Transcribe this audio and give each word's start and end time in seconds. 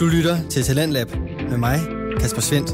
Du 0.00 0.06
lytter 0.06 0.48
til 0.48 0.62
Talentlab 0.62 1.10
med 1.50 1.58
mig, 1.58 1.78
Kasper 2.20 2.40
Svendt. 2.40 2.70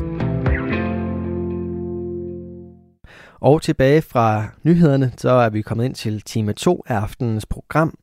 Og 3.40 3.62
tilbage 3.62 4.02
fra 4.02 4.44
nyhederne, 4.62 5.12
så 5.16 5.30
er 5.30 5.50
vi 5.50 5.62
kommet 5.62 5.84
ind 5.84 5.94
til 5.94 6.22
time 6.22 6.52
2 6.52 6.84
af 6.86 6.94
aftenens 6.94 7.46
program. 7.46 7.98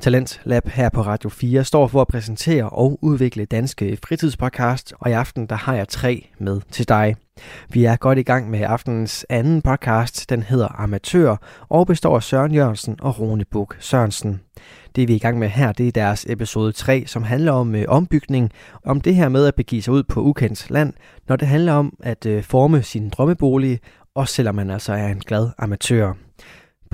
Talent 0.00 0.40
Lab 0.44 0.68
her 0.68 0.88
på 0.88 1.02
Radio 1.02 1.30
4 1.30 1.64
står 1.64 1.86
for 1.86 2.00
at 2.00 2.08
præsentere 2.08 2.70
og 2.70 2.98
udvikle 3.02 3.44
danske 3.44 3.98
fritidspodcast, 4.04 4.94
og 5.00 5.10
i 5.10 5.12
aften 5.12 5.46
der 5.46 5.56
har 5.56 5.74
jeg 5.74 5.88
tre 5.88 6.28
med 6.38 6.60
til 6.70 6.88
dig. 6.88 7.16
Vi 7.68 7.84
er 7.84 7.96
godt 7.96 8.18
i 8.18 8.22
gang 8.22 8.50
med 8.50 8.60
aftenens 8.60 9.26
anden 9.28 9.62
podcast, 9.62 10.30
den 10.30 10.42
hedder 10.42 10.80
Amatør, 10.80 11.36
og 11.68 11.86
består 11.86 12.16
af 12.16 12.22
Søren 12.22 12.54
Jørgensen 12.54 12.96
og 13.00 13.20
Rune 13.20 13.44
Buk 13.44 13.76
Sørensen. 13.80 14.40
Det 14.96 15.08
vi 15.08 15.12
er 15.12 15.16
i 15.16 15.18
gang 15.18 15.38
med 15.38 15.48
her, 15.48 15.72
det 15.72 15.88
er 15.88 15.92
deres 15.92 16.26
episode 16.28 16.72
3, 16.72 17.04
som 17.06 17.22
handler 17.22 17.52
om 17.52 17.74
øh, 17.74 17.84
ombygning, 17.88 18.50
om 18.84 19.00
det 19.00 19.14
her 19.14 19.28
med 19.28 19.46
at 19.46 19.54
begive 19.54 19.82
sig 19.82 19.92
ud 19.92 20.02
på 20.02 20.20
ukendt 20.20 20.70
land, 20.70 20.92
når 21.28 21.36
det 21.36 21.48
handler 21.48 21.72
om 21.72 21.96
at 22.02 22.26
øh, 22.26 22.42
forme 22.42 22.82
sin 22.82 23.08
drømmebolig, 23.08 23.80
også 24.14 24.34
selvom 24.34 24.54
man 24.54 24.70
altså 24.70 24.92
er 24.92 25.08
en 25.08 25.22
glad 25.26 25.48
amatør. 25.58 26.12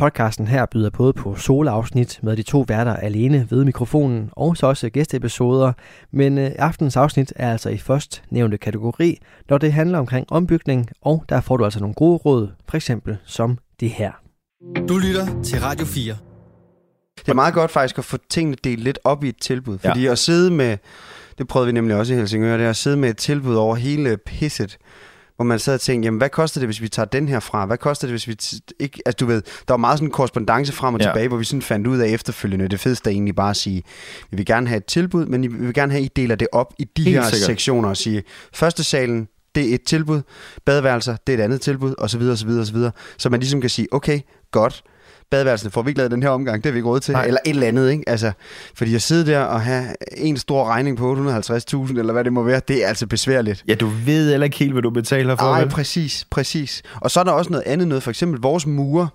Podcasten 0.00 0.46
her 0.46 0.66
byder 0.66 0.91
både 0.91 1.12
på 1.12 1.36
solafsnit 1.36 2.20
med 2.23 2.37
de 2.37 2.42
to 2.42 2.64
værter 2.68 2.96
alene 2.96 3.46
ved 3.50 3.64
mikrofonen, 3.64 4.30
og 4.32 4.56
så 4.56 4.66
også 4.66 4.91
gæsteepisoder, 4.91 5.73
men 6.10 6.38
øh, 6.38 6.50
aftens 6.59 6.96
afsnit 6.96 7.32
er 7.37 7.52
altså 7.52 7.68
i 7.68 7.78
først 7.78 8.23
nævnte 8.30 8.59
kategori, 8.59 9.18
når 9.48 9.59
det 9.59 9.73
handler 9.73 9.98
omkring 9.98 10.27
ombygning, 10.32 10.88
og 11.02 11.24
der 11.28 11.40
får 11.40 11.56
du 11.56 11.64
altså 11.64 11.80
nogle 11.80 11.95
gode 11.95 12.16
råd, 12.16 12.48
for 12.68 12.77
eksempel 12.77 13.16
som 13.24 13.59
det 13.80 13.90
her. 13.90 14.12
Du 14.88 14.98
lytter 14.98 15.42
til 15.42 15.60
Radio 15.60 15.87
4. 15.87 16.16
Det 17.18 17.28
er 17.28 17.34
meget 17.34 17.54
godt 17.54 17.70
faktisk 17.70 17.98
at 17.98 18.04
få 18.04 18.18
tingene 18.30 18.56
delt 18.65 18.80
lidt 18.80 18.98
op 19.04 19.24
i 19.24 19.28
et 19.28 19.40
tilbud, 19.40 19.78
fordi 19.78 20.02
ja. 20.02 20.12
at 20.12 20.18
sidde 20.18 20.51
med, 20.51 20.76
det 21.38 21.48
prøvede 21.48 21.66
vi 21.66 21.73
nemlig 21.73 21.96
også 21.96 22.15
i 22.15 22.16
Helsingør, 22.16 22.56
det 22.56 22.66
er 22.66 22.70
at 22.70 22.76
sidde 22.76 22.96
med 22.96 23.10
et 23.10 23.16
tilbud 23.16 23.54
over 23.54 23.74
hele 23.76 24.16
pisset, 24.16 24.79
hvor 25.37 25.45
man 25.45 25.59
sad 25.59 25.74
og 25.74 25.80
tænkte, 25.80 26.06
jamen 26.06 26.18
hvad 26.18 26.29
koster 26.29 26.60
det, 26.60 26.66
hvis 26.68 26.80
vi 26.82 26.88
tager 26.88 27.06
den 27.06 27.29
her 27.29 27.40
fra? 27.40 27.66
Hvad 27.66 27.79
koster 27.79 28.06
det, 28.06 28.12
hvis 28.12 28.29
vi 28.29 28.37
ikke... 28.80 29.01
Altså 29.06 29.16
du 29.20 29.26
ved, 29.26 29.42
der 29.68 29.73
var 29.73 29.76
meget 29.76 29.98
sådan 29.98 30.09
en 30.09 30.12
korrespondence 30.12 30.73
frem 30.73 30.95
og 30.95 31.01
Ja. 31.01 31.06
tilbage, 31.06 31.29
hvor 31.29 31.37
vi 31.37 31.45
sådan 31.45 31.62
fandt 31.62 31.87
ud 31.87 31.98
af 31.98 32.09
efterfølgende, 32.09 32.68
det 32.68 32.80
fedeste 32.80 33.10
er 33.10 33.12
egentlig 33.12 33.34
bare 33.37 33.51
at 33.51 33.57
sige, 33.57 33.82
vi 34.30 34.37
vil 34.37 34.46
gerne 34.46 34.68
have 34.68 34.76
et 34.76 34.84
tilbud, 34.84 35.26
men 35.26 35.42
vi 35.42 35.46
vil 35.48 35.74
gerne 35.74 35.92
have, 35.92 36.01
at 36.01 36.04
I 36.07 36.10
deler 36.16 36.34
det 36.34 36.48
op 36.52 36.74
i 36.79 36.84
de 36.96 37.02
Helt 37.04 37.16
her 37.16 37.24
sikkert. 37.24 37.46
sektioner 37.46 37.88
og 37.88 37.96
sige, 37.96 38.23
første 38.54 38.84
salen, 38.84 39.29
det 39.54 39.70
er 39.70 39.74
et 39.74 39.82
tilbud, 39.82 40.23
badeværelser, 40.64 41.16
det 41.26 41.34
er 41.34 41.38
et 41.38 41.42
andet 41.42 41.60
tilbud, 41.60 41.95
og 41.98 42.10
så 42.10 42.18
videre, 42.18 42.32
og 42.34 42.38
så 42.38 42.46
videre, 42.46 42.60
og 42.62 42.66
så 42.66 42.73
videre. 42.73 42.92
Så 43.18 43.29
man 43.30 43.40
ligesom 43.40 43.60
kan 43.60 43.70
sige, 43.70 43.88
okay, 43.92 44.20
godt, 44.51 44.82
badeværelserne 45.30 45.71
får 45.71 45.82
vi 45.82 45.91
ikke 45.91 45.99
lavet 45.99 46.10
den 46.10 46.23
her 46.23 46.30
omgang, 46.30 46.57
det 46.57 46.66
har 46.66 46.73
vi 46.73 46.79
ikke 46.79 46.88
råd 46.88 47.01
til, 47.01 47.13
Nej. 47.13 47.24
eller 47.24 47.41
et 47.45 47.51
eller 47.51 47.66
andet, 47.66 47.91
ikke? 47.91 48.05
Altså, 48.07 48.32
fordi 48.74 48.95
at 48.95 49.02
sidde 49.02 49.27
der 49.27 49.41
og 49.41 49.60
have 49.60 49.87
en 50.16 50.37
stor 50.37 50.65
regning 50.65 50.96
på 50.96 51.15
850.000, 51.15 51.99
eller 51.99 52.13
hvad 52.13 52.24
det 52.24 52.32
må 52.32 52.43
være, 52.43 52.60
det 52.69 52.85
er 52.85 52.88
altså 52.88 53.07
besværligt. 53.07 53.65
Ja, 53.69 53.74
du 53.74 53.87
ved 53.87 54.30
heller 54.30 54.45
ikke 54.45 54.57
helt, 54.57 54.73
hvad 54.73 54.82
du 54.82 54.91
betaler 54.91 55.37
for. 55.37 55.45
Nej, 55.45 55.69
præcis, 55.69 56.27
præcis. 56.30 56.82
Og 57.01 57.10
så 57.10 57.21
er 57.21 57.24
der 57.24 57.32
også 57.32 57.51
noget 57.51 57.65
andet 57.66 57.88
noget, 57.88 58.02
for 58.02 58.10
eksempel 58.10 58.41
vores 58.41 58.66
murer, 58.66 59.07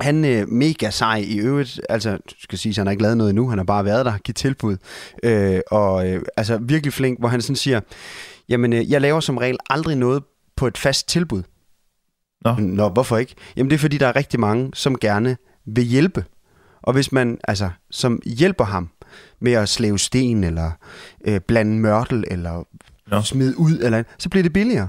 han 0.00 0.24
er 0.24 0.46
mega 0.46 0.90
sej 0.90 1.24
i 1.26 1.38
øvrigt, 1.38 1.80
altså, 1.88 2.18
skal 2.38 2.58
sige, 2.58 2.74
han 2.76 2.86
har 2.86 2.90
ikke 2.90 3.02
lavet 3.02 3.16
noget 3.16 3.30
endnu, 3.30 3.48
han 3.48 3.58
har 3.58 3.64
bare 3.64 3.84
været 3.84 4.06
der, 4.06 4.18
givet 4.18 4.36
tilbud, 4.36 4.76
øh, 5.22 5.60
og 5.70 6.08
øh, 6.08 6.22
altså 6.36 6.58
virkelig 6.62 6.92
flink, 6.92 7.18
hvor 7.18 7.28
han 7.28 7.42
sådan 7.42 7.56
siger, 7.56 7.80
jamen, 8.48 8.72
øh, 8.72 8.90
jeg 8.90 9.00
laver 9.00 9.20
som 9.20 9.36
regel 9.36 9.58
aldrig 9.70 9.96
noget 9.96 10.22
på 10.56 10.66
et 10.66 10.78
fast 10.78 11.08
tilbud. 11.08 11.42
Nå. 12.44 12.54
Nå, 12.58 12.88
hvorfor 12.88 13.16
ikke? 13.16 13.34
Jamen, 13.56 13.70
det 13.70 13.74
er 13.74 13.78
fordi, 13.80 13.98
der 13.98 14.06
er 14.06 14.16
rigtig 14.16 14.40
mange, 14.40 14.70
som 14.74 14.98
gerne 14.98 15.36
vil 15.66 15.84
hjælpe. 15.84 16.24
Og 16.82 16.92
hvis 16.92 17.12
man, 17.12 17.38
altså, 17.44 17.70
som 17.90 18.20
hjælper 18.24 18.64
ham 18.64 18.90
med 19.40 19.52
at 19.52 19.68
slæve 19.68 19.98
sten, 19.98 20.44
eller 20.44 20.70
øh, 21.24 21.40
blande 21.40 21.78
mørtel, 21.78 22.24
eller 22.26 22.64
Nå. 23.06 23.20
smide 23.20 23.58
ud, 23.58 23.72
eller 23.72 23.98
andet, 23.98 24.12
så 24.18 24.28
bliver 24.28 24.42
det 24.42 24.52
billigere. 24.52 24.88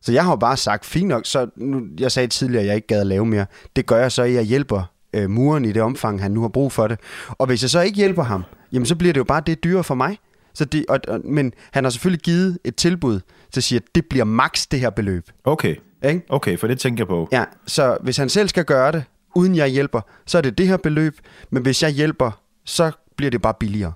Så 0.00 0.12
jeg 0.12 0.24
har 0.24 0.30
jo 0.30 0.36
bare 0.36 0.56
sagt, 0.56 0.84
fint 0.84 1.08
nok, 1.08 1.26
så 1.26 1.50
nu, 1.56 1.82
jeg 2.00 2.12
sagde 2.12 2.28
tidligere, 2.28 2.62
at 2.62 2.66
jeg 2.66 2.74
ikke 2.74 2.86
gad 2.86 3.00
at 3.00 3.06
lave 3.06 3.26
mere. 3.26 3.46
Det 3.76 3.86
gør 3.86 3.98
jeg 3.98 4.12
så, 4.12 4.22
at 4.22 4.32
jeg 4.32 4.42
hjælper 4.42 4.82
øh, 5.14 5.30
muren 5.30 5.64
i 5.64 5.72
det 5.72 5.82
omfang, 5.82 6.22
han 6.22 6.30
nu 6.30 6.40
har 6.40 6.48
brug 6.48 6.72
for 6.72 6.88
det. 6.88 7.00
Og 7.28 7.46
hvis 7.46 7.62
jeg 7.62 7.70
så 7.70 7.80
ikke 7.80 7.96
hjælper 7.96 8.22
ham, 8.22 8.44
jamen 8.72 8.86
så 8.86 8.96
bliver 8.96 9.12
det 9.12 9.18
jo 9.18 9.24
bare 9.24 9.42
det 9.46 9.64
dyrere 9.64 9.84
for 9.84 9.94
mig. 9.94 10.18
Så 10.54 10.64
det, 10.64 10.84
og, 10.88 11.00
og, 11.08 11.20
men 11.24 11.52
han 11.72 11.84
har 11.84 11.90
selvfølgelig 11.90 12.22
givet 12.22 12.58
et 12.64 12.76
tilbud, 12.76 13.20
der 13.54 13.60
siger, 13.60 13.80
at 13.80 13.94
det 13.94 14.06
bliver 14.10 14.24
maks 14.24 14.66
det 14.66 14.80
her 14.80 14.90
beløb. 14.90 15.30
Okay, 15.44 15.76
Ikke? 16.04 16.22
okay, 16.28 16.58
for 16.58 16.66
det 16.66 16.78
tænker 16.78 17.00
jeg 17.02 17.08
på. 17.08 17.28
Ja, 17.32 17.44
så 17.66 17.96
hvis 18.00 18.16
han 18.16 18.28
selv 18.28 18.48
skal 18.48 18.64
gøre 18.64 18.92
det, 18.92 19.04
uden 19.34 19.56
jeg 19.56 19.68
hjælper, 19.68 20.00
så 20.26 20.38
er 20.38 20.42
det 20.42 20.58
det 20.58 20.68
her 20.68 20.76
beløb. 20.76 21.16
Men 21.50 21.62
hvis 21.62 21.82
jeg 21.82 21.90
hjælper, 21.90 22.30
så 22.64 22.90
bliver 23.16 23.30
det 23.30 23.42
bare 23.42 23.54
billigere. 23.60 23.92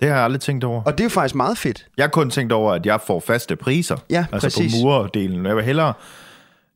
Det 0.00 0.08
har 0.08 0.16
jeg 0.16 0.24
aldrig 0.24 0.40
tænkt 0.40 0.64
over. 0.64 0.82
Og 0.82 0.92
det 0.92 1.00
er 1.00 1.04
jo 1.04 1.08
faktisk 1.10 1.34
meget 1.34 1.58
fedt. 1.58 1.86
Jeg 1.96 2.02
har 2.02 2.08
kun 2.10 2.30
tænkt 2.30 2.52
over, 2.52 2.72
at 2.72 2.86
jeg 2.86 3.00
får 3.06 3.20
faste 3.20 3.56
priser. 3.56 3.96
Ja, 4.10 4.26
altså 4.32 4.46
præcis. 4.46 4.72
på 4.74 4.86
murerdelen. 4.86 5.46
Jeg 5.46 5.56
vil 5.56 5.64
hellere 5.64 5.92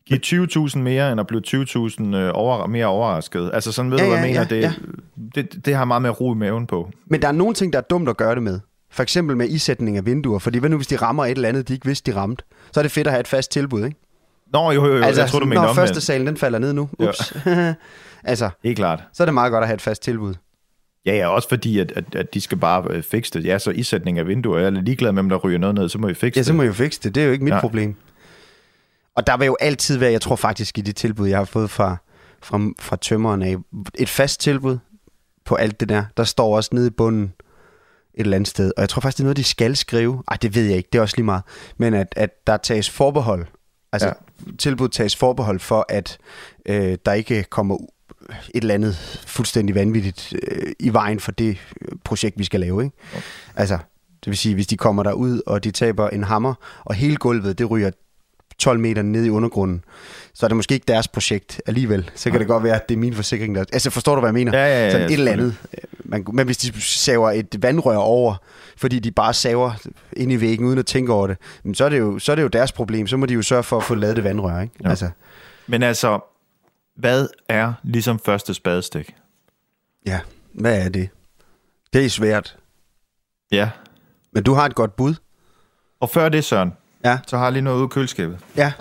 give 0.07 0.21
20.000 0.69 0.79
mere, 0.79 1.13
end 1.13 1.21
at 1.21 1.27
blive 1.27 1.43
20.000 1.47 2.17
øh, 2.17 2.31
over, 2.35 2.67
mere 2.67 2.87
overrasket. 2.87 3.51
Altså 3.55 3.73
sådan 3.73 3.91
ved 3.91 3.99
Ja, 3.99 4.05
du, 4.05 4.11
hvad 4.11 4.19
ja, 4.21 4.27
jeg 4.27 4.47
mener? 4.51 4.57
ja, 4.61 4.73
det, 5.35 5.55
det, 5.55 5.67
det 5.67 5.75
har 5.75 5.85
meget 5.85 6.03
mere 6.03 6.13
ro 6.13 6.35
i 6.35 6.37
maven 6.37 6.67
på. 6.67 6.91
Men 7.07 7.23
der 7.23 7.29
er 7.29 7.33
nogle 7.33 7.55
ting, 7.55 7.73
der 7.73 7.79
er 7.79 7.83
dumt 7.83 8.09
at 8.09 8.17
gøre 8.17 8.35
det 8.35 8.43
med. 8.43 8.61
For 8.93 9.03
eksempel 9.03 9.37
med 9.37 9.49
isætning 9.49 9.97
af 9.97 10.07
vinduer. 10.07 10.39
Fordi 10.39 10.59
hvad 10.59 10.71
nu, 10.71 10.77
hvis 10.77 10.87
de 10.87 10.97
rammer 10.97 11.25
et 11.25 11.31
eller 11.31 11.49
andet, 11.49 11.69
de 11.69 11.73
ikke 11.73 11.87
vidste, 11.87 12.13
de 12.13 12.17
ramte? 12.17 12.45
Så 12.73 12.81
er 12.81 12.83
det 12.83 12.93
fedt 12.93 13.07
at 13.07 13.13
have 13.13 13.21
et 13.21 13.29
fast 13.29 13.51
tilbud, 13.51 13.85
ikke? 13.85 13.97
Nå, 14.53 14.71
jo, 14.71 14.87
jo, 14.87 14.97
jo. 14.97 15.03
Altså, 15.03 15.23
jeg 15.23 15.31
tror, 15.31 15.39
du 15.39 15.47
mener 15.47 15.63
når 15.63 15.69
omvendt. 15.69 15.89
første 15.89 16.01
salen, 16.01 16.27
den 16.27 16.37
falder 16.37 16.59
ned 16.59 16.73
nu. 16.73 16.89
Ups. 16.99 17.33
altså, 18.25 18.51
Helt 18.65 18.77
klart. 18.77 19.03
så 19.13 19.23
er 19.23 19.25
det 19.25 19.35
meget 19.35 19.53
godt 19.53 19.63
at 19.63 19.69
have 19.69 19.75
et 19.75 19.81
fast 19.83 20.03
tilbud. 20.03 20.35
Ja, 21.07 21.17
ja, 21.17 21.29
også 21.29 21.49
fordi, 21.49 21.79
at, 21.79 21.93
at, 21.97 22.15
at 22.15 22.35
de 22.35 22.41
skal 22.41 22.59
bare 22.59 22.85
øh, 22.91 23.03
fikse 23.03 23.33
det. 23.33 23.45
Ja, 23.45 23.59
så 23.59 23.71
isætning 23.71 24.19
af 24.19 24.27
vinduer. 24.27 24.59
Jeg 24.59 24.67
er 24.67 24.71
ligeglad 24.71 25.13
med, 25.13 25.21
om 25.21 25.29
der 25.29 25.37
ryger 25.37 25.59
noget 25.59 25.75
ned, 25.75 25.89
så 25.89 25.99
må 25.99 26.07
vi 26.07 26.15
fikse 26.15 26.39
Ja, 26.39 26.43
så 26.43 26.49
det. 26.49 26.57
må 26.57 26.63
jo 26.63 26.73
fikse 26.73 27.01
det. 27.03 27.15
Det 27.15 27.21
er 27.21 27.27
jo 27.27 27.33
ikke 27.33 27.45
mit 27.45 27.55
ja. 27.55 27.61
problem. 27.61 27.95
Og 29.17 29.27
der 29.27 29.37
vil 29.37 29.47
jo 29.47 29.57
altid 29.61 29.99
være, 29.99 30.13
jeg 30.13 30.21
tror 30.21 30.37
faktisk 30.37 30.79
i 30.79 30.81
de 30.81 30.93
tilbud, 30.93 31.29
jeg 31.29 31.39
har 31.39 31.45
fået 31.45 31.71
fra, 31.71 31.97
fra, 32.43 32.61
fra 32.81 32.97
tømmeren 32.97 33.43
af, 33.43 33.57
et 33.99 34.09
fast 34.09 34.41
tilbud 34.41 34.79
på 35.45 35.55
alt 35.55 35.81
det 35.81 35.89
der. 35.89 36.05
Der 36.17 36.25
står 36.25 36.57
også 36.57 36.71
nede 36.73 36.87
i 36.87 36.91
bunden 36.91 37.33
et 38.15 38.25
eller 38.25 38.37
andet 38.37 38.49
sted. 38.49 38.73
Og 38.77 38.81
jeg 38.81 38.89
tror 38.89 39.01
faktisk, 39.01 39.17
det 39.17 39.23
er 39.23 39.25
noget, 39.25 39.37
de 39.37 39.45
skal 39.45 39.77
skrive. 39.77 40.23
Ej, 40.29 40.37
det 40.43 40.55
ved 40.55 40.65
jeg 40.65 40.77
ikke. 40.77 40.89
Det 40.93 40.99
er 40.99 41.03
også 41.03 41.17
lige 41.17 41.25
meget. 41.25 41.43
Men 41.79 41.95
at, 41.95 42.07
at 42.17 42.31
der 42.47 42.57
tages 42.57 42.91
forbehold. 42.91 43.47
Altså, 43.93 44.09
Ja. 44.09 44.15
ja. 44.47 44.53
tilbud 44.59 44.89
tages 44.89 45.17
forbehold 45.17 45.61
for, 45.61 45.87
at 45.89 46.19
øh, 46.67 46.99
der 47.07 47.13
ikke 47.13 47.43
kommer 47.43 47.77
et 48.55 48.61
eller 48.63 48.75
andet 48.75 48.97
fuldstændig 49.27 49.75
vanvittigt 49.75 50.35
øh, 50.43 50.73
i 50.79 50.93
vejen 50.93 51.21
for 51.21 51.33
det 51.33 51.59
øh, 51.83 51.89
projekt, 52.05 52.39
vi 52.39 52.45
skal 52.45 52.61
lave. 52.61 52.85
Ikke? 52.85 52.97
Altså, 53.57 53.79
det 54.25 54.27
vil 54.27 54.37
sige, 54.37 54.55
hvis 54.55 54.67
de 54.67 54.77
kommer 54.77 55.03
derud, 55.03 55.43
og 55.47 55.65
de 55.65 55.71
taber 55.71 56.09
en 56.09 56.25
hammer, 56.25 56.55
og 56.85 56.95
hele 56.95 57.17
gulvet, 57.17 57.59
det 57.59 57.71
ryger 57.71 57.91
12 58.61 58.81
meter 58.81 59.03
ned 59.03 59.25
i 59.25 59.31
undergrunden, 59.31 59.85
så 60.35 60.47
er 60.47 60.49
det 60.49 60.57
måske 60.57 60.75
ikke 60.75 60.85
deres 60.89 61.09
projekt 61.09 61.61
alligevel. 61.67 62.11
Så 62.15 62.31
kan 62.31 62.41
det 62.41 62.49
godt 62.49 62.65
være, 62.65 62.75
at 62.75 62.89
det 62.89 62.95
er 62.95 62.99
min 62.99 63.15
forsikring, 63.15 63.55
der... 63.55 63.65
Altså, 63.73 63.91
forstår 63.91 64.15
du, 64.15 64.21
hvad 64.21 64.29
jeg 64.29 64.35
mener? 64.35 64.59
Ja, 64.59 64.67
ja, 64.67 64.85
ja, 64.85 64.91
Sådan 64.91 65.07
et 65.07 65.13
eller 65.13 65.33
andet. 65.33 65.57
Man, 66.05 66.25
men 66.33 66.47
hvis 66.47 66.57
de 66.59 66.81
saver 66.81 67.31
et 67.31 67.63
vandrør 67.63 67.97
over, 67.97 68.35
fordi 68.77 68.99
de 68.99 69.11
bare 69.11 69.35
saver 69.35 69.73
ind 70.13 70.33
i 70.33 70.41
væggen, 70.41 70.67
uden 70.67 70.79
at 70.79 70.87
tænke 70.87 71.13
over 71.13 71.27
det, 71.27 71.37
så 71.75 71.85
er 71.85 71.89
det 71.89 71.99
jo, 71.99 72.19
så 72.19 72.33
er 72.33 72.37
det 72.37 72.43
jo 72.43 72.49
deres 72.49 72.73
problem. 72.73 73.07
Så 73.07 73.17
må 73.17 73.27
de 73.27 73.35
jo 73.35 73.43
sørge 73.43 73.63
for 73.63 73.77
at 73.77 73.85
få 73.85 73.95
lavet 73.95 74.17
det 74.17 74.25
vandrør, 74.25 74.61
ikke? 74.61 74.75
Ja. 74.85 74.89
Altså, 74.91 75.11
Men 75.67 75.83
altså, 75.83 76.21
hvad 76.97 77.29
er 77.49 77.73
ligesom 77.83 78.19
første 78.19 78.55
spadestik? 78.55 79.15
ja, 80.07 80.21
hvad 80.53 80.85
er 80.85 80.89
det? 80.89 81.09
Det 81.93 82.05
er 82.05 82.09
svært. 82.09 82.57
Ja. 83.53 83.71
Men 84.33 84.43
du 84.43 84.53
har 84.55 84.67
et 84.67 84.75
godt 84.75 84.97
bud. 84.97 85.15
Og 86.01 86.11
før 86.11 86.29
det, 86.29 86.45
Søren, 86.45 86.73
Ja. 87.05 87.19
så 87.27 87.37
har 87.37 87.45
jeg 87.45 87.53
lige 87.53 87.63
noget 87.63 87.77
ude 87.79 87.85
i 87.85 87.89
køleskabet. 87.89 88.39
Ja. 88.57 88.73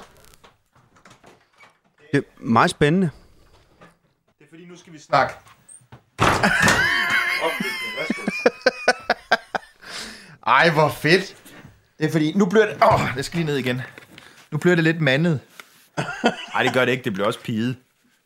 Det 2.12 2.18
er 2.18 2.22
meget 2.38 2.69
spændende. 2.69 3.09
Det 4.40 4.46
er 4.46 4.50
fordi, 4.50 4.66
nu 4.66 4.78
skal 4.78 4.94
vi 4.94 5.00
snakke. 5.00 5.34
Ej, 10.48 10.69
hvor 10.69 10.89
fedt. 10.89 11.36
Det 12.00 12.07
er 12.07 12.12
fordi, 12.12 12.33
nu 12.36 12.45
bliver 12.45 12.66
det... 12.66 12.77
Åh, 12.92 13.16
det 13.16 13.25
skal 13.25 13.38
lige 13.38 13.45
ned 13.48 13.57
igen. 13.57 13.81
Nu 14.51 14.57
bliver 14.57 14.75
det 14.75 14.83
lidt 14.83 15.01
mandet. 15.01 15.39
Nej, 16.54 16.63
det 16.63 16.74
gør 16.74 16.86
det 16.86 16.92
ikke. 16.92 17.04
Det 17.04 17.13
bliver 17.13 17.27
også 17.27 17.39
pide. 17.39 17.75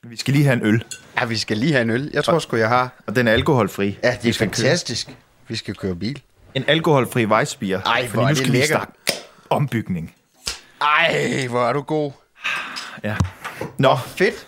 Men 0.03 0.11
vi 0.11 0.17
skal 0.17 0.33
lige 0.33 0.45
have 0.45 0.53
en 0.53 0.65
øl. 0.65 0.83
Ja, 1.19 1.25
vi 1.25 1.37
skal 1.37 1.57
lige 1.57 1.71
have 1.71 1.81
en 1.81 1.89
øl. 1.89 2.09
Jeg 2.13 2.23
tror 2.23 2.39
sgu, 2.39 2.55
jeg 2.55 2.69
har. 2.69 2.89
Og 3.07 3.15
den 3.15 3.27
er 3.27 3.31
alkoholfri. 3.31 3.99
Ja, 4.03 4.11
det 4.11 4.23
Vi 4.23 4.29
er 4.29 4.33
skal 4.33 4.47
fantastisk. 4.47 5.09
Vi 5.47 5.55
skal 5.55 5.75
køre 5.75 5.95
bil. 5.95 6.21
En 6.53 6.63
alkoholfri 6.67 7.25
Weissbier. 7.25 7.81
Ej, 7.81 8.07
hvor 8.07 8.23
er 8.23 8.29
nu 8.29 8.35
det 8.35 8.45
vi 8.47 8.51
lækkert. 8.51 8.89
Ombygning. 9.53 10.15
Ej, 10.81 11.47
hvor 11.49 11.65
er 11.67 11.73
du 11.73 11.81
god. 11.81 12.11
Ja. 13.03 13.15
Nå, 13.77 13.95
Fedt. 13.95 14.47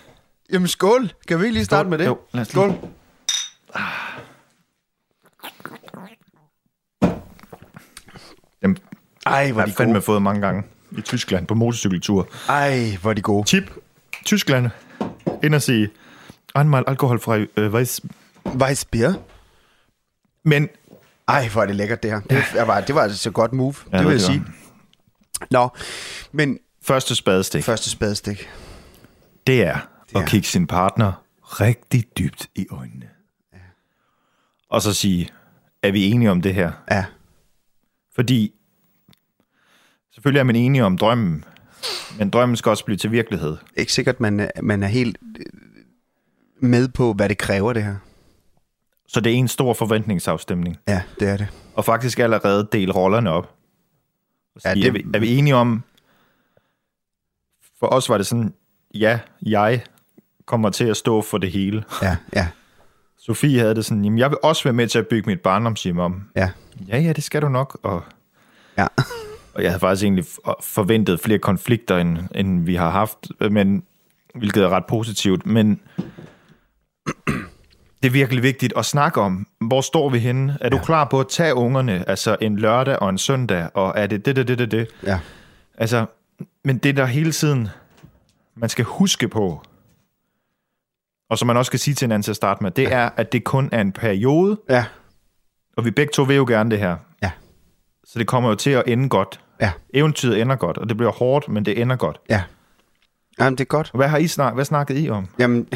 Jamen 0.52 0.68
skål. 0.68 1.12
Kan 1.28 1.38
vi 1.40 1.44
ikke 1.44 1.54
lige 1.54 1.64
starte 1.64 1.80
Skål. 1.82 1.90
med 1.90 1.98
det? 1.98 2.06
Jo, 2.06 2.18
lad 2.32 2.42
os 2.42 2.48
skål. 2.48 2.68
lige. 2.68 2.80
dem 8.62 8.76
Ej, 9.26 9.50
hvor 9.52 9.60
er 9.60 9.64
jeg 9.64 9.68
de 9.72 9.76
fandme 9.76 9.94
gode. 9.94 10.02
fået 10.02 10.22
mange 10.22 10.40
gange 10.40 10.62
i 10.98 11.00
Tyskland 11.00 11.46
på 11.46 11.54
motorcykeltur. 11.54 12.28
Ej, 12.48 12.96
hvor 13.02 13.10
er 13.10 13.14
de 13.14 13.22
gode. 13.22 13.44
Tip. 13.48 13.74
Tyskland. 14.24 14.70
Ind 15.44 15.54
og 15.54 15.62
sige, 15.62 15.90
einmal 16.58 16.84
alkoholfri 16.86 17.46
øh, 17.56 17.72
Weiss. 17.74 18.00
Weissbier. 18.46 19.14
Men 20.44 20.68
Ej, 21.28 21.48
hvor 21.48 21.62
er 21.62 21.66
det 21.66 21.76
lækkert, 21.76 22.02
det 22.02 22.10
her. 22.10 22.20
Det, 22.20 22.44
var, 22.66 22.80
det 22.80 22.94
var 22.94 23.02
altså 23.02 23.18
så 23.18 23.30
godt 23.30 23.52
move, 23.52 23.74
Ja, 23.92 23.98
det 23.98 24.06
vil 24.06 24.12
jeg 24.12 24.20
det 24.30 24.40
var. 24.40 24.52
Nå, 25.50 25.68
men 26.32 26.58
Første 26.82 27.14
spadestik, 27.14 27.64
første 27.64 27.90
spadestik. 27.90 28.48
det 29.46 29.62
er 29.66 29.78
at 30.16 30.26
kigge 30.28 30.46
sin 30.46 30.66
partner 30.66 31.12
rigtig 31.42 32.04
dybt 32.18 32.46
i 32.54 32.66
øjnene. 32.70 33.08
Og 34.68 34.82
så 34.82 34.94
sige, 34.94 35.28
er 35.82 35.90
vi 35.90 36.04
enige 36.10 36.30
om 36.30 36.42
det 36.42 36.54
her? 36.54 36.72
Ja, 36.90 37.04
Fordi 38.14 38.52
selvfølgelig 40.14 40.40
er 40.40 40.44
man 40.44 40.56
enige 40.56 40.84
om 40.84 40.98
drømmen, 40.98 41.44
men 42.18 42.30
drømmen 42.30 42.56
skal 42.56 42.70
også 42.70 42.84
blive 42.84 42.96
til 42.96 43.10
virkelighed. 43.12 43.56
ikke 43.76 43.92
sikkert, 43.92 44.20
man, 44.20 44.40
er- 44.40 44.62
man 44.62 44.82
er 44.82 44.86
helt 44.88 45.18
øh, 45.38 45.44
med 46.68 46.88
på, 46.88 47.12
hvad 47.12 47.28
det 47.28 47.38
kræver, 47.38 47.72
det 47.72 47.84
her. 47.84 47.96
Så 49.08 49.20
det 49.20 49.32
er 49.32 49.36
en 49.36 49.48
stor 49.48 49.74
forventningsafstemning. 49.74 50.76
Ja, 50.88 51.02
det 51.20 51.28
er 51.28 51.36
det. 51.36 51.48
Og 51.74 51.84
faktisk 51.84 52.18
allerede 52.18 52.68
dele 52.72 52.92
rollerne 52.92 53.30
op. 53.30 53.55
Ja, 54.64 54.74
det- 54.74 54.84
er, 54.86 54.90
vi, 54.92 55.04
er 55.14 55.18
vi 55.18 55.36
enige 55.38 55.54
om... 55.56 55.82
For 57.80 57.86
os 57.86 58.08
var 58.08 58.16
det 58.16 58.26
sådan, 58.26 58.54
ja, 58.94 59.18
jeg 59.42 59.82
kommer 60.46 60.70
til 60.70 60.84
at 60.84 60.96
stå 60.96 61.22
for 61.22 61.38
det 61.38 61.50
hele. 61.50 61.84
Ja, 62.02 62.16
ja, 62.34 62.48
Sofie 63.18 63.58
havde 63.58 63.74
det 63.74 63.84
sådan, 63.84 64.04
jamen 64.04 64.18
jeg 64.18 64.30
vil 64.30 64.38
også 64.42 64.64
være 64.64 64.72
med 64.72 64.88
til 64.88 64.98
at 64.98 65.06
bygge 65.08 65.30
mit 65.30 65.40
barndomshjem 65.40 65.98
om. 65.98 66.22
ja. 66.36 66.50
Ja, 66.88 66.98
ja, 66.98 67.12
det 67.12 67.24
skal 67.24 67.42
du 67.42 67.48
nok. 67.48 67.78
Og, 67.82 68.02
Ja, 68.78 68.86
og 69.54 69.62
jeg 69.62 69.70
havde 69.70 69.80
faktisk 69.80 70.04
egentlig 70.04 70.24
forventet 70.62 71.20
flere 71.20 71.38
konflikter, 71.38 71.96
end, 71.98 72.18
end 72.34 72.64
vi 72.64 72.74
har 72.74 72.90
haft, 72.90 73.16
men, 73.50 73.82
hvilket 74.34 74.62
er 74.64 74.68
ret 74.68 74.86
positivt. 74.86 75.46
Men 75.46 75.80
det 78.06 78.10
er 78.12 78.18
virkelig 78.18 78.42
vigtigt 78.42 78.72
at 78.76 78.84
snakke 78.84 79.20
om, 79.20 79.46
hvor 79.60 79.80
står 79.80 80.08
vi 80.10 80.18
henne? 80.18 80.58
Er 80.60 80.68
du 80.68 80.78
klar 80.78 81.04
på 81.04 81.20
at 81.20 81.28
tage 81.28 81.54
ungerne, 81.54 82.08
altså 82.08 82.36
en 82.40 82.56
lørdag 82.58 82.98
og 82.98 83.10
en 83.10 83.18
søndag, 83.18 83.68
og 83.74 83.92
er 83.96 84.06
det 84.06 84.26
det, 84.26 84.36
det, 84.36 84.48
det, 84.48 84.58
det, 84.58 84.70
det? 84.70 84.88
ja. 85.02 85.18
Altså, 85.78 86.06
men 86.64 86.78
det 86.78 86.96
der 86.96 87.04
hele 87.06 87.32
tiden, 87.32 87.68
man 88.56 88.68
skal 88.68 88.84
huske 88.84 89.28
på, 89.28 89.62
og 91.30 91.38
som 91.38 91.46
man 91.46 91.56
også 91.56 91.68
skal 91.68 91.78
sige 91.80 91.94
til 91.94 92.06
hinanden 92.06 92.22
til 92.22 92.32
at 92.32 92.36
starte 92.36 92.62
med, 92.62 92.70
det 92.70 92.92
er, 92.92 93.10
at 93.16 93.32
det 93.32 93.44
kun 93.44 93.68
er 93.72 93.80
en 93.80 93.92
periode, 93.92 94.60
Ja, 94.68 94.84
og 95.76 95.84
vi 95.84 95.90
begge 95.90 96.12
to 96.12 96.22
vil 96.22 96.36
jo 96.36 96.44
gerne 96.48 96.70
det 96.70 96.78
her. 96.78 96.96
ja, 97.22 97.30
Så 98.04 98.18
det 98.18 98.26
kommer 98.26 98.48
jo 98.50 98.54
til 98.54 98.70
at 98.70 98.82
ende 98.86 99.08
godt. 99.08 99.40
ja, 99.60 99.72
Eventyret 99.94 100.40
ender 100.40 100.56
godt, 100.56 100.78
og 100.78 100.88
det 100.88 100.96
bliver 100.96 101.12
hårdt, 101.12 101.48
men 101.48 101.64
det 101.64 101.80
ender 101.80 101.96
godt. 101.96 102.20
ja. 102.30 102.42
Jamen, 103.38 103.52
det 103.58 103.60
er 103.60 103.68
godt. 103.68 103.90
Hvad 103.94 104.08
har 104.08 104.18
I 104.18 104.26
snak, 104.26 104.54
hvad 104.54 104.64
snakkede 104.64 105.00
I 105.00 105.10
om? 105.10 105.28
Jamen, 105.38 105.68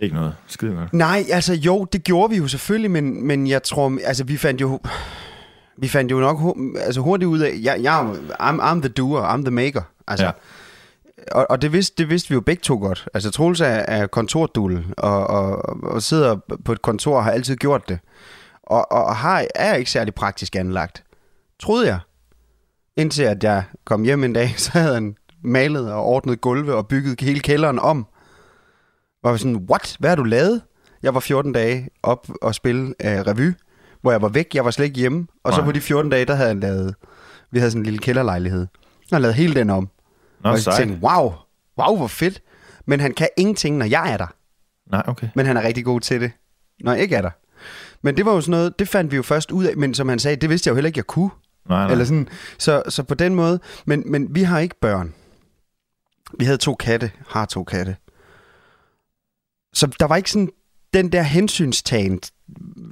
Ikke 0.00 0.14
noget. 0.14 0.34
Skide 0.46 0.74
godt. 0.74 0.92
nej, 0.92 1.24
altså 1.32 1.54
jo, 1.54 1.84
det 1.84 2.04
gjorde 2.04 2.30
vi 2.30 2.36
jo 2.36 2.48
selvfølgelig, 2.48 2.90
men, 2.90 3.26
men 3.26 3.46
jeg 3.46 3.62
tror, 3.62 3.98
altså 4.04 4.24
vi 4.24 4.36
fandt 4.36 4.60
jo, 4.60 4.80
vi 5.78 5.88
fandt 5.88 6.10
jo 6.10 6.20
nok 6.20 6.56
altså, 6.80 7.00
hurtigt 7.00 7.28
ud 7.28 7.38
af, 7.38 7.52
jeg, 7.62 7.78
jeg, 7.82 8.00
er 8.00 8.12
I'm, 8.40 8.60
I'm 8.62 8.80
the 8.80 8.88
doer, 8.88 9.34
I'm 9.34 9.40
the 9.42 9.50
maker. 9.50 9.82
Altså, 10.08 10.26
Ja. 10.26 10.32
og, 11.32 11.46
og 11.50 11.62
det, 11.62 11.72
vidste, 11.72 11.94
det 12.02 12.10
vidste 12.10 12.28
vi 12.28 12.34
jo 12.34 12.40
begge 12.40 12.60
to 12.60 12.78
godt. 12.78 13.08
Altså, 13.14 13.30
Troels 13.30 13.60
er, 13.60 13.66
er 13.66 14.06
kontordul, 14.06 14.84
og, 14.98 15.26
og, 15.26 15.68
og 15.82 16.02
sidder 16.02 16.36
på 16.64 16.72
et 16.72 16.82
kontor 16.82 17.16
og 17.16 17.24
har 17.24 17.30
altid 17.30 17.56
gjort 17.56 17.88
det. 17.88 17.98
Og, 18.62 18.92
og 18.92 19.16
har, 19.16 19.44
er 19.54 19.74
ikke 19.74 19.90
særlig 19.90 20.14
praktisk 20.14 20.56
anlagt. 20.56 21.04
Troede 21.60 21.86
jeg. 21.86 21.98
Indtil 22.96 23.22
at 23.22 23.44
jeg 23.44 23.64
kom 23.84 24.02
hjem 24.02 24.24
en 24.24 24.32
dag, 24.32 24.54
så 24.60 24.70
havde 24.72 24.94
han 24.94 25.16
malet 25.42 25.92
og 25.92 26.04
ordnet 26.04 26.40
gulve 26.40 26.74
og 26.74 26.88
bygget 26.88 27.20
hele 27.20 27.40
kælderen 27.40 27.78
om. 27.78 28.06
Var 29.22 29.36
sådan, 29.36 29.56
what? 29.70 29.96
Hvad 29.98 30.10
har 30.10 30.16
du 30.16 30.24
lavet? 30.24 30.62
Jeg 31.02 31.14
var 31.14 31.20
14 31.20 31.52
dage 31.52 31.88
op 32.02 32.28
og 32.42 32.54
spille 32.54 32.82
uh, 32.82 32.94
revy, 33.04 33.52
hvor 34.00 34.10
jeg 34.10 34.22
var 34.22 34.28
væk. 34.28 34.54
Jeg 34.54 34.64
var 34.64 34.70
slet 34.70 34.84
ikke 34.84 34.98
hjemme. 34.98 35.26
Og 35.44 35.52
så 35.52 35.58
Nej. 35.60 35.66
på 35.66 35.72
de 35.72 35.80
14 35.80 36.10
dage, 36.10 36.24
der 36.24 36.34
havde 36.34 36.48
han 36.48 36.60
lavet... 36.60 36.94
Vi 37.50 37.58
havde 37.58 37.70
sådan 37.70 37.80
en 37.80 37.84
lille 37.84 37.98
kælderlejlighed. 37.98 38.66
Han 39.12 39.22
lavet 39.22 39.34
hele 39.34 39.54
den 39.54 39.70
om. 39.70 39.88
Nå, 40.40 40.48
og 40.50 40.54
jeg 40.54 40.62
sejt. 40.62 40.76
tænkte, 40.76 40.98
wow, 41.02 41.32
wow, 41.78 41.96
hvor 41.96 42.06
fedt. 42.06 42.42
Men 42.86 43.00
han 43.00 43.14
kan 43.14 43.28
ingenting, 43.36 43.76
når 43.76 43.86
jeg 43.86 44.12
er 44.12 44.16
der. 44.16 44.26
Nej, 44.90 45.02
okay. 45.06 45.28
Men 45.34 45.46
han 45.46 45.56
er 45.56 45.62
rigtig 45.62 45.84
god 45.84 46.00
til 46.00 46.20
det, 46.20 46.32
når 46.80 46.92
jeg 46.92 47.02
ikke 47.02 47.16
er 47.16 47.22
der. 47.22 47.30
Men 48.02 48.16
det 48.16 48.26
var 48.26 48.32
jo 48.32 48.40
sådan 48.40 48.50
noget, 48.50 48.78
det 48.78 48.88
fandt 48.88 49.10
vi 49.10 49.16
jo 49.16 49.22
først 49.22 49.50
ud 49.50 49.64
af, 49.64 49.76
men 49.76 49.94
som 49.94 50.08
han 50.08 50.18
sagde, 50.18 50.36
det 50.36 50.50
vidste 50.50 50.68
jeg 50.68 50.70
jo 50.70 50.74
heller 50.74 50.86
ikke, 50.86 50.98
jeg 50.98 51.06
kunne. 51.06 51.30
Nej, 51.68 51.82
nej. 51.82 51.92
Eller 51.92 52.04
sådan, 52.04 52.28
så, 52.58 52.82
så 52.88 53.02
på 53.02 53.14
den 53.14 53.34
måde, 53.34 53.60
men, 53.84 54.02
men 54.06 54.34
vi 54.34 54.42
har 54.42 54.58
ikke 54.58 54.80
børn. 54.80 55.14
Vi 56.38 56.44
havde 56.44 56.58
to 56.58 56.74
katte, 56.74 57.10
har 57.28 57.44
to 57.44 57.64
katte. 57.64 57.96
Så 59.76 59.86
der 60.00 60.06
var 60.06 60.16
ikke 60.16 60.30
sådan 60.30 60.48
den 60.94 61.12
der 61.12 61.22
hensynstagen, 61.22 62.20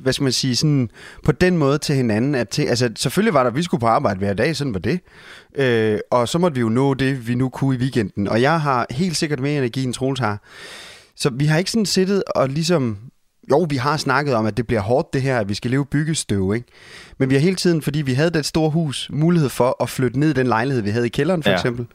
hvad 0.02 0.12
skal 0.12 0.22
man 0.22 0.32
sige, 0.32 0.56
sådan 0.56 0.90
på 1.24 1.32
den 1.32 1.56
måde 1.58 1.78
til 1.78 1.94
hinanden. 1.94 2.34
At 2.34 2.48
til, 2.48 2.62
altså, 2.62 2.90
selvfølgelig 2.96 3.34
var 3.34 3.42
der, 3.42 3.50
vi 3.50 3.62
skulle 3.62 3.80
på 3.80 3.86
arbejde 3.86 4.18
hver 4.18 4.34
dag, 4.34 4.56
sådan 4.56 4.74
var 4.74 4.80
det. 4.80 5.00
Øh, 5.56 5.98
og 6.10 6.28
så 6.28 6.38
måtte 6.38 6.54
vi 6.54 6.60
jo 6.60 6.68
nå 6.68 6.94
det, 6.94 7.28
vi 7.28 7.34
nu 7.34 7.48
kunne 7.48 7.76
i 7.76 7.78
weekenden. 7.78 8.28
Og 8.28 8.42
jeg 8.42 8.60
har 8.60 8.86
helt 8.90 9.16
sikkert 9.16 9.40
mere 9.40 9.58
energi, 9.58 9.84
end 9.84 9.94
Troels 9.94 10.20
har. 10.20 10.42
Så 11.16 11.30
vi 11.30 11.44
har 11.46 11.58
ikke 11.58 11.70
sådan 11.70 11.86
siddet 11.86 12.22
og 12.36 12.48
ligesom... 12.48 12.98
Jo, 13.50 13.66
vi 13.70 13.76
har 13.76 13.96
snakket 13.96 14.34
om, 14.34 14.46
at 14.46 14.56
det 14.56 14.66
bliver 14.66 14.80
hårdt 14.80 15.12
det 15.12 15.22
her, 15.22 15.38
at 15.38 15.48
vi 15.48 15.54
skal 15.54 15.70
leve 15.70 15.86
byggestøv, 15.86 16.52
ikke? 16.54 16.66
Men 17.18 17.30
vi 17.30 17.34
har 17.34 17.40
hele 17.40 17.56
tiden, 17.56 17.82
fordi 17.82 18.02
vi 18.02 18.12
havde 18.14 18.30
det 18.30 18.46
store 18.46 18.70
hus, 18.70 19.08
mulighed 19.12 19.48
for 19.48 19.82
at 19.82 19.88
flytte 19.90 20.20
ned 20.20 20.30
i 20.30 20.32
den 20.32 20.46
lejlighed, 20.46 20.82
vi 20.82 20.90
havde 20.90 21.06
i 21.06 21.08
kælderen 21.08 21.42
for 21.42 21.50
Ja. 21.50 21.56
eksempel. 21.56 21.86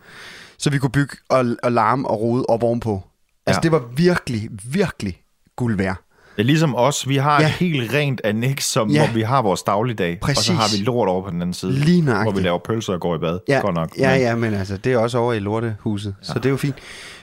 Så 0.58 0.70
vi 0.70 0.78
kunne 0.78 0.90
bygge 0.92 1.16
og, 1.30 1.46
og 1.64 1.72
larme 1.72 2.08
og 2.08 2.22
rode 2.22 2.46
op 2.46 2.64
ovenpå. 2.64 3.04
Altså 3.46 3.58
Ja. 3.60 3.62
det 3.64 3.72
var 3.72 3.84
virkelig, 3.96 4.50
virkelig 4.72 5.22
guld 5.56 5.78
værd. 5.78 5.96
Det 6.36 6.44
er 6.44 6.48
ligesom 6.48 6.76
os. 6.76 7.08
Vi 7.08 7.16
har 7.18 7.42
ja. 7.42 7.48
Et 7.48 7.52
helt 7.54 7.94
rent 7.94 8.22
annex, 8.24 8.64
som, 8.64 8.90
Ja. 8.90 9.06
hvor 9.06 9.14
vi 9.14 9.22
har 9.22 9.42
vores 9.42 9.64
dagligdag. 9.64 10.20
Og 10.22 10.30
så 10.30 10.34
Præcis. 10.36 10.50
har 10.56 10.78
vi 10.78 10.84
lort 10.84 11.08
over 11.10 11.24
på 11.24 11.30
den 11.30 11.42
anden 11.42 11.54
side. 11.54 11.72
Lige 11.72 12.04
Hvor 12.04 12.12
nøjagtigt. 12.14 12.38
vi 12.38 12.42
laver 12.42 12.60
pølser 12.66 12.94
og 12.94 13.00
går 13.02 13.16
i 13.16 13.20
bad. 13.20 13.40
Ja, 13.48 13.60
Godt 13.60 13.76
nok. 13.76 13.98
ja, 13.98 14.12
Men- 14.12 14.22
ja, 14.22 14.36
men 14.36 14.54
altså, 14.54 14.78
det 14.78 14.94
er 14.94 14.98
også 14.98 15.18
over 15.18 15.34
i 15.34 15.40
lortehuset, 15.40 16.16
ja. 16.22 16.26
så 16.26 16.34
det 16.34 16.46
er 16.46 16.50
jo 16.50 16.58
fint. 16.58 16.76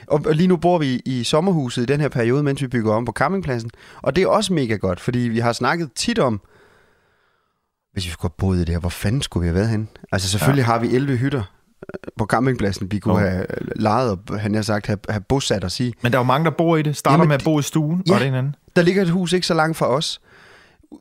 Og, 0.07 0.21
og 0.25 0.35
lige 0.35 0.47
nu 0.47 0.57
bor 0.57 0.77
vi 0.77 1.01
i 1.05 1.23
sommerhuset 1.23 1.81
i 1.81 1.85
den 1.85 2.01
her 2.01 2.09
periode, 2.09 2.43
mens 2.43 2.61
vi 2.61 2.67
bygger 2.67 2.93
om 2.93 3.05
på 3.05 3.11
campingpladsen. 3.11 3.69
Og 4.01 4.15
det 4.15 4.23
er 4.23 4.27
også 4.27 4.53
mega 4.53 4.75
godt, 4.75 4.99
fordi 4.99 5.19
vi 5.19 5.39
har 5.39 5.53
snakket 5.53 5.89
tit 5.95 6.19
om, 6.19 6.41
hvis 7.93 8.05
vi 8.05 8.09
skulle 8.11 8.31
have 8.31 8.37
boet 8.37 8.57
i 8.57 8.59
det 8.59 8.69
her, 8.69 8.79
hvor 8.79 8.89
fanden 8.89 9.21
skulle 9.21 9.41
vi 9.41 9.47
have 9.47 9.55
været 9.55 9.69
henne? 9.69 9.87
Altså 10.11 10.29
selvfølgelig 10.29 10.61
ja. 10.61 10.65
har 10.65 10.79
vi 10.79 10.87
11 10.95 11.17
hytter 11.17 11.43
på 12.17 12.25
campingpladsen, 12.25 12.91
vi 12.91 12.99
kunne 12.99 13.13
oh. 13.13 13.19
have 13.19 13.45
lejet 13.75 14.11
og, 14.29 14.39
han 14.39 14.55
har 14.55 14.61
sagt, 14.61 14.87
have, 14.87 14.99
have 15.09 15.21
bosat 15.21 15.63
os 15.63 15.79
i. 15.79 15.93
Men 16.01 16.11
der 16.11 16.17
er 16.17 16.19
jo 16.19 16.23
mange, 16.25 16.45
der 16.45 16.51
bor 16.51 16.77
i 16.77 16.81
det. 16.81 16.97
Starter 16.97 17.17
Jamen, 17.17 17.27
med 17.27 17.35
at 17.35 17.43
bo 17.43 17.59
i 17.59 17.61
stuen, 17.61 18.03
Ja. 18.07 18.13
og 18.13 18.19
det 18.19 18.27
en 18.27 18.33
anden. 18.33 18.55
Der 18.75 18.81
ligger 18.81 19.01
et 19.01 19.09
hus 19.09 19.33
ikke 19.33 19.47
så 19.47 19.53
langt 19.53 19.77
fra 19.77 19.87
os, 19.87 20.21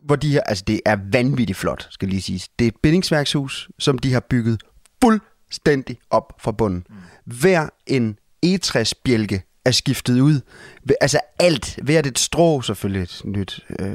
hvor 0.05 0.17
de 0.17 0.31
her, 0.31 0.41
altså 0.41 0.65
det 0.67 0.81
er 0.85 0.97
vanvittigt 1.13 1.59
flot, 1.59 1.87
skal 1.91 2.09
lige 2.09 2.23
siges. 2.23 2.49
Det 2.59 2.65
er 2.65 2.69
et 2.69 2.77
bindingsværkshus, 2.83 3.69
som 3.79 3.99
de 3.99 4.13
har 4.13 4.21
bygget 4.21 4.61
fuldstændig 5.03 5.99
op 6.11 6.33
fra 6.41 6.53
bunden. 6.53 6.87
Hver 7.25 7.69
en 7.87 8.19
egetræsbjælke 8.43 9.43
er 9.65 9.71
skiftet 9.71 10.21
ud. 10.21 10.41
Altså 11.01 11.21
alt. 11.39 11.79
Hvert 11.83 12.07
et 12.07 12.19
strå, 12.19 12.63
selvfølgelig 12.63 13.03
et 13.03 13.23
nyt, 13.25 13.61
øh, 13.79 13.95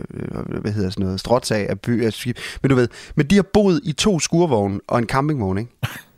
hvad 0.62 0.72
hedder 0.72 0.90
sådan 0.90 1.06
noget, 1.06 1.20
stråtag 1.20 1.70
af 1.70 1.80
by. 1.80 1.90
Er 1.90 2.10
skiftet. 2.10 2.44
Men 2.62 2.70
du 2.70 2.76
ved, 2.76 2.88
men 3.16 3.26
de 3.26 3.36
har 3.36 3.46
boet 3.54 3.82
i 3.84 3.92
to 3.92 4.20
skurvogne 4.20 4.80
og 4.88 5.00
en 5.00 5.06
campingvogn, 5.06 5.58
ikke? 5.58 5.72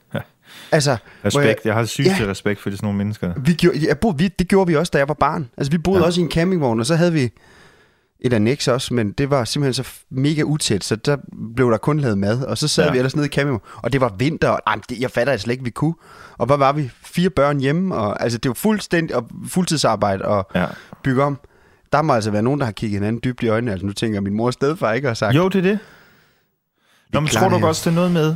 altså, 0.72 0.98
Respekt. 1.26 1.46
jeg- 1.48 1.58
Jeg, 1.66 1.74
har 1.74 1.86
sygeste 1.86 2.24
Ja. 2.24 2.30
respekt 2.30 2.62
for 2.62 2.70
sådan 2.70 2.80
nogle 2.82 2.98
mennesker. 2.98 3.34
vi 3.46 3.54
gjorde, 3.54 3.88
jeg 3.88 3.98
boede, 3.98 4.18
vi, 4.18 4.28
det 4.28 4.48
gjorde 4.48 4.68
vi 4.68 4.76
også, 4.76 4.90
da 4.94 4.98
jeg 4.98 5.08
var 5.08 5.14
barn. 5.14 5.50
Altså, 5.58 5.72
vi 5.72 5.78
boede 5.78 6.00
Ja. 6.02 6.06
også 6.06 6.22
i 6.22 6.24
en 6.24 6.32
campingvogn, 6.32 6.80
og 6.80 6.86
så 6.86 6.96
havde 6.96 7.14
vi 7.14 7.30
et 8.20 8.34
annex 8.34 8.68
også, 8.68 8.94
men 8.94 9.12
det 9.12 9.30
var 9.30 9.44
simpelthen 9.46 9.84
så 9.84 9.92
mega 10.10 10.42
utæt, 10.42 10.84
så 10.84 10.96
der 10.96 11.18
blev 11.56 11.72
der 11.72 11.78
kun 11.78 12.00
lavet 12.00 12.18
mad, 12.18 12.44
og 12.44 12.58
så 12.58 12.68
sad 12.68 12.86
Ja. 12.86 12.92
vi 12.92 12.98
ellers 12.98 13.16
nede 13.16 13.26
i 13.26 13.30
campingvognen, 13.30 13.62
og 13.84 13.94
det 13.94 14.02
var 14.02 14.14
vinter, 14.18 14.50
og 14.50 14.60
ej, 14.68 14.76
det, 14.90 15.00
jeg 15.00 15.12
fatter 15.12 15.38
slet 15.38 15.52
ikke, 15.52 15.64
vi 15.64 15.70
kunne. 15.70 15.94
Og 16.38 16.46
hvad 16.46 16.58
var 16.58 16.72
vi? 16.72 16.92
Fire 17.02 17.30
børn 17.30 17.60
hjemme, 17.60 17.96
og 17.96 18.24
altså, 18.24 18.38
det 18.38 18.50
var 18.50 18.54
fuldstændig 18.56 19.16
og 19.16 19.28
fuldtidsarbejde 19.48 20.26
og 20.26 20.48
Ja. 20.56 20.66
bygge 21.04 21.24
om. 21.24 21.40
Der 21.94 22.02
må 22.02 22.14
altså 22.14 22.32
være 22.32 22.42
nogen, 22.44 22.60
der 22.60 22.66
har 22.66 22.72
kigget 22.72 23.00
hinanden 23.00 23.22
dybt 23.24 23.44
i 23.44 23.48
øjnene. 23.48 23.72
Altså, 23.72 23.86
nu 23.86 23.94
tænker 23.94 24.16
jeg, 24.16 24.24
min 24.24 24.34
mor 24.34 24.52
stedfar 24.52 24.94
ikke 24.94 25.08
har 25.08 25.16
sagt, 25.16 25.36
Jo, 25.36 25.48
det 25.50 25.58
er 25.58 25.62
det. 25.62 25.80
Nå, 27.14 27.20
men 27.20 27.30
tror 27.30 27.50
du 27.50 27.66
også, 27.66 27.90
det 27.90 27.92
er 27.92 27.96
noget 27.96 28.12
med... 28.12 28.36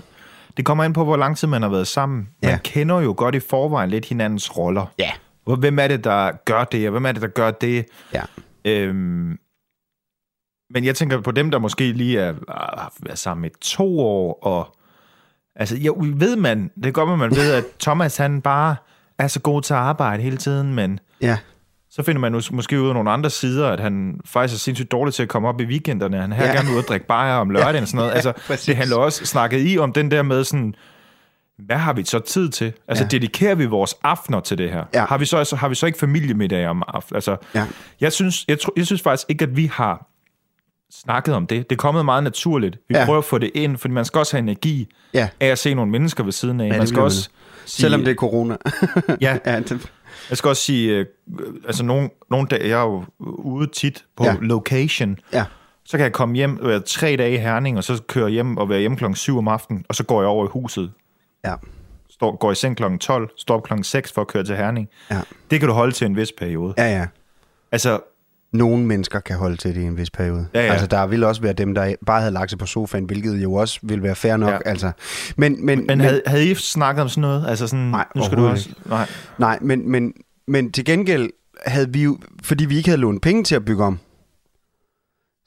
Det 0.58 0.66
kommer 0.66 0.84
ind 0.84 0.94
på, 0.94 1.04
hvor 1.04 1.18
lang 1.18 1.38
tid 1.38 1.48
man 1.48 1.62
har 1.62 1.70
været 1.70 1.88
sammen. 1.88 2.30
Man 2.44 2.52
Ja. 2.52 2.60
kender 2.64 3.00
jo 3.02 3.14
godt 3.18 3.36
i 3.36 3.40
forvejen 3.40 3.90
lidt 3.90 4.06
hinandens 4.06 4.58
roller. 4.58 4.86
ja, 5.00 5.12
Hvem 5.60 5.80
er 5.80 5.88
det, 5.88 6.04
der 6.04 6.32
gør 6.46 6.64
det, 6.64 6.86
og 6.88 6.92
hvem 6.92 7.06
er 7.06 7.12
det, 7.12 7.22
der 7.22 7.28
gør 7.28 7.52
det? 7.52 7.86
ja, 8.14 8.24
Øhm, 8.66 9.38
men 10.74 10.84
jeg 10.86 10.96
tænker 10.96 11.22
på 11.22 11.32
dem, 11.32 11.52
der 11.52 11.60
måske 11.60 11.92
lige 11.92 12.20
er, 12.20 12.34
har 12.78 12.94
været 13.04 13.20
sammen 13.20 13.46
i 13.46 13.50
to 13.62 14.00
år, 14.00 14.40
og 14.44 14.78
altså, 15.56 15.78
jo, 15.78 15.96
ved 16.16 16.36
man, 16.36 16.72
det 16.76 16.86
er 16.86 16.92
godt, 16.92 17.10
at 17.10 17.20
man 17.20 17.32
ved, 17.36 17.54
at 17.54 17.64
Thomas, 17.80 18.18
han 18.18 18.42
bare 18.42 18.76
er 19.20 19.28
så 19.28 19.40
god 19.40 19.62
til 19.62 19.74
at 19.74 19.80
arbejde 19.80 20.24
hele 20.24 20.38
tiden, 20.38 20.76
men 20.76 21.00
ja, 21.22 21.38
så 21.98 22.04
finder 22.04 22.20
man 22.22 22.36
mås- 22.36 22.52
måske 22.52 22.82
ud 22.82 22.88
af 22.88 22.94
nogle 22.94 23.12
andre 23.12 23.30
sider, 23.30 23.68
at 23.70 23.80
han 23.80 24.20
faktisk 24.26 24.56
er 24.56 24.60
sindssygt 24.60 24.92
dårlig 24.92 25.14
til 25.14 25.24
at 25.24 25.30
komme 25.30 25.48
op 25.48 25.62
i 25.62 25.66
weekenderne. 25.66 26.18
Han 26.22 26.32
har 26.32 26.44
Ja. 26.46 26.52
gerne 26.52 26.72
ud 26.72 26.78
og 26.78 26.84
drikke 26.84 27.08
bajer 27.08 27.36
om 27.36 27.50
lørdagen 27.50 27.82
og 27.84 27.88
sådan 27.88 27.98
noget. 27.98 28.12
Altså, 28.18 28.34
præcis. 28.48 28.66
det 28.66 28.76
handler 28.76 28.98
også, 28.98 29.26
snakket 29.26 29.74
i 29.74 29.78
om 29.78 29.94
den 29.94 30.12
der 30.12 30.22
med 30.24 30.44
sådan, 30.44 30.76
hvad 31.66 31.78
har 31.78 31.94
vi 31.94 32.04
så 32.06 32.20
tid 32.20 32.50
til? 32.50 32.74
Altså, 32.88 33.04
Ja. 33.04 33.08
dedikerer 33.08 33.56
vi 33.56 33.66
vores 33.66 33.96
aftener 34.04 34.40
til 34.40 34.58
det 34.58 34.70
her? 34.72 34.84
Ja. 34.94 35.06
Har, 35.06 35.18
vi 35.18 35.26
så, 35.26 35.38
altså, 35.38 35.56
har 35.56 35.70
vi 35.70 35.76
så 35.76 35.86
ikke 35.86 36.00
familiemiddag 36.00 36.68
om 36.68 36.84
aftenen? 36.88 37.16
Altså, 37.18 37.38
Ja. 37.56 37.66
jeg, 38.02 38.12
synes, 38.14 38.46
jeg, 38.48 38.60
tror, 38.60 38.74
jeg 38.78 38.86
synes 38.86 39.02
faktisk 39.02 39.26
ikke, 39.30 39.44
at 39.44 39.56
vi 39.58 39.66
har 39.74 40.08
snakket 40.92 41.34
om 41.36 41.48
det. 41.48 41.70
Det 41.70 41.76
er 41.76 41.80
kommet 41.80 42.06
meget 42.06 42.24
naturligt. 42.24 42.76
Vi 42.90 42.96
Ja. 42.96 43.00
ja. 43.00 43.06
prøver 43.06 43.20
at 43.20 43.26
få 43.26 43.38
det 43.38 43.52
ind, 43.56 43.78
fordi 43.78 43.94
man 43.94 44.06
skal 44.06 44.20
også 44.20 44.34
have 44.38 44.44
energi 44.44 44.88
Ja. 45.14 45.30
af 45.40 45.48
at 45.48 45.60
se 45.60 45.74
nogle 45.74 45.92
mennesker 45.92 46.24
ved 46.24 46.32
siden 46.32 46.62
af. 46.62 46.68
Ja, 46.68 46.78
man 46.78 46.88
skal 46.88 47.02
også 47.02 47.22
sige, 47.66 47.82
Selvom 47.82 48.04
det 48.04 48.12
er 48.12 48.16
corona. 48.16 48.56
Ja, 49.22 49.38
ja, 49.46 49.60
det, 49.60 49.92
jeg 50.30 50.38
skal 50.38 50.50
også 50.50 50.62
sige, 50.64 50.92
øh, 50.96 51.06
altså 51.66 51.84
nogle, 51.86 52.10
nogle 52.32 52.48
dage, 52.48 52.68
jeg 52.70 52.80
er 52.80 52.84
jo 52.86 53.04
ude 53.20 53.68
tit 53.68 54.06
på 54.18 54.24
Ja. 54.24 54.36
location, 54.42 55.18
ja. 55.34 55.46
så 55.86 55.98
kan 55.98 56.04
jeg 56.04 56.14
komme 56.14 56.36
hjem, 56.36 56.60
være 56.62 56.80
tre 56.80 57.16
dage 57.16 57.34
i 57.34 57.38
Herning, 57.38 57.78
og 57.78 57.84
så 57.84 58.02
køre 58.08 58.30
hjem 58.30 58.58
og 58.58 58.70
være 58.70 58.80
hjemme 58.80 58.98
klokken 58.98 59.16
7 59.16 59.38
om 59.38 59.48
aftenen, 59.48 59.86
og 59.90 59.96
så 59.96 60.04
går 60.04 60.22
jeg 60.22 60.28
over 60.30 60.46
i 60.46 60.50
huset, 60.52 60.92
Ja. 61.46 61.54
står, 62.10 62.36
går 62.36 62.52
i 62.52 62.56
seng 62.56 62.78
klokken 62.78 63.00
12, 63.00 63.30
står 63.38 63.56
op 63.56 63.64
klokken 63.64 63.84
6 63.84 64.12
for 64.14 64.22
at 64.22 64.28
køre 64.28 64.44
til 64.44 64.56
Herning. 64.56 64.90
Ja. 65.12 65.22
Det 65.52 65.60
kan 65.60 65.68
du 65.70 65.74
holde 65.74 65.92
til 65.92 66.06
en 66.08 66.16
vis 66.16 66.32
periode. 66.32 66.74
Ja, 66.78 66.98
ja. 66.98 67.08
Altså, 67.72 68.00
Nogle 68.54 68.86
mennesker 68.86 69.20
kan 69.20 69.36
holde 69.36 69.58
til 69.58 69.76
det 69.76 69.82
i 69.82 69.84
en 69.84 69.98
vis 69.98 70.10
periode. 70.10 70.48
Ja, 70.54 70.66
ja. 70.66 70.72
Altså, 70.72 70.88
der 70.88 71.08
vil 71.08 71.24
også 71.24 71.42
være 71.42 71.54
dem, 71.54 71.76
der 71.76 71.96
bare 72.06 72.20
havde 72.20 72.34
lagt 72.34 72.52
sig 72.52 72.60
på 72.60 72.66
sofaen, 72.66 73.06
hvilket 73.06 73.44
jo 73.44 73.54
også 73.54 73.80
vil 73.84 74.04
være 74.04 74.16
fair 74.16 74.38
nok. 74.38 74.50
Ja. 74.52 74.70
Altså. 74.70 74.92
Men, 75.38 75.66
men, 75.66 75.88
men 75.88 76.00
havde, 76.00 76.22
havde 76.26 76.52
I 76.52 76.56
snakket 76.56 77.02
om 77.02 77.10
sådan 77.10 77.22
noget? 77.22 77.46
Altså 77.48 77.68
sådan, 77.68 77.86
Nej, 77.86 78.06
nu 78.16 78.24
skal 78.24 78.38
du 78.38 78.48
også... 78.48 78.70
Nej. 78.86 79.10
Nej, 79.38 79.60
men, 79.62 79.92
men, 79.92 80.14
men 80.48 80.72
til 80.72 80.86
gengæld 80.86 81.30
havde 81.66 81.94
vi 81.94 82.04
jo, 82.04 82.18
fordi 82.44 82.66
vi 82.66 82.78
ikke 82.78 82.90
havde 82.90 83.02
lånt 83.02 83.22
penge 83.22 83.44
til 83.44 83.56
at 83.56 83.66
bygge 83.66 83.84
om, 83.84 84.00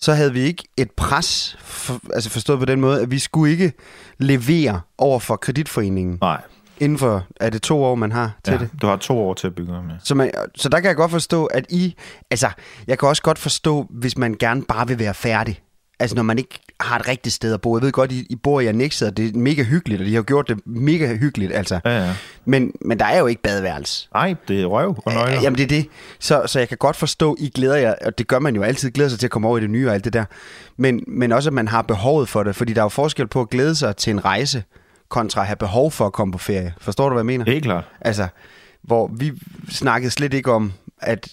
så 0.00 0.12
havde 0.12 0.32
vi 0.32 0.40
ikke 0.40 0.64
et 0.76 0.90
pres, 0.90 1.56
for, 1.60 2.00
altså 2.14 2.30
forstået 2.30 2.58
på 2.58 2.64
den 2.64 2.80
måde, 2.80 3.00
at 3.02 3.10
vi 3.10 3.18
skulle 3.18 3.52
ikke 3.52 3.72
levere 4.18 4.80
over 4.98 5.18
for 5.18 5.36
kreditforeningen 5.36 6.18
Nej. 6.20 6.40
Inden 6.80 6.98
for, 6.98 7.26
er 7.40 7.50
det 7.50 7.62
to 7.62 7.84
år, 7.84 7.94
man 7.94 8.12
har 8.12 8.30
til 8.44 8.52
Ja, 8.52 8.58
det? 8.58 8.70
du 8.82 8.86
har 8.86 8.96
to 8.96 9.18
år 9.18 9.34
til 9.34 9.46
at 9.46 9.54
bygge 9.54 9.72
om, 9.72 9.88
ja. 9.88 9.94
Så, 10.04 10.14
man, 10.14 10.30
så 10.56 10.68
der 10.68 10.80
kan 10.80 10.88
jeg 10.88 10.96
godt 10.96 11.10
forstå, 11.10 11.44
at 11.46 11.66
I... 11.68 11.94
Altså, 12.30 12.48
jeg 12.86 12.98
kan 12.98 13.08
også 13.08 13.22
godt 13.22 13.38
forstå, 13.38 13.86
hvis 13.90 14.18
man 14.18 14.34
gerne 14.38 14.62
bare 14.62 14.88
vil 14.88 14.98
være 14.98 15.14
færdig. 15.14 15.60
Altså, 16.00 16.16
når 16.16 16.22
man 16.22 16.38
ikke 16.38 16.60
har 16.80 16.98
et 16.98 17.08
rigtigt 17.08 17.34
sted 17.34 17.54
at 17.54 17.60
bo. 17.60 17.76
Jeg 17.76 17.82
ved 17.82 17.92
godt, 17.92 18.12
I, 18.12 18.26
I 18.30 18.36
bor 18.36 18.60
i 18.60 18.66
Annexet, 18.66 19.08
og 19.08 19.16
det 19.16 19.34
er 19.34 19.38
mega 19.38 19.62
hyggeligt, 19.62 20.00
og 20.00 20.06
de 20.06 20.14
har 20.14 20.22
gjort 20.22 20.48
det 20.48 20.66
mega 20.66 21.16
hyggeligt, 21.16 21.52
altså. 21.52 21.80
Ja, 21.84 22.04
ja. 22.04 22.14
Men, 22.44 22.72
men 22.84 22.98
der 22.98 23.04
er 23.04 23.18
jo 23.18 23.26
ikke 23.26 23.42
badeværelse. 23.42 24.08
Nej, 24.14 24.34
det 24.48 24.60
er 24.62 24.66
røv 24.66 25.02
og 25.04 25.12
nøgler. 25.12 25.40
Jamen, 25.42 25.56
det 25.56 25.64
er 25.64 25.68
det. 25.68 25.86
Så, 26.18 26.42
så 26.46 26.58
jeg 26.58 26.68
kan 26.68 26.78
godt 26.78 26.96
forstå, 26.96 27.36
I 27.38 27.48
glæder 27.48 27.76
jer, 27.76 27.94
og 28.04 28.18
det 28.18 28.26
gør 28.28 28.38
man 28.38 28.54
jo 28.56 28.62
altid, 28.62 28.90
glæder 28.90 29.10
sig 29.10 29.18
til 29.18 29.26
at 29.26 29.30
komme 29.30 29.48
over 29.48 29.58
i 29.58 29.60
det 29.60 29.70
nye 29.70 29.88
og 29.88 29.94
alt 29.94 30.04
det 30.04 30.12
der. 30.12 30.24
Men, 30.76 31.04
men 31.08 31.32
også, 31.32 31.48
at 31.50 31.54
man 31.54 31.68
har 31.68 31.82
behovet 31.82 32.28
for 32.28 32.42
det, 32.42 32.56
fordi 32.56 32.72
der 32.72 32.80
er 32.80 32.84
jo 32.84 32.88
forskel 32.88 33.26
på 33.26 33.40
at 33.40 33.50
glæde 33.50 33.74
sig 33.74 33.96
til 33.96 34.10
en 34.10 34.24
rejse, 34.24 34.62
kontra 35.10 35.40
at 35.40 35.46
have 35.46 35.56
behov 35.56 35.90
for 35.90 36.06
at 36.06 36.12
komme 36.12 36.32
på 36.32 36.38
ferie. 36.38 36.74
Forstår 36.80 37.08
du, 37.08 37.14
hvad 37.14 37.20
jeg 37.22 37.26
mener? 37.26 37.44
Helt 37.44 37.64
klart. 37.64 37.84
Altså, 38.00 38.28
hvor 38.82 39.10
vi 39.16 39.32
snakkede 39.68 40.10
slet 40.10 40.34
ikke 40.34 40.52
om, 40.52 40.72
at 41.00 41.28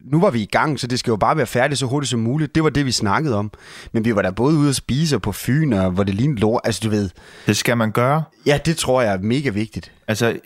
nu 0.00 0.20
var 0.20 0.30
vi 0.30 0.40
i 0.42 0.46
gang, 0.46 0.80
så 0.80 0.86
det 0.86 0.98
skal 0.98 1.10
jo 1.10 1.16
bare 1.16 1.36
være 1.36 1.46
færdigt 1.46 1.78
så 1.78 1.86
hurtigt 1.86 2.10
som 2.10 2.20
muligt. 2.20 2.54
Det 2.54 2.64
var 2.64 2.70
det, 2.70 2.86
vi 2.86 2.92
snakkede 2.92 3.36
om. 3.36 3.50
Men 3.92 4.04
vi 4.04 4.14
var 4.14 4.22
der 4.22 4.30
både 4.30 4.56
ude 4.56 4.68
at 4.68 4.76
spise 4.76 5.16
og 5.16 5.22
på 5.22 5.32
Fyn, 5.32 5.72
og 5.72 5.90
hvor 5.90 6.04
det 6.04 6.14
lignede 6.14 6.40
lort. 6.40 6.60
Altså, 6.64 6.80
du 6.84 6.88
ved, 6.90 7.10
Det 7.46 7.56
skal 7.56 7.76
man 7.76 7.92
gøre. 7.92 8.22
ja, 8.46 8.58
det 8.64 8.76
tror 8.76 9.02
jeg 9.02 9.12
er 9.14 9.18
mega 9.18 9.50
vigtigt. 9.50 9.92
Altså, 10.08 10.36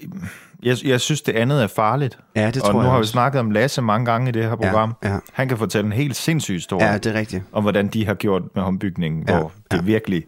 jeg, 0.62 0.76
jeg 0.84 1.00
synes, 1.00 1.22
det 1.22 1.32
andet 1.32 1.62
er 1.62 1.66
farligt. 1.66 2.18
Ja, 2.36 2.46
det 2.46 2.56
og 2.56 2.62
tror 2.62 2.72
nu 2.72 2.78
jeg 2.80 2.90
har 2.90 2.98
vi 2.98 3.00
også. 3.02 3.12
snakket 3.12 3.40
om 3.40 3.50
Lasse 3.50 3.82
mange 3.82 4.06
gange 4.06 4.28
i 4.28 4.32
det 4.32 4.42
her 4.44 4.54
program. 4.56 4.94
ja. 5.04 5.16
Han 5.32 5.48
kan 5.48 5.58
fortælle 5.58 5.86
en 5.86 5.92
helt 5.92 6.16
sindssyg 6.16 6.54
historie 6.54 6.86
Ja, 6.86 6.98
det 6.98 7.06
er 7.06 7.14
rigtigt. 7.18 7.42
om, 7.52 7.62
hvordan 7.62 7.88
de 7.88 8.06
har 8.06 8.14
gjort 8.14 8.42
med 8.54 8.62
ombygningen, 8.62 9.24
Ja, 9.28 9.38
hvor 9.38 9.52
det 9.70 9.86
virkelig 9.86 10.24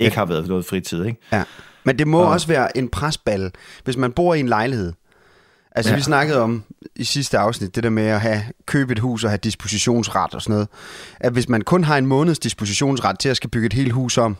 ikke 0.00 0.16
har 0.16 0.24
været 0.24 0.48
noget 0.48 0.66
fritid. 0.66 1.04
Ikke? 1.04 1.20
Ja. 1.32 1.44
Men 1.84 1.98
det 1.98 2.08
må 2.08 2.22
også 2.22 2.46
være 2.46 2.76
en 2.76 2.88
presball, 2.88 3.50
hvis 3.84 3.96
man 3.96 4.12
bor 4.12 4.34
i 4.34 4.40
en 4.40 4.48
lejlighed. 4.48 4.92
Altså, 5.72 5.90
ja. 5.90 5.94
Ja. 5.94 5.96
vi 5.98 6.02
snakkede 6.02 6.40
om 6.40 6.62
i 6.96 7.04
sidste 7.04 7.38
afsnit, 7.38 7.74
det 7.74 7.82
der 7.82 7.90
med 7.90 8.06
at 8.06 8.20
have 8.20 8.42
købe 8.66 8.92
et 8.92 8.98
hus 8.98 9.24
og 9.24 9.30
have 9.30 9.38
dispositionsret 9.38 10.34
og 10.34 10.42
sådan 10.42 10.52
noget. 10.52 10.68
At 11.20 11.32
hvis 11.32 11.48
man 11.48 11.62
kun 11.62 11.84
har 11.84 11.98
en 11.98 12.06
måneds 12.06 12.38
dispositionsret 12.38 13.18
til 13.18 13.28
at 13.28 13.36
skal 13.36 13.50
bygge 13.50 13.66
et 13.66 13.72
helt 13.72 13.92
hus 13.92 14.18
om, 14.18 14.36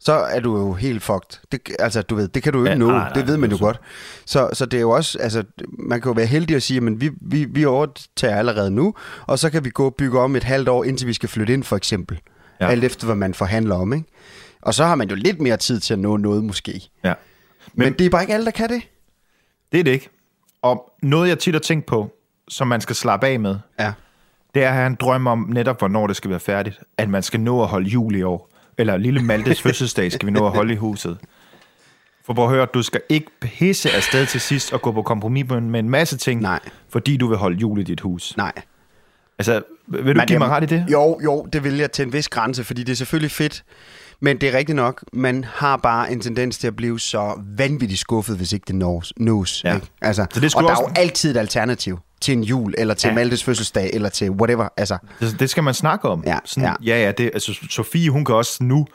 så 0.00 0.12
er 0.12 0.40
du 0.40 0.58
jo 0.58 0.72
helt 0.72 1.02
fucked. 1.02 1.40
Det, 1.52 1.60
altså, 1.78 2.02
du 2.02 2.14
ved, 2.14 2.28
det 2.28 2.42
kan 2.42 2.52
du 2.52 2.58
jo 2.58 2.64
ikke 2.64 2.72
Ja, 2.72 2.78
nå. 2.78 2.86
nej, 2.86 2.98
nej, 2.98 3.12
det 3.12 3.26
ved 3.26 3.36
man 3.36 3.50
jo 3.50 3.56
det 3.56 3.62
er 3.62 3.66
godt. 3.66 3.80
Så, 4.26 4.50
så 4.52 4.66
det 4.66 4.76
er 4.76 4.80
jo 4.80 4.90
også, 4.90 5.18
altså, 5.18 5.44
man 5.78 6.00
kan 6.00 6.10
jo 6.10 6.14
være 6.14 6.26
heldig 6.26 6.56
at 6.56 6.62
sige, 6.62 6.86
at 6.86 7.00
vi, 7.00 7.10
vi, 7.20 7.44
vi 7.44 7.64
overtager 7.64 8.36
allerede 8.36 8.70
nu, 8.70 8.94
og 9.26 9.38
så 9.38 9.50
kan 9.50 9.64
vi 9.64 9.70
gå 9.70 9.84
og 9.84 9.94
bygge 9.94 10.20
om 10.20 10.36
et 10.36 10.44
halvt 10.44 10.68
år, 10.68 10.84
indtil 10.84 11.06
vi 11.06 11.12
skal 11.12 11.28
flytte 11.28 11.52
ind, 11.52 11.64
for 11.64 11.76
eksempel. 11.76 12.20
Ja. 12.60 12.64
Ja. 12.64 12.70
Alt 12.70 12.84
efter, 12.84 13.06
hvad 13.06 13.16
man 13.16 13.34
forhandler 13.34 13.74
om, 13.74 13.92
ikke? 13.92 14.08
Og 14.62 14.74
så 14.74 14.84
har 14.84 14.94
man 14.94 15.08
jo 15.08 15.14
lidt 15.14 15.40
mere 15.40 15.56
tid 15.56 15.80
til 15.80 15.92
at 15.94 15.98
nå 15.98 16.16
noget, 16.16 16.44
måske. 16.44 16.82
Ja. 17.04 17.14
Men, 17.74 17.84
Men 17.84 17.92
det 17.92 18.06
er 18.06 18.10
bare 18.10 18.22
ikke 18.22 18.34
alle, 18.34 18.44
der 18.46 18.50
kan 18.50 18.68
det. 18.68 18.82
Det 19.72 19.80
er 19.80 19.84
det 19.84 19.90
ikke. 19.90 20.08
Og 20.62 20.92
noget, 21.02 21.28
jeg 21.28 21.38
tit 21.38 21.54
har 21.54 21.60
tænkt 21.60 21.86
på, 21.86 22.10
som 22.48 22.68
man 22.68 22.80
skal 22.80 22.96
slappe 22.96 23.26
af 23.26 23.40
med, 23.40 23.56
Ja. 23.80 23.92
det 24.54 24.64
er 24.64 24.68
at 24.68 24.74
have 24.74 24.86
en 24.86 24.94
drøm 24.94 25.26
om 25.26 25.38
netop, 25.38 25.78
hvornår 25.78 26.06
det 26.06 26.16
skal 26.16 26.30
være 26.30 26.40
færdigt. 26.40 26.80
At 26.98 27.08
man 27.08 27.22
skal 27.22 27.40
nå 27.40 27.62
at 27.62 27.68
holde 27.68 27.88
jul 27.88 28.14
i 28.14 28.22
år. 28.22 28.50
Eller 28.78 28.96
lille 28.96 29.22
Maltes 29.22 29.62
fødselsdag 29.66 30.12
skal 30.12 30.26
vi 30.26 30.30
nå 30.30 30.46
at 30.46 30.52
holde 30.52 30.72
i 30.72 30.76
huset. 30.76 31.18
For 32.26 32.34
prøv 32.34 32.44
at 32.44 32.50
høre, 32.50 32.66
du 32.66 32.82
skal 32.82 33.00
ikke 33.08 33.26
pisse 33.40 33.90
afsted 33.90 34.26
til 34.26 34.40
sidst 34.40 34.72
og 34.72 34.82
gå 34.82 34.92
på 34.92 35.02
kompromis 35.02 35.46
med 35.48 35.78
en- 35.80 35.90
masse 35.90 36.16
ting, 36.16 36.40
Nej. 36.40 36.60
fordi 36.88 37.16
du 37.16 37.26
vil 37.28 37.36
holde 37.38 37.56
jul 37.56 37.78
i 37.80 37.82
dit 37.82 38.00
hus. 38.00 38.36
Nej. 38.36 38.52
Altså, 39.38 39.62
vil 39.86 40.16
du 40.16 40.20
give 40.26 40.38
mig 40.38 40.48
ret 40.48 40.62
i 40.62 40.66
det? 40.66 40.86
Jo, 40.92 41.20
jo, 41.24 41.48
det 41.52 41.64
vil 41.64 41.76
jeg 41.76 41.92
til 41.92 42.06
en 42.06 42.12
vis 42.12 42.28
grænse, 42.28 42.64
fordi 42.64 42.82
det 42.82 42.92
er 42.92 42.96
selvfølgelig 42.96 43.30
fedt. 43.30 43.64
Men 44.20 44.40
det 44.40 44.48
er 44.54 44.58
rigtigt 44.58 44.76
nok, 44.76 45.04
man 45.12 45.44
har 45.44 45.76
bare 45.76 46.12
en 46.12 46.20
tendens 46.20 46.58
til 46.58 46.66
at 46.66 46.76
blive 46.76 47.00
så 47.00 47.40
vanvittigt 47.56 48.00
skuffet, 48.00 48.36
hvis 48.36 48.52
ikke 48.52 48.64
det 48.68 48.74
nås. 48.74 49.12
nås 49.16 49.64
Ja. 49.64 49.74
ikke? 49.74 49.86
Altså, 50.02 50.26
Så 50.32 50.40
det 50.40 50.54
er 50.54 50.56
og 50.56 50.62
der 50.62 50.68
er 50.68 50.72
også- 50.72 50.82
jo 50.82 51.02
altid 51.02 51.30
et 51.30 51.36
alternativ 51.36 51.98
til 52.20 52.32
en 52.32 52.42
jul, 52.44 52.74
eller 52.78 52.94
til 52.94 53.08
ja. 53.08 53.14
Maltes 53.14 53.44
fødselsdag, 53.44 53.90
eller 53.92 54.08
til 54.08 54.30
whatever. 54.30 54.68
Altså, 54.76 54.98
Det, 55.20 55.40
det 55.40 55.50
skal 55.50 55.62
man 55.64 55.74
snakke 55.74 56.08
om. 56.08 56.22
Ja, 56.26 56.38
Sådan, 56.44 56.74
ja. 56.82 56.94
ja, 56.96 57.04
ja 57.04 57.12
det, 57.12 57.30
altså, 57.34 57.58
Sofie, 57.70 58.10
hun 58.10 58.24
kan 58.24 58.34
også 58.34 58.64
nu, 58.64 58.86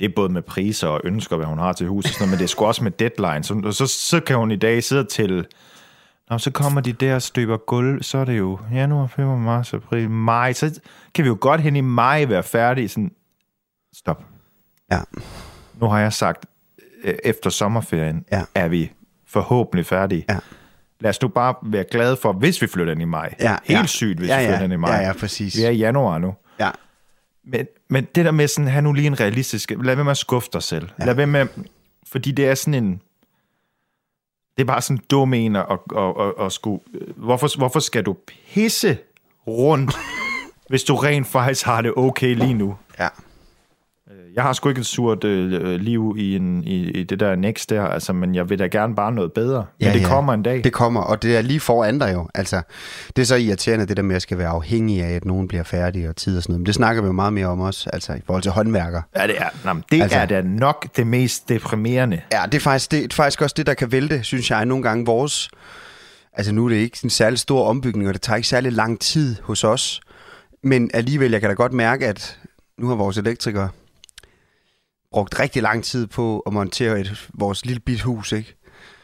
det 0.00 0.06
er 0.06 0.12
både 0.16 0.28
med 0.32 0.42
priser 0.42 0.88
og 0.88 1.00
ønsker, 1.04 1.36
hvad 1.36 1.46
hun 1.46 1.58
har 1.58 1.72
til 1.72 1.86
huset, 1.88 2.12
sådan 2.12 2.22
noget, 2.22 2.30
men 2.30 2.38
det 2.38 2.44
er 2.44 2.48
sgu 2.48 2.64
også 2.64 2.84
med 2.84 2.90
deadline. 2.90 3.44
Så, 3.44 3.72
så, 3.72 3.86
så 3.86 4.20
kan 4.20 4.36
hun 4.36 4.50
i 4.50 4.56
dag 4.56 4.84
sidde 4.84 5.04
til, 5.04 5.46
Nå, 6.30 6.38
så 6.38 6.50
kommer 6.50 6.80
de 6.80 6.92
der 6.92 7.14
og 7.14 7.22
støber 7.22 7.56
gulv, 7.56 8.02
så 8.02 8.18
er 8.18 8.24
det 8.24 8.38
jo 8.38 8.58
januar, 8.74 9.06
februar, 9.06 9.36
marts, 9.36 9.74
april, 9.74 10.10
maj. 10.10 10.52
Så 10.52 10.80
kan 11.14 11.24
vi 11.24 11.28
jo 11.28 11.38
godt 11.40 11.60
hen 11.60 11.76
i 11.76 11.80
maj 11.80 12.24
være 12.24 12.42
færdige. 12.42 12.88
Sådan, 12.88 13.10
stop. 13.94 14.24
Ja. 14.90 15.00
Nu 15.80 15.86
har 15.86 15.98
jeg 16.00 16.12
sagt, 16.12 16.46
øh, 17.04 17.14
efter 17.24 17.50
sommerferien 17.50 18.24
Ja. 18.32 18.42
er 18.54 18.68
vi 18.68 18.92
forhåbentlig 19.26 19.86
færdige. 19.86 20.24
Ja. 20.28 20.38
Lad 21.00 21.10
os 21.10 21.22
nu 21.22 21.28
bare 21.28 21.54
være 21.62 21.84
glade 21.90 22.16
for, 22.16 22.32
hvis 22.32 22.62
vi 22.62 22.66
flytter 22.66 22.92
ind 22.92 23.02
i 23.02 23.04
maj. 23.04 23.34
Ja, 23.40 23.56
Helt 23.64 23.80
ja. 23.80 23.86
sygt, 23.86 24.18
hvis 24.18 24.28
Ja, 24.28 24.38
vi 24.38 24.42
ja. 24.44 24.50
flytter 24.50 24.64
ind 24.64 24.72
i 24.72 24.76
maj. 24.76 24.90
Ja, 24.94 25.06
ja, 25.06 25.12
præcis. 25.12 25.56
Vi 25.56 25.62
er 25.62 25.70
i 25.70 25.76
januar 25.76 26.18
nu. 26.18 26.34
Ja. 26.60 26.70
Men, 27.44 27.66
men 27.90 28.04
det 28.14 28.24
der 28.24 28.30
med 28.30 28.48
sådan, 28.48 28.68
have 28.68 28.82
nu 28.82 28.92
lige 28.92 29.06
en 29.06 29.20
realistisk... 29.20 29.70
Lad 29.70 29.94
være 29.94 30.04
med 30.04 30.10
at 30.10 30.16
skuffe 30.16 30.48
dig 30.52 30.62
selv. 30.62 30.88
Ja. 31.00 31.04
Lad 31.04 31.14
være 31.14 31.26
med... 31.26 31.46
Fordi 32.06 32.32
det 32.32 32.48
er 32.48 32.54
sådan 32.54 32.84
en... 32.84 33.00
Det 34.56 34.62
er 34.62 34.66
bare 34.66 34.82
sådan 34.82 35.02
dum 35.10 35.34
en 35.34 35.56
at, 35.56 35.66
at, 35.70 35.78
at, 35.96 36.14
at, 36.20 36.46
at 36.46 36.52
skulle... 36.52 36.80
Hvorfor, 37.16 37.58
hvorfor 37.58 37.80
skal 37.80 38.02
du 38.02 38.16
pisse 38.26 38.98
rundt, 39.46 39.92
hvis 40.70 40.84
du 40.84 40.96
rent 40.96 41.26
faktisk 41.26 41.66
har 41.66 41.82
det 41.82 41.92
okay 41.96 42.34
lige 42.34 42.54
nu? 42.54 42.76
ja. 42.98 43.08
Jeg 44.38 44.46
har 44.46 44.52
sgu 44.52 44.68
ikke 44.68 44.78
et 44.78 44.86
surt 44.86 45.24
øh, 45.24 45.80
liv 45.80 46.14
i, 46.18 46.36
en, 46.36 46.64
i, 46.64 46.90
i 46.90 47.02
det 47.04 47.20
der 47.20 47.36
next 47.36 47.70
der, 47.70 47.82
altså, 47.84 48.12
men 48.12 48.34
jeg 48.34 48.50
vil 48.50 48.58
da 48.58 48.66
gerne 48.66 48.94
bare 48.94 49.12
noget 49.12 49.32
bedre. 49.32 49.66
Men 49.80 49.86
Ja, 49.88 49.92
det 49.94 50.00
ja. 50.00 50.08
kommer 50.08 50.32
en 50.34 50.42
dag. 50.42 50.64
Det 50.64 50.72
kommer, 50.72 51.00
og 51.00 51.22
det 51.22 51.36
er 51.36 51.42
lige 51.42 51.60
foran 51.60 51.98
dig 51.98 52.12
jo. 52.14 52.28
Altså, 52.34 52.62
det 53.16 53.22
er 53.22 53.26
så 53.26 53.36
irriterende, 53.36 53.86
det 53.86 53.96
der 53.96 54.02
med 54.02 54.16
at 54.16 54.22
skal 54.22 54.38
være 54.38 54.48
afhængig 54.48 55.02
af, 55.02 55.10
at 55.14 55.24
nogen 55.24 55.48
bliver 55.48 55.62
færdig 55.62 56.08
og 56.08 56.16
tid 56.16 56.36
og 56.36 56.42
sådan 56.42 56.52
noget. 56.52 56.60
Men 56.60 56.66
det 56.66 56.74
snakker 56.74 57.02
vi 57.02 57.06
jo 57.06 57.12
meget 57.12 57.32
mere 57.32 57.46
om 57.46 57.60
også, 57.60 57.90
altså 57.92 58.12
i 58.12 58.20
forhold 58.26 58.42
til 58.42 58.52
håndværker. 58.52 59.02
Ja, 59.16 59.26
det 59.26 59.34
er, 59.38 59.48
jamen, 59.64 59.84
det 59.92 60.02
Altså- 60.02 60.18
er 60.18 60.26
da 60.26 60.42
nok 60.42 60.86
det 60.96 61.06
mest 61.06 61.48
deprimerende. 61.48 62.20
Ja, 62.32 62.42
det 62.46 62.54
er, 62.54 62.60
faktisk, 62.60 62.90
det 62.90 63.04
er 63.04 63.14
faktisk 63.14 63.42
også 63.42 63.54
det, 63.56 63.66
der 63.66 63.74
kan 63.74 63.92
vælte, 63.92 64.22
synes 64.22 64.50
jeg, 64.50 64.66
nogle 64.66 64.82
gange 64.82 65.06
vores... 65.06 65.50
Altså 66.32 66.52
nu 66.52 66.64
er 66.64 66.68
det 66.68 66.76
ikke 66.76 66.98
en 67.04 67.10
særlig 67.10 67.38
stor 67.38 67.64
ombygning, 67.64 68.08
og 68.08 68.14
det 68.14 68.22
tager 68.22 68.36
ikke 68.36 68.48
særlig 68.48 68.72
lang 68.72 69.00
tid 69.00 69.36
hos 69.42 69.64
os. 69.64 70.00
Men 70.64 70.90
alligevel, 70.94 71.30
jeg 71.30 71.40
kan 71.40 71.50
da 71.50 71.54
godt 71.54 71.72
mærke, 71.72 72.06
at 72.06 72.38
nu 72.78 72.88
har 72.88 72.94
vores 72.94 73.18
elektrikere 73.18 73.68
brugt 75.12 75.38
rigtig 75.40 75.62
lang 75.62 75.84
tid 75.84 76.06
på 76.06 76.40
at 76.46 76.52
montere 76.52 77.00
et, 77.00 77.28
vores 77.34 77.64
lille 77.66 77.80
bit 77.80 78.00
hus, 78.00 78.32
ikke? 78.32 78.54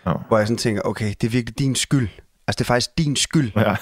Ja. 0.07 0.13
Hvor 0.29 0.39
jeg 0.39 0.47
sådan 0.47 0.59
tænker, 0.59 0.83
okay, 0.85 1.15
det 1.21 1.27
er 1.27 1.31
virkelig 1.31 1.59
din 1.59 1.75
skyld. 1.75 2.09
Altså 2.49 2.59
det 2.59 2.61
er 2.61 2.65
faktisk 2.65 2.99
din 2.99 3.17
skyld, 3.17 3.53
Ja. 3.57 3.75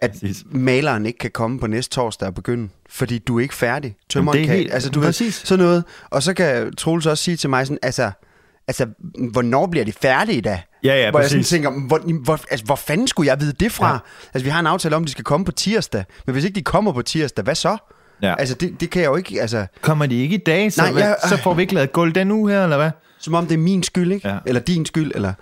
at 0.00 0.10
præcis. 0.10 0.42
maleren 0.50 1.06
ikke 1.06 1.18
kan 1.18 1.30
komme 1.30 1.60
på 1.60 1.66
næste 1.66 1.94
torsdag 1.94 2.28
og 2.28 2.34
begynde, 2.34 2.68
fordi 2.88 3.18
du 3.18 3.38
er 3.38 3.42
ikke 3.42 3.54
færdig. 3.54 3.96
Tømmeren 4.08 4.38
det 4.38 4.42
er 4.44 4.46
kan, 4.48 4.56
helt- 4.56 4.72
altså 4.74 4.90
du 4.90 5.00
ved, 5.00 5.08
præcis. 5.08 5.34
sådan 5.44 5.64
noget. 5.64 5.84
Og 6.10 6.22
så 6.22 6.34
kan 6.34 6.76
Troels 6.76 7.06
også 7.06 7.24
sige 7.24 7.36
til 7.36 7.50
mig 7.50 7.66
sådan, 7.66 7.78
altså, 7.82 8.10
altså 8.68 8.86
hvornår 9.32 9.66
bliver 9.66 9.84
de 9.84 9.92
færdige 9.92 10.40
da? 10.40 10.62
Ja, 10.84 10.94
ja, 11.04 11.10
hvor 11.10 11.20
jeg 11.20 11.28
sådan 11.28 11.40
præcis. 11.40 11.50
tænker, 11.50 11.86
hvor, 11.86 11.98
hvor, 12.24 12.40
altså, 12.50 12.66
hvor 12.66 12.76
fanden 12.76 13.08
skulle 13.08 13.26
jeg 13.28 13.40
vide 13.40 13.52
det 13.52 13.72
fra? 13.72 13.92
Ja. 13.92 13.98
Altså, 14.34 14.44
vi 14.44 14.50
har 14.50 14.60
en 14.60 14.66
aftale 14.66 14.96
om, 14.96 15.02
at 15.02 15.06
de 15.06 15.12
skal 15.12 15.24
komme 15.24 15.44
på 15.46 15.52
tirsdag, 15.52 16.04
men 16.26 16.32
hvis 16.32 16.44
ikke 16.44 16.54
de 16.54 16.62
kommer 16.62 16.92
på 16.92 17.02
tirsdag, 17.02 17.42
hvad 17.44 17.54
så? 17.54 17.76
Ja. 18.22 18.34
Altså, 18.38 18.54
det, 18.54 18.80
det 18.80 18.90
kan 18.90 19.02
jeg 19.02 19.08
jo 19.08 19.16
ikke, 19.16 19.40
altså, 19.40 19.66
Kommer 19.80 20.06
de 20.06 20.14
ikke 20.22 20.34
i 20.34 20.42
dag, 20.46 20.72
så, 20.72 20.82
Nej, 20.82 21.00
jeg- 21.02 21.16
så 21.28 21.36
får 21.36 21.54
vi 21.54 21.62
ikke 21.62 21.74
lavet 21.74 21.92
gulv 21.92 22.12
den 22.14 22.30
uge 22.30 22.50
her, 22.52 22.62
eller 22.64 22.76
hvad? 22.76 22.90
som 23.18 23.34
om 23.34 23.46
det 23.46 23.54
er 23.54 23.58
min 23.58 23.82
skyld, 23.82 24.12
ikke? 24.12 24.28
Ja. 24.28 24.38
Eller 24.46 24.60
din 24.60 24.86
skyld, 24.86 25.12
eller... 25.14 25.32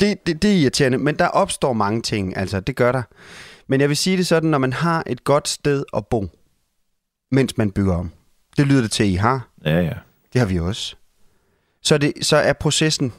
Det, 0.00 0.26
det, 0.26 0.42
det 0.42 0.50
er 0.52 0.54
irriterende, 0.56 0.98
men 0.98 1.18
der 1.18 1.26
opstår 1.26 1.72
mange 1.72 2.02
ting, 2.02 2.36
altså, 2.36 2.60
det 2.60 2.76
gør 2.76 2.92
der. 2.92 3.02
Men 3.66 3.80
jeg 3.80 3.88
vil 3.88 3.96
sige 3.96 4.16
det 4.16 4.26
sådan, 4.26 4.50
når 4.50 4.58
man 4.58 4.72
har 4.72 5.02
et 5.06 5.24
godt 5.24 5.48
sted 5.48 5.84
at 5.96 6.06
bo, 6.06 6.26
mens 7.32 7.56
man 7.58 7.70
bygger 7.70 7.94
om. 7.94 8.10
Det 8.56 8.66
lyder 8.66 8.80
det 8.82 8.90
til, 8.90 9.06
I 9.06 9.14
har. 9.14 9.48
Ja, 9.64 9.80
ja. 9.80 9.92
Det 10.32 10.38
har 10.40 10.46
vi 10.46 10.58
også. 10.60 10.96
Så, 11.82 11.98
det, 11.98 12.12
så 12.22 12.36
er 12.36 12.52
processen, 12.52 13.12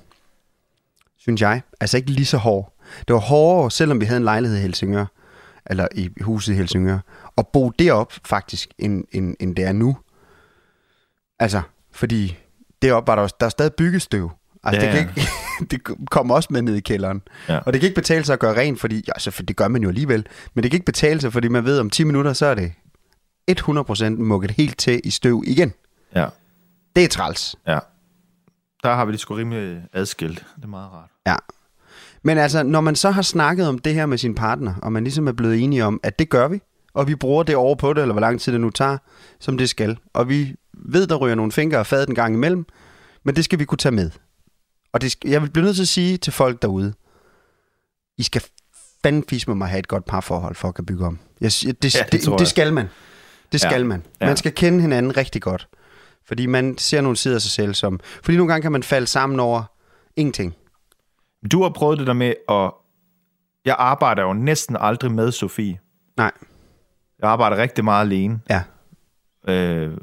synes 1.18 1.42
jeg, 1.42 1.62
altså 1.80 1.98
ikke 1.98 2.12
lige 2.12 2.26
så 2.26 2.38
hård. 2.38 2.74
Det 3.08 3.14
var 3.14 3.20
hårdere, 3.20 3.72
selvom 3.72 4.00
vi 4.02 4.06
havde 4.06 4.18
en 4.18 4.24
lejlighed 4.24 4.58
i 4.58 4.62
Helsingør, 4.62 5.06
eller 5.66 5.88
i 5.96 6.10
huset 6.22 6.54
i 6.54 6.56
Helsingør, 6.56 7.00
at 7.38 7.48
bo 7.54 7.70
derop 7.70 8.14
faktisk, 8.26 8.70
end, 8.80 9.04
end, 9.12 9.36
end 9.40 9.56
det 9.56 9.66
er 9.66 9.72
nu. 9.72 9.98
Altså, 11.40 11.62
fordi 11.92 12.38
deroppe 12.82 13.08
var 13.08 13.16
der, 13.16 13.22
jo- 13.22 13.30
der 13.40 13.46
er 13.46 13.50
stadig 13.50 13.74
byggestøv. 13.74 14.32
Altså, 14.64 14.82
Ja, 14.86 14.92
det, 14.98 15.00
kan 15.00 15.10
ikke, 15.10 15.30
det 15.72 16.10
kommer 16.12 16.36
også 16.36 16.48
med 16.52 16.62
ned 16.62 16.76
i 16.76 16.80
kælderen. 16.80 17.22
Ja. 17.50 17.58
Og 17.58 17.74
det 17.74 17.82
kan 17.82 17.88
ikke 17.88 17.96
betale 18.02 18.26
sig 18.26 18.34
at 18.34 18.40
gøre 18.40 18.56
rent, 18.60 18.80
fordi, 18.80 19.04
ja, 19.08 19.20
så 19.20 19.32
for 19.32 19.44
det 19.44 19.56
gør 19.56 19.68
man 19.68 19.84
jo 19.84 19.90
alligevel, 19.90 20.28
men 20.54 20.64
det 20.64 20.72
kan 20.72 20.76
ikke 20.78 20.86
betale 20.86 21.22
sig, 21.22 21.34
fordi 21.34 21.48
man 21.48 21.66
ved, 21.66 21.80
om 21.80 21.90
10 21.90 22.04
minutter, 22.04 22.34
så 22.34 22.46
er 22.46 22.56
det 22.56 22.74
100% 23.52 24.10
mukket 24.10 24.52
helt 24.52 24.78
til 24.78 25.02
i 25.04 25.10
støv 25.12 25.44
igen. 25.48 25.74
Ja, 26.16 26.28
Det 26.96 27.04
er 27.04 27.08
træls. 27.08 27.56
ja. 27.68 27.80
Der 28.84 28.96
har 28.96 29.06
vi 29.06 29.12
det 29.12 29.20
sgu 29.20 29.36
rimelig 29.36 29.82
adskilt. 29.94 30.46
Det 30.56 30.64
er 30.64 30.68
meget 30.68 30.92
rart. 30.92 31.10
Ja. 31.28 31.36
Men 32.24 32.38
altså, 32.38 32.64
når 32.64 32.82
man 32.82 32.96
så 32.96 33.12
har 33.12 33.22
snakket 33.22 33.68
om 33.68 33.80
det 33.80 33.94
her 33.94 34.06
med 34.06 34.18
sin 34.18 34.36
partner, 34.36 34.74
og 34.82 34.92
man 34.92 35.04
ligesom 35.04 35.28
er 35.28 35.32
blevet 35.32 35.64
enige 35.64 35.86
om, 35.86 36.00
at 36.04 36.20
det 36.20 36.30
gør 36.30 36.48
vi, 36.48 36.62
og 36.96 37.08
vi 37.08 37.16
bruger 37.16 37.44
det 37.44 37.56
over 37.56 37.76
på 37.76 37.94
det, 37.94 38.02
eller 38.02 38.14
hvor 38.14 38.22
lang 38.22 38.42
tid 38.42 38.54
det 38.54 38.62
nu 38.62 38.70
tager, 38.70 38.98
som 39.40 39.58
det 39.58 39.70
skal, 39.70 39.98
og 40.14 40.30
vi 40.30 40.56
ved, 40.74 41.08
der 41.08 41.16
ryger 41.16 41.36
nogle 41.36 41.52
fingre 41.52 41.80
og 41.80 41.88
fad 41.88 42.08
en 42.08 42.16
gang 42.16 42.36
imellem, 42.36 42.66
men 43.24 43.36
det 43.36 43.46
skal 43.46 43.60
vi 43.60 43.66
kunne 43.66 43.78
tage 43.78 43.96
med. 43.96 44.12
Og 44.94 45.02
det 45.02 45.12
skal, 45.12 45.30
jeg 45.30 45.42
vil 45.42 45.50
blive 45.50 45.66
nødt 45.66 45.76
til 45.76 45.84
at 45.84 45.88
sige 45.88 46.18
til 46.18 46.34
folk 46.34 46.62
derude, 46.62 46.94
I 48.18 48.24
skal 48.24 48.42
fanden 49.04 49.26
med 49.48 49.56
mig 49.56 49.68
have 49.68 49.80
et 49.80 49.88
godt 49.88 50.06
parforhold 50.06 50.56
for 50.56 50.68
at 50.68 50.76
kan 50.76 50.86
bygge 50.86 51.06
om. 51.06 51.20
Jeg, 51.42 51.52
det, 51.52 51.66
Ja, 51.96 52.00
det 52.12 52.12
det, 52.12 52.40
det, 52.40 52.48
skal 52.48 52.74
man. 52.74 52.88
Det 53.52 53.64
Ja. 53.64 53.70
skal 53.70 53.86
man. 53.86 54.04
Ja. 54.22 54.26
Man 54.26 54.38
skal 54.38 54.52
kende 54.54 54.82
hinanden 54.82 55.18
rigtig 55.18 55.42
godt. 55.42 55.68
Fordi 56.28 56.46
man 56.46 56.78
ser 56.78 57.02
nogle 57.02 57.18
sider 57.18 57.36
af 57.36 57.42
sig 57.42 57.52
selv 57.52 57.74
som... 57.74 58.00
Fordi 58.24 58.38
nogle 58.38 58.52
gange 58.54 58.62
kan 58.62 58.72
man 58.72 58.84
falde 58.84 59.08
sammen 59.08 59.40
over 59.40 59.64
ingenting. 60.16 60.56
Du 61.52 61.62
har 61.64 61.70
prøvet 61.70 62.00
det 62.00 62.08
der 62.08 62.14
med 62.14 62.34
at... 62.50 62.72
Jeg 63.66 63.76
arbejder 63.80 64.24
jo 64.24 64.34
næsten 64.34 64.78
aldrig 64.80 65.12
med 65.12 65.32
Sofie. 65.32 65.80
Nej. 66.18 66.32
Jeg 67.22 67.30
arbejder 67.30 67.58
rigtig 67.58 67.84
meget 67.84 68.02
alene. 68.06 68.40
Ja. 68.50 68.62
Øh, 69.48 69.98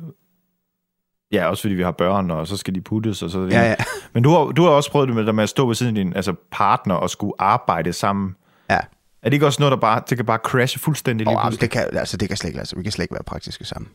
ja, 1.32 1.46
også 1.46 1.60
fordi 1.62 1.74
vi 1.74 1.82
har 1.82 1.90
børn, 1.92 2.30
og 2.30 2.46
så 2.46 2.56
skal 2.56 2.74
de 2.74 2.80
puttes 2.80 3.22
og 3.22 3.30
så 3.30 3.38
Ja, 3.50 3.62
ja. 3.62 3.74
Men 4.12 4.22
du 4.22 4.30
har, 4.30 4.44
du 4.44 4.62
har 4.62 4.70
også 4.70 4.90
prøvet 4.90 5.08
det 5.08 5.16
med, 5.16 5.26
det 5.26 5.34
med 5.34 5.42
at 5.42 5.48
stå 5.48 5.66
ved 5.66 5.74
siden 5.74 5.96
af 5.96 6.04
din 6.04 6.16
altså 6.16 6.34
partner 6.50 6.94
og 6.94 7.10
skulle 7.10 7.32
arbejde 7.38 7.92
sammen. 7.92 8.36
Ja. 8.70 8.78
Er 9.22 9.28
det 9.28 9.32
ikke 9.32 9.46
også 9.46 9.60
noget, 9.62 9.70
der 9.70 9.76
bare, 9.76 10.02
det 10.08 10.18
kan 10.18 10.26
bare 10.26 10.38
crashe 10.38 10.78
fuldstændig 10.78 11.26
lige 11.26 11.36
Oh, 11.36 11.42
pludselig? 11.42 11.60
det, 11.60 11.70
kan, 11.70 11.98
altså, 11.98 12.16
det 12.16 12.28
kan 12.28 12.36
slet 12.36 12.48
ikke 12.48 12.56
lade 12.56 12.68
sig. 12.68 12.78
Vi 12.78 12.82
kan 12.82 12.92
slet 12.92 13.02
ikke 13.04 13.14
være 13.14 13.22
praktiske 13.26 13.64
sammen. 13.64 13.90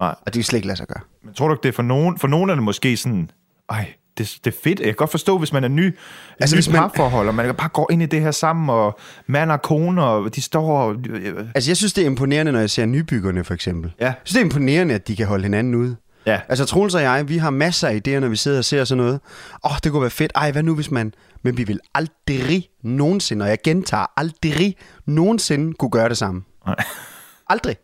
Nej. 0.00 0.08
Og 0.08 0.26
det 0.26 0.32
kan 0.32 0.42
slet 0.42 0.56
ikke 0.56 0.66
lade 0.66 0.76
sig 0.76 0.86
gøre. 0.86 1.00
Men 1.22 1.34
tror 1.34 1.48
du 1.48 1.54
ikke, 1.54 1.62
det 1.62 1.68
er 1.68 1.72
for 1.72 1.82
nogen, 1.82 2.18
for 2.18 2.28
nogen 2.28 2.50
er 2.50 2.54
det 2.54 2.64
måske 2.64 2.96
sådan, 2.96 3.30
ej, 3.70 3.92
det, 4.18 4.38
det 4.44 4.54
er 4.54 4.56
fedt. 4.64 4.78
Jeg 4.78 4.86
kan 4.86 4.94
godt 4.94 5.10
forstå, 5.10 5.38
hvis 5.38 5.52
man 5.52 5.64
er 5.64 5.68
ny, 5.68 5.96
altså, 6.40 6.56
ny 6.56 6.56
hvis 6.56 6.68
man- 6.68 6.76
parforhold, 6.76 7.28
og 7.28 7.34
man 7.34 7.54
bare 7.54 7.68
går 7.68 7.92
ind 7.92 8.02
i 8.02 8.06
det 8.06 8.20
her 8.20 8.30
sammen, 8.30 8.70
og 8.70 8.98
mand 9.26 9.52
og 9.52 9.62
kone, 9.62 10.04
og 10.04 10.34
de 10.34 10.42
står 10.42 10.78
og... 10.78 10.96
Altså, 11.54 11.70
jeg 11.70 11.76
synes, 11.76 11.92
det 11.92 12.02
er 12.02 12.06
imponerende, 12.06 12.52
når 12.52 12.60
jeg 12.60 12.70
ser 12.70 12.86
nybyggerne, 12.86 13.44
for 13.44 13.54
eksempel. 13.54 13.92
Ja. 14.00 14.04
Jeg 14.04 14.14
synes, 14.24 14.34
det 14.34 14.40
er 14.40 14.44
imponerende, 14.44 14.94
at 14.94 15.08
de 15.08 15.16
kan 15.16 15.26
holde 15.26 15.42
hinanden 15.42 15.74
ude. 15.74 15.96
Ja. 16.26 16.40
Altså, 16.48 16.64
Troels 16.64 16.94
og 16.94 17.02
jeg, 17.02 17.28
vi 17.28 17.36
har 17.36 17.50
masser 17.50 17.88
af 17.88 18.00
idéer, 18.08 18.18
når 18.18 18.28
vi 18.28 18.36
sidder 18.36 18.58
og 18.58 18.64
ser 18.64 18.84
sådan 18.84 19.04
noget. 19.04 19.20
Åh, 19.64 19.70
oh, 19.72 19.76
det 19.84 19.92
kunne 19.92 20.02
være 20.02 20.10
fedt. 20.10 20.32
Ej, 20.34 20.52
hvad 20.52 20.62
nu 20.62 20.74
hvis 20.74 20.90
man... 20.90 21.14
Men 21.42 21.56
vi 21.56 21.64
vil 21.64 21.80
aldrig 21.94 22.68
nogensinde, 22.82 23.42
og 23.44 23.48
jeg 23.48 23.58
gentager, 23.64 24.06
aldrig 24.16 24.76
nogensinde 25.06 25.74
kunne 25.74 25.90
gøre 25.90 26.08
det 26.08 26.16
samme. 26.18 26.42
Nej. 26.66 26.76
Aldrig. 27.48 27.76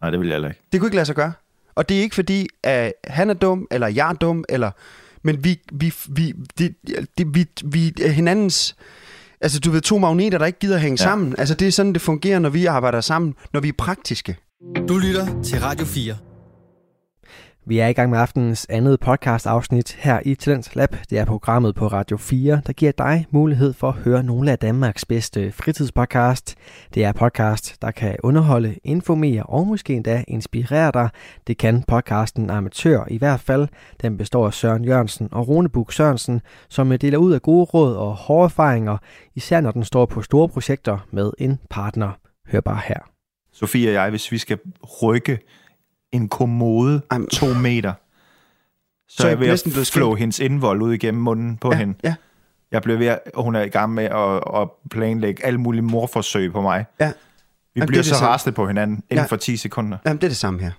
Nej, 0.00 0.10
det 0.10 0.20
vil 0.20 0.26
jeg 0.28 0.34
heller 0.34 0.48
ikke. 0.48 0.60
Det 0.72 0.80
kunne 0.80 0.88
ikke 0.88 0.96
lade 0.96 1.06
sig 1.06 1.14
gøre. 1.14 1.32
Og 1.74 1.88
det 1.88 1.96
er 1.96 2.00
ikke 2.00 2.14
fordi, 2.14 2.48
at 2.62 2.92
han 3.04 3.30
er 3.30 3.34
dum, 3.34 3.66
eller 3.70 3.88
jeg 3.88 4.08
er 4.08 4.12
dum, 4.12 4.44
eller... 4.48 4.70
Men 5.26 5.44
vi, 5.44 5.60
vi, 5.72 5.94
vi, 6.08 6.32
det, 6.58 6.74
det, 7.18 7.34
vi, 7.34 7.46
vi 7.64 7.94
er 8.02 8.08
hinandens... 8.10 8.76
Altså, 9.40 9.60
du 9.60 9.70
ved, 9.70 9.80
to 9.80 9.98
magneter, 9.98 10.38
der 10.38 10.46
ikke 10.46 10.58
gider 10.58 10.78
hænge 10.78 10.96
Ja. 11.02 11.04
sammen. 11.04 11.34
Altså, 11.38 11.54
det 11.54 11.68
er 11.68 11.72
sådan, 11.72 11.92
det 11.92 12.02
fungerer, 12.02 12.38
når 12.38 12.48
vi 12.48 12.66
arbejder 12.66 13.00
sammen, 13.00 13.34
når 13.52 13.60
vi 13.60 13.68
er 13.68 13.72
praktiske. 13.78 14.36
Du 14.88 14.98
lytter 14.98 15.42
til 15.42 15.60
Radio 15.60 15.86
4. 15.86 16.16
Vi 17.68 17.78
er 17.78 17.86
i 17.86 17.92
gang 17.92 18.10
med 18.10 18.18
aftenens 18.18 18.66
andet 18.70 19.00
podcast 19.00 19.46
afsnit 19.46 19.92
her 19.92 20.20
i 20.24 20.34
Talent 20.34 20.76
Lab. 20.76 20.96
Det 21.10 21.18
er 21.18 21.24
programmet 21.24 21.74
på 21.74 21.86
Radio 21.86 22.16
4, 22.16 22.60
der 22.66 22.72
giver 22.72 22.92
dig 22.92 23.26
mulighed 23.30 23.72
for 23.72 23.88
at 23.88 23.94
høre 23.94 24.22
nogle 24.22 24.52
af 24.52 24.58
Danmarks 24.58 25.04
bedste 25.04 25.52
fritidspodcast. 25.52 26.54
Det 26.94 27.04
er 27.04 27.12
podcast, 27.12 27.82
der 27.82 27.90
kan 27.90 28.16
underholde, 28.22 28.74
informere 28.84 29.42
og 29.42 29.66
måske 29.66 29.94
endda 29.94 30.24
inspirere 30.28 30.92
dig. 30.92 31.08
Det 31.46 31.58
kan 31.58 31.82
podcasten 31.82 32.50
Amatør 32.50 33.04
i 33.10 33.18
hvert 33.18 33.40
fald. 33.40 33.68
Den 34.02 34.18
består 34.18 34.46
af 34.46 34.54
Søren 34.54 34.84
Jørgensen 34.84 35.28
og 35.32 35.48
Rune 35.48 35.68
Buk 35.68 35.92
Sørensen, 35.92 36.40
som 36.68 36.98
deler 36.98 37.18
ud 37.18 37.32
af 37.32 37.42
gode 37.42 37.64
råd 37.64 37.96
og 37.96 38.14
hårde 38.14 38.44
erfaringer, 38.44 38.96
især 39.34 39.60
når 39.60 39.70
den 39.70 39.84
står 39.84 40.06
på 40.06 40.22
store 40.22 40.48
projekter 40.48 41.06
med 41.10 41.32
en 41.38 41.58
partner. 41.70 42.10
Hør 42.48 42.60
bare 42.60 42.80
her. 42.88 43.00
Sofie 43.52 43.88
og 43.88 43.94
jeg, 43.94 44.10
hvis 44.10 44.32
vi 44.32 44.38
skal 44.38 44.58
rykke 45.02 45.38
en 46.12 46.28
kommode 46.28 47.00
Ej, 47.10 47.18
to 47.32 47.46
meter, 47.54 47.92
så, 49.08 49.16
Så 49.16 49.16
så 49.22 49.26
er 49.26 49.30
jeg 49.30 49.40
ved 49.40 49.48
at 49.80 49.90
flå 49.92 50.14
hendes 50.14 50.38
indvold 50.40 50.82
ud 50.82 50.94
igennem 50.94 51.22
munden 51.22 51.56
på 51.56 51.72
ja, 51.72 51.78
hende. 51.78 51.94
Ja, 52.04 52.14
Jeg 52.72 52.82
blev 52.82 52.98
ved, 52.98 53.06
at 53.06 53.20
hun 53.34 53.56
er 53.56 53.62
i 53.62 53.68
gang 53.68 53.94
med 53.94 54.04
at, 54.04 54.60
at 54.62 54.68
planlægge 54.90 55.46
alle 55.46 55.58
mulige 55.60 55.82
morforsøg 55.82 56.52
på 56.52 56.60
mig. 56.62 56.84
ja. 57.00 57.12
Vi 57.74 57.78
Jamen, 57.80 57.86
bliver 57.86 58.02
det 58.02 58.06
så 58.10 58.14
det 58.14 58.22
rasende 58.22 58.54
på 58.54 58.66
hinanden 58.66 58.96
inden 59.10 59.22
Ja. 59.24 59.26
for 59.28 59.36
10 59.36 59.56
sekunder. 59.56 59.98
Jamen, 60.06 60.16
det 60.16 60.24
er 60.24 60.28
det 60.28 60.36
samme 60.36 60.60
her. 60.60 60.70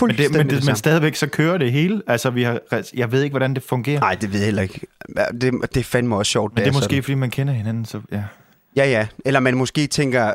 Men, 0.00 0.10
det, 0.10 0.18
men, 0.32 0.40
det, 0.40 0.52
men 0.52 0.62
samme. 0.62 0.76
stadigvæk 0.76 1.14
så 1.16 1.26
kører 1.26 1.58
det 1.58 1.72
hele. 1.72 2.02
Altså, 2.06 2.30
vi 2.30 2.42
har, 2.42 2.60
jeg 2.94 3.12
ved 3.12 3.22
ikke, 3.22 3.32
hvordan 3.32 3.54
det 3.54 3.62
fungerer. 3.62 4.00
Nej, 4.00 4.14
det 4.14 4.32
ved 4.32 4.38
jeg 4.38 4.44
heller 4.46 4.62
ikke. 4.62 4.80
Det, 5.40 5.52
det 5.74 5.76
er 5.76 5.84
fandme 5.84 6.16
også 6.16 6.30
sjovt. 6.30 6.54
men 6.54 6.64
det 6.64 6.68
er 6.68 6.72
måske, 6.72 6.84
sådan. 6.84 7.02
fordi 7.02 7.14
man 7.14 7.30
kender 7.30 7.54
hinanden. 7.54 7.84
Så, 7.84 8.00
ja. 8.12 8.22
Ja, 8.76 8.84
ja. 8.90 9.06
Eller 9.24 9.40
man 9.40 9.56
måske 9.56 9.86
tænker, 9.86 10.32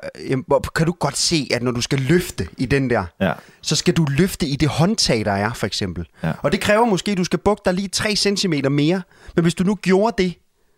kan 0.75 0.85
du 0.85 0.91
godt 0.91 1.17
se, 1.17 1.47
at 1.53 1.63
når 1.63 1.71
du 1.71 1.81
skal 1.81 1.99
løfte 1.99 2.47
i 2.57 2.65
den 2.65 2.89
der, 2.89 3.05
Ja. 3.21 3.33
så 3.61 3.75
skal 3.75 3.93
du 3.93 4.05
løfte 4.09 4.45
i 4.47 4.55
det 4.55 4.67
håndtag, 4.67 5.25
der 5.25 5.31
er, 5.31 5.53
for 5.53 5.67
eksempel. 5.67 6.07
Ja. 6.23 6.31
Og 6.41 6.51
det 6.51 6.59
kræver 6.61 6.85
måske, 6.85 7.11
at 7.11 7.17
du 7.17 7.23
skal 7.23 7.39
bukke 7.39 7.61
dig 7.65 7.73
lige 7.73 7.87
3 7.87 8.15
cm 8.15 8.53
mere. 8.71 9.01
Men 9.35 9.43
hvis 9.43 9.55
du 9.55 9.63
nu 9.63 9.75
gjorde 9.75 10.23
det, 10.23 10.33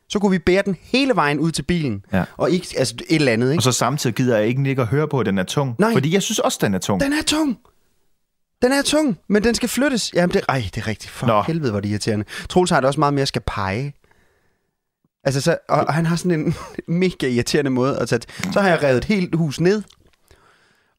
så 0.10 0.20
kunne 0.20 0.32
vi 0.32 0.40
bære 0.40 0.62
den 0.66 0.78
hele 0.82 1.16
vejen 1.16 1.40
ud 1.40 1.52
til 1.52 1.64
bilen. 1.64 2.06
Ja. 2.14 2.24
Og 2.38 2.52
ikke, 2.52 2.68
altså 2.78 2.96
et 3.10 3.16
eller 3.16 3.32
andet, 3.32 3.48
Og 3.48 3.54
ikke? 3.54 3.64
så 3.64 3.72
samtidig 3.72 4.16
gider 4.16 4.38
jeg 4.38 4.48
ikke 4.48 4.70
ikke 4.70 4.82
at 4.82 4.88
høre 4.88 5.08
på, 5.08 5.20
at 5.20 5.26
den 5.26 5.38
er 5.38 5.44
tung. 5.44 5.76
Nej. 5.80 5.94
Fordi 5.94 6.14
jeg 6.14 6.22
synes 6.22 6.40
også, 6.40 6.58
den 6.62 6.74
er 6.74 6.80
tung. 6.80 7.02
Den 7.02 7.14
er 7.14 7.24
tung. 7.26 7.58
Den 8.62 8.72
er 8.72 8.82
tung, 8.82 9.18
men 9.30 9.44
den 9.44 9.56
skal 9.56 9.70
flyttes. 9.70 10.12
Jamen, 10.14 10.34
det, 10.34 10.42
ej, 10.50 10.64
det 10.76 10.82
er 10.82 10.88
rigtigt. 10.88 11.12
For 11.12 11.28
Nå. 11.28 11.42
Helvede, 11.42 11.72
hvor 11.72 11.80
det 11.80 11.90
irriterende. 11.90 12.26
Troels 12.50 12.72
har 12.72 12.80
det 12.80 12.88
også 12.88 13.00
meget 13.00 13.14
mere, 13.14 13.22
at 13.22 13.28
skal 13.28 13.42
pege. 13.48 13.94
Altså, 15.24 15.42
så, 15.42 15.58
og, 15.70 15.80
og 15.88 15.94
han 15.94 16.06
har 16.06 16.16
sådan 16.16 16.40
en 16.40 16.54
mega 17.02 17.28
irriterende 17.28 17.72
måde 17.72 17.98
at 18.00 18.10
tage. 18.10 18.22
Så 18.54 18.62
har 18.62 18.70
jeg 18.70 18.84
revet 18.84 18.98
et 18.98 19.06
helt 19.06 19.36
hus 19.36 19.60
ned, 19.60 19.84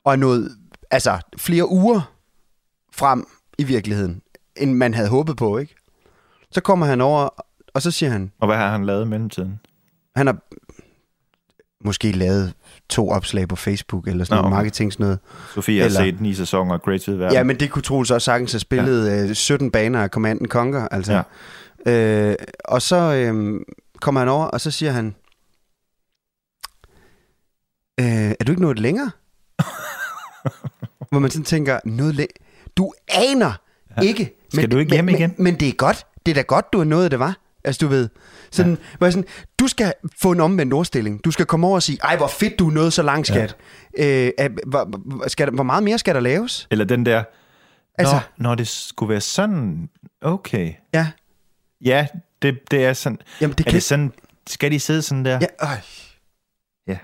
og 0.05 0.19
nået, 0.19 0.57
altså, 0.91 1.19
flere 1.39 1.69
uger 1.69 2.13
frem 2.93 3.27
i 3.59 3.65
virkeligheden, 3.65 4.23
end 4.57 4.73
man 4.75 4.95
havde 4.95 5.09
håbet 5.09 5.37
på, 5.37 5.59
ikke? 5.59 5.75
Så 6.51 6.61
kommer 6.61 6.87
han 6.87 7.01
over, 7.01 7.29
og 7.75 7.83
så 7.83 7.91
siger 7.91 8.11
han, 8.11 8.33
Og 8.41 8.47
hvad 8.47 8.57
har 8.57 8.71
han 8.71 8.87
lavet 8.87 9.05
i 9.07 9.09
mellemtiden? 9.09 9.61
han 10.17 10.27
har 10.27 10.37
måske 11.85 12.13
lavet 12.13 12.53
to 12.89 13.11
opslag 13.11 13.49
på 13.49 13.57
Facebook, 13.57 14.09
eller 14.09 14.25
sådan 14.25 14.37
Nå, 14.37 14.43
noget 14.43 14.53
okay. 14.53 14.57
marketing 14.59 14.93
sådan 14.93 15.05
noget. 15.05 15.19
Sofie 15.55 15.79
har 15.81 15.87
Eller- 15.87 16.01
set 16.01 16.21
ni 16.21 16.35
sæsoner 16.35 16.75
af 16.75 16.83
Great 16.83 17.09
Verden. 17.09 17.33
Ja, 17.33 17.43
men 17.43 17.61
det 17.61 17.71
kunne 17.71 17.83
Troels 17.83 18.11
også 18.11 18.25
sagtens 18.25 18.53
have 18.53 18.61
spillet 18.61 19.29
ja. 19.29 19.33
17 19.33 19.71
baner 19.71 20.03
af 20.03 20.09
Command 20.09 20.47
Conquer, 20.47 20.89
altså. 20.89 21.23
Ja. 21.87 22.31
Øh, 22.31 22.37
og 22.65 22.83
så 22.83 22.97
øh, 22.97 23.61
kommer 24.01 24.21
han 24.21 24.29
over, 24.29 24.45
og 24.47 24.61
så 24.61 24.71
siger 24.71 24.93
han, 24.93 25.15
øh, 28.01 28.35
er 28.41 28.45
du 28.47 28.53
ikke 28.53 28.63
nået 28.63 28.79
længere? 28.79 29.11
Hvor 31.11 31.19
man 31.19 31.31
sådan 31.31 31.45
tænker, 31.45 31.81
noget 31.85 32.15
læ- 32.15 32.27
Du 32.77 32.93
aner 33.09 33.53
ja. 33.97 34.03
ikke. 34.03 34.37
Skal 34.53 34.71
du 34.71 34.79
ikke 34.79 34.93
hjem 34.93 35.05
men, 35.05 35.15
igen? 35.15 35.35
Men, 35.37 35.45
men 35.45 35.61
det 35.61 35.69
er 35.69 35.73
godt. 35.73 36.07
Det 36.27 36.33
er 36.33 36.35
da 36.35 36.43
godt, 36.43 36.73
du 36.73 36.81
er 36.81 36.85
nået, 36.85 37.11
det 37.11 37.19
var. 37.19 37.37
Altså, 37.65 37.79
du 37.87 37.89
ved. 37.89 38.09
Sådan, 38.51 38.73
ja. 38.73 38.97
hvor 38.99 39.07
jeg 39.07 39.13
sådan, 39.13 39.29
du 39.59 39.67
skal 39.67 39.93
få 40.21 40.33
en 40.33 40.41
omvendt 40.41 40.73
ordstilling. 40.75 41.25
Du 41.25 41.31
skal 41.31 41.47
komme 41.47 41.67
over 41.67 41.75
og 41.77 41.83
sige, 41.83 41.99
ej, 42.05 42.17
hvor 42.17 42.27
fedt, 42.27 42.59
du 42.59 42.69
er 42.69 42.73
nået 42.73 42.93
så 42.93 43.03
langt, 43.03 43.27
skat. 43.27 43.57
Ja. 43.99 44.31
Øh, 44.45 44.51
hvor, 44.67 45.29
skal 45.29 45.51
hvor 45.51 45.63
meget 45.65 45.83
mere 45.83 45.99
skal 45.99 46.15
der 46.15 46.21
laves? 46.21 46.69
Eller 46.71 46.85
den 46.85 47.07
der, 47.07 47.19
Altså- 47.19 48.15
altså, 48.17 48.29
Nå, 48.39 48.43
når 48.49 48.55
det 48.55 48.69
skulle 48.69 49.11
være 49.11 49.21
sådan, 49.21 49.89
okay. 50.23 50.73
Ja. 50.95 51.11
Ja, 51.85 52.07
det, 52.43 52.71
det 52.71 52.85
er 52.85 52.93
sådan. 52.93 53.19
Jamen, 53.41 53.55
det 53.59 53.61
er 53.61 53.65
kan... 53.65 53.75
det 53.75 53.83
sådan, 53.83 54.13
skal 54.47 54.71
de 54.71 54.81
sidde 54.81 55.03
sådan 55.03 55.25
der? 55.25 55.39
Ja, 55.41 55.67
øj. 55.69 55.77
Ja. 56.87 56.99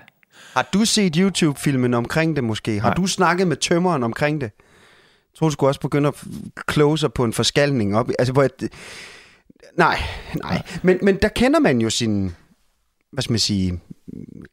Har 0.53 0.69
du 0.73 0.85
set 0.85 1.15
YouTube-filmen 1.15 1.93
omkring 1.93 2.35
det 2.35 2.43
måske? 2.43 2.79
Har 2.79 2.89
Nej. 2.89 2.95
du 2.95 3.07
snakket 3.07 3.47
med 3.47 3.57
tømmeren 3.57 4.03
omkring 4.03 4.41
det? 4.41 4.51
Jeg 4.57 5.39
tror, 5.39 5.47
du 5.47 5.51
skulle 5.51 5.69
også 5.69 5.79
begynde 5.79 6.07
at 6.07 6.15
kloge 6.55 6.97
sig 6.97 7.13
på 7.13 7.23
en 7.23 7.33
forskalning 7.33 7.97
op. 7.97 8.09
Altså, 8.19 8.33
hvor 8.33 8.41
jeg, 8.41 8.69
nej, 9.77 9.99
nej. 10.35 10.61
Men, 10.83 10.99
men 11.01 11.17
der 11.21 11.27
kender 11.27 11.59
man 11.59 11.81
jo 11.81 11.89
sin... 11.89 12.35
hvad 13.11 13.21
skal 13.21 13.31
man 13.31 13.39
sige, 13.39 13.79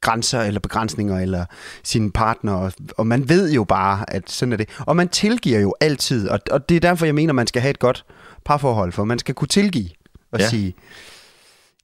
grænser 0.01 0.41
eller 0.41 0.61
begrænsninger 0.61 1.19
eller 1.19 1.45
sine 1.83 2.13
partner, 2.13 2.53
og, 2.53 2.73
og 2.99 3.07
man 3.07 3.29
ved 3.29 3.53
jo 3.53 3.65
bare, 3.65 4.15
at 4.15 4.31
sådan 4.31 4.53
er 4.53 4.57
det. 4.57 4.69
Og 4.79 4.97
man 4.97 5.09
tilgiver 5.09 5.61
jo 5.61 5.75
altid, 5.81 6.29
og, 6.29 6.41
og 6.51 6.69
det 6.69 6.77
er 6.77 6.81
derfor, 6.81 7.07
jeg 7.07 7.15
mener, 7.15 7.33
man 7.33 7.47
skal 7.47 7.63
have 7.63 7.71
et 7.71 7.79
godt 7.79 8.05
parforhold, 8.45 8.93
for 8.93 9.05
man 9.05 9.19
skal 9.19 9.35
kunne 9.35 9.49
tilgive 9.49 9.89
og 10.35 10.39
Ja. 10.41 10.45
ja. 10.45 10.51
sige, 10.51 10.75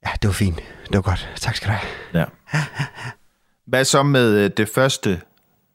ja, 0.05 0.09
det 0.21 0.27
var 0.27 0.33
fint, 0.33 0.55
det 0.87 0.95
var 0.95 1.01
godt, 1.01 1.29
tak 1.35 1.55
skal 1.55 1.67
du 1.69 1.73
have. 1.73 1.91
Ja. 2.13 2.25
Hvad 3.67 3.85
så 3.85 4.03
med 4.03 4.37
øh, 4.45 4.51
det 4.57 4.69
første 4.69 5.21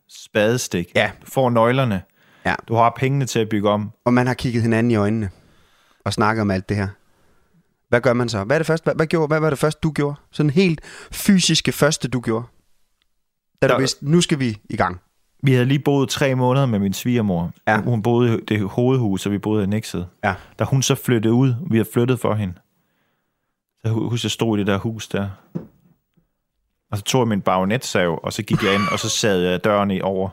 spadestik? 0.08 0.92
Ja. 0.94 1.10
Du 1.20 1.26
får 1.30 1.50
nøglerne. 1.50 2.02
Ja. 2.46 2.54
Du 2.68 2.74
har 2.74 2.94
pengene 2.96 3.26
til 3.26 3.38
at 3.38 3.48
bygge 3.48 3.70
om. 3.70 3.90
Og 4.04 4.14
man 4.14 4.26
har 4.26 4.34
kigget 4.34 4.62
hinanden 4.62 4.90
i 4.90 4.94
øjnene 4.96 5.30
og 6.04 6.12
snakket 6.12 6.40
om 6.42 6.50
alt 6.50 6.68
det 6.68 6.76
her. 6.76 6.88
Hvad 7.88 8.00
gør 8.00 8.12
man 8.12 8.28
så? 8.28 8.44
Hvad 8.44 8.56
er 8.56 8.58
det 8.58 8.66
første, 8.66 8.84
hvad, 8.84 8.94
hvad, 8.94 9.06
gjorde, 9.06 9.26
hvad 9.26 9.40
var 9.40 9.50
det 9.50 9.58
første, 9.58 9.80
du 9.82 9.90
gjorde? 9.92 10.16
Sådan 10.32 10.50
helt 10.50 10.80
fysiske 11.12 11.72
første, 11.72 12.08
du 12.08 12.20
gjorde? 12.20 12.46
Da 13.62 13.66
du 13.68 13.72
Der- 13.72 13.78
vidste, 13.78 14.10
nu 14.10 14.20
skal 14.20 14.38
vi 14.38 14.58
i 14.70 14.76
gang. 14.76 15.00
Vi 15.42 15.52
havde 15.52 15.64
lige 15.66 15.78
boet 15.78 16.08
tre 16.08 16.34
måneder 16.34 16.66
med 16.66 16.78
min 16.78 16.92
svigermor. 16.92 17.52
Ja. 17.68 17.80
Hun 17.80 18.02
boede 18.02 18.38
i 18.38 18.44
det 18.48 18.60
hovedhus, 18.60 19.26
og 19.26 19.32
vi 19.32 19.38
boede 19.38 19.64
i 19.64 19.66
Nexet. 19.66 20.08
Ja. 20.24 20.34
Da 20.58 20.64
hun 20.64 20.82
så 20.82 20.94
flyttede 20.94 21.34
ud, 21.34 21.54
vi 21.70 21.76
havde 21.76 21.88
flyttet 21.92 22.20
for 22.20 22.34
hende. 22.34 22.54
Jeg 23.86 23.94
husker, 23.94 24.26
jeg 24.26 24.30
stod 24.30 24.56
i 24.56 24.60
det 24.60 24.66
der 24.66 24.78
hus 24.78 25.08
der. 25.08 25.28
Og 26.92 26.98
så 26.98 27.04
tog 27.04 27.20
jeg 27.20 27.28
min 27.28 27.40
bagnetsav, 27.40 28.20
og 28.22 28.32
så 28.32 28.42
gik 28.42 28.62
jeg 28.62 28.74
ind, 28.74 28.82
og 28.92 28.98
så 28.98 29.08
sad 29.08 29.40
jeg 29.40 29.64
døren 29.64 29.90
i 29.90 30.00
over 30.00 30.28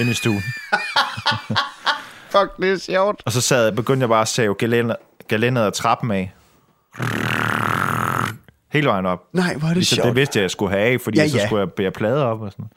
ind 0.00 0.08
i 0.10 0.14
stuen. 0.14 0.42
Fuck, 2.32 2.56
det 2.60 2.72
er 2.72 2.78
sjovt. 2.78 3.22
Og 3.26 3.32
så 3.32 3.40
sad 3.40 3.64
jeg, 3.64 3.74
begyndte 3.74 4.00
jeg 4.02 4.08
bare 4.08 4.20
at 4.20 4.28
save 4.28 4.54
gelænder, 4.58 4.94
gelænderet 5.28 5.66
af 5.66 5.72
trappen 5.72 6.10
af. 6.10 6.32
Hele 8.72 8.86
vejen 8.86 9.06
op. 9.06 9.20
Nej, 9.32 9.56
hvor 9.56 9.68
er 9.68 9.74
det 9.74 9.86
Så 9.86 9.94
sjovt. 9.94 10.06
det 10.06 10.16
vidste 10.16 10.38
jeg, 10.38 10.42
jeg 10.42 10.50
skulle 10.50 10.70
have 10.72 10.82
af, 10.92 11.00
fordi 11.00 11.18
Ja, 11.18 11.24
ja, 11.24 11.28
så 11.30 11.38
skulle 11.46 11.60
jeg 11.60 11.72
bære 11.72 11.90
plader 11.90 12.24
op 12.24 12.40
og 12.40 12.52
sådan 12.52 12.62
noget. 12.62 12.72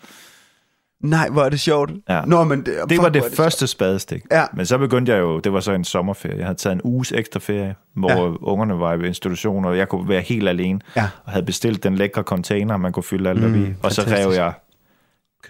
Nej, 1.10 1.30
hvor 1.30 1.44
er 1.44 1.50
det 1.50 1.60
sjovt. 1.60 1.92
Ja. 2.10 2.22
Nå, 2.26 2.44
men 2.44 2.66
det, 2.66 2.76
Det 2.90 2.98
var 2.98 3.10
det 3.10 3.26
er 3.26 3.36
første 3.36 3.68
spadestik. 3.68 4.24
Ja. 4.32 4.46
Men 4.54 4.66
så 4.66 4.78
begyndte 4.78 5.12
jeg 5.12 5.20
jo, 5.20 5.40
det 5.40 5.54
var 5.54 5.60
så 5.60 5.72
en 5.72 5.84
sommerferie. 5.84 6.38
Jeg 6.38 6.46
havde 6.46 6.58
taget 6.58 6.74
en 6.74 6.82
uges 6.84 7.12
ekstra 7.12 7.40
ferie, 7.40 7.76
hvor 7.96 8.10
Ja. 8.12 8.34
ungerne 8.42 8.80
var 8.80 8.94
i 8.94 9.08
institution, 9.08 9.66
og 9.66 9.78
jeg 9.78 9.90
kunne 9.90 10.10
være 10.10 10.22
helt 10.22 10.50
alene. 10.50 10.80
Ja. 10.96 11.10
Og 11.26 11.32
havde 11.32 11.46
bestilt 11.46 11.84
den 11.84 11.96
lækre 11.96 12.22
container, 12.24 12.78
man 12.78 12.92
kunne 12.92 13.04
fylde 13.04 13.30
alt 13.30 13.42
mm, 13.42 13.66
i. 13.66 13.74
Og 13.84 13.92
så 13.92 14.02
rev 14.02 14.32
jeg 14.34 14.54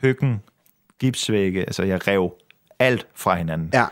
køkken, 0.02 0.42
gipsvægge, 1.00 1.62
altså 1.62 1.84
jeg 1.84 2.08
rev 2.08 2.32
alt 2.80 3.08
fra 3.16 3.36
hinanden. 3.36 3.70
Ja, 3.74 3.86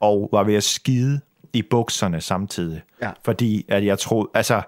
Og 0.00 0.28
var 0.32 0.44
ved 0.44 0.54
at 0.54 0.64
skide 0.64 1.20
i 1.52 1.62
bukserne 1.70 2.20
samtidig. 2.20 2.82
Ja. 3.02 3.10
Fordi 3.24 3.64
at 3.68 3.84
jeg 3.84 3.98
troede, 3.98 4.28
altså, 4.34 4.62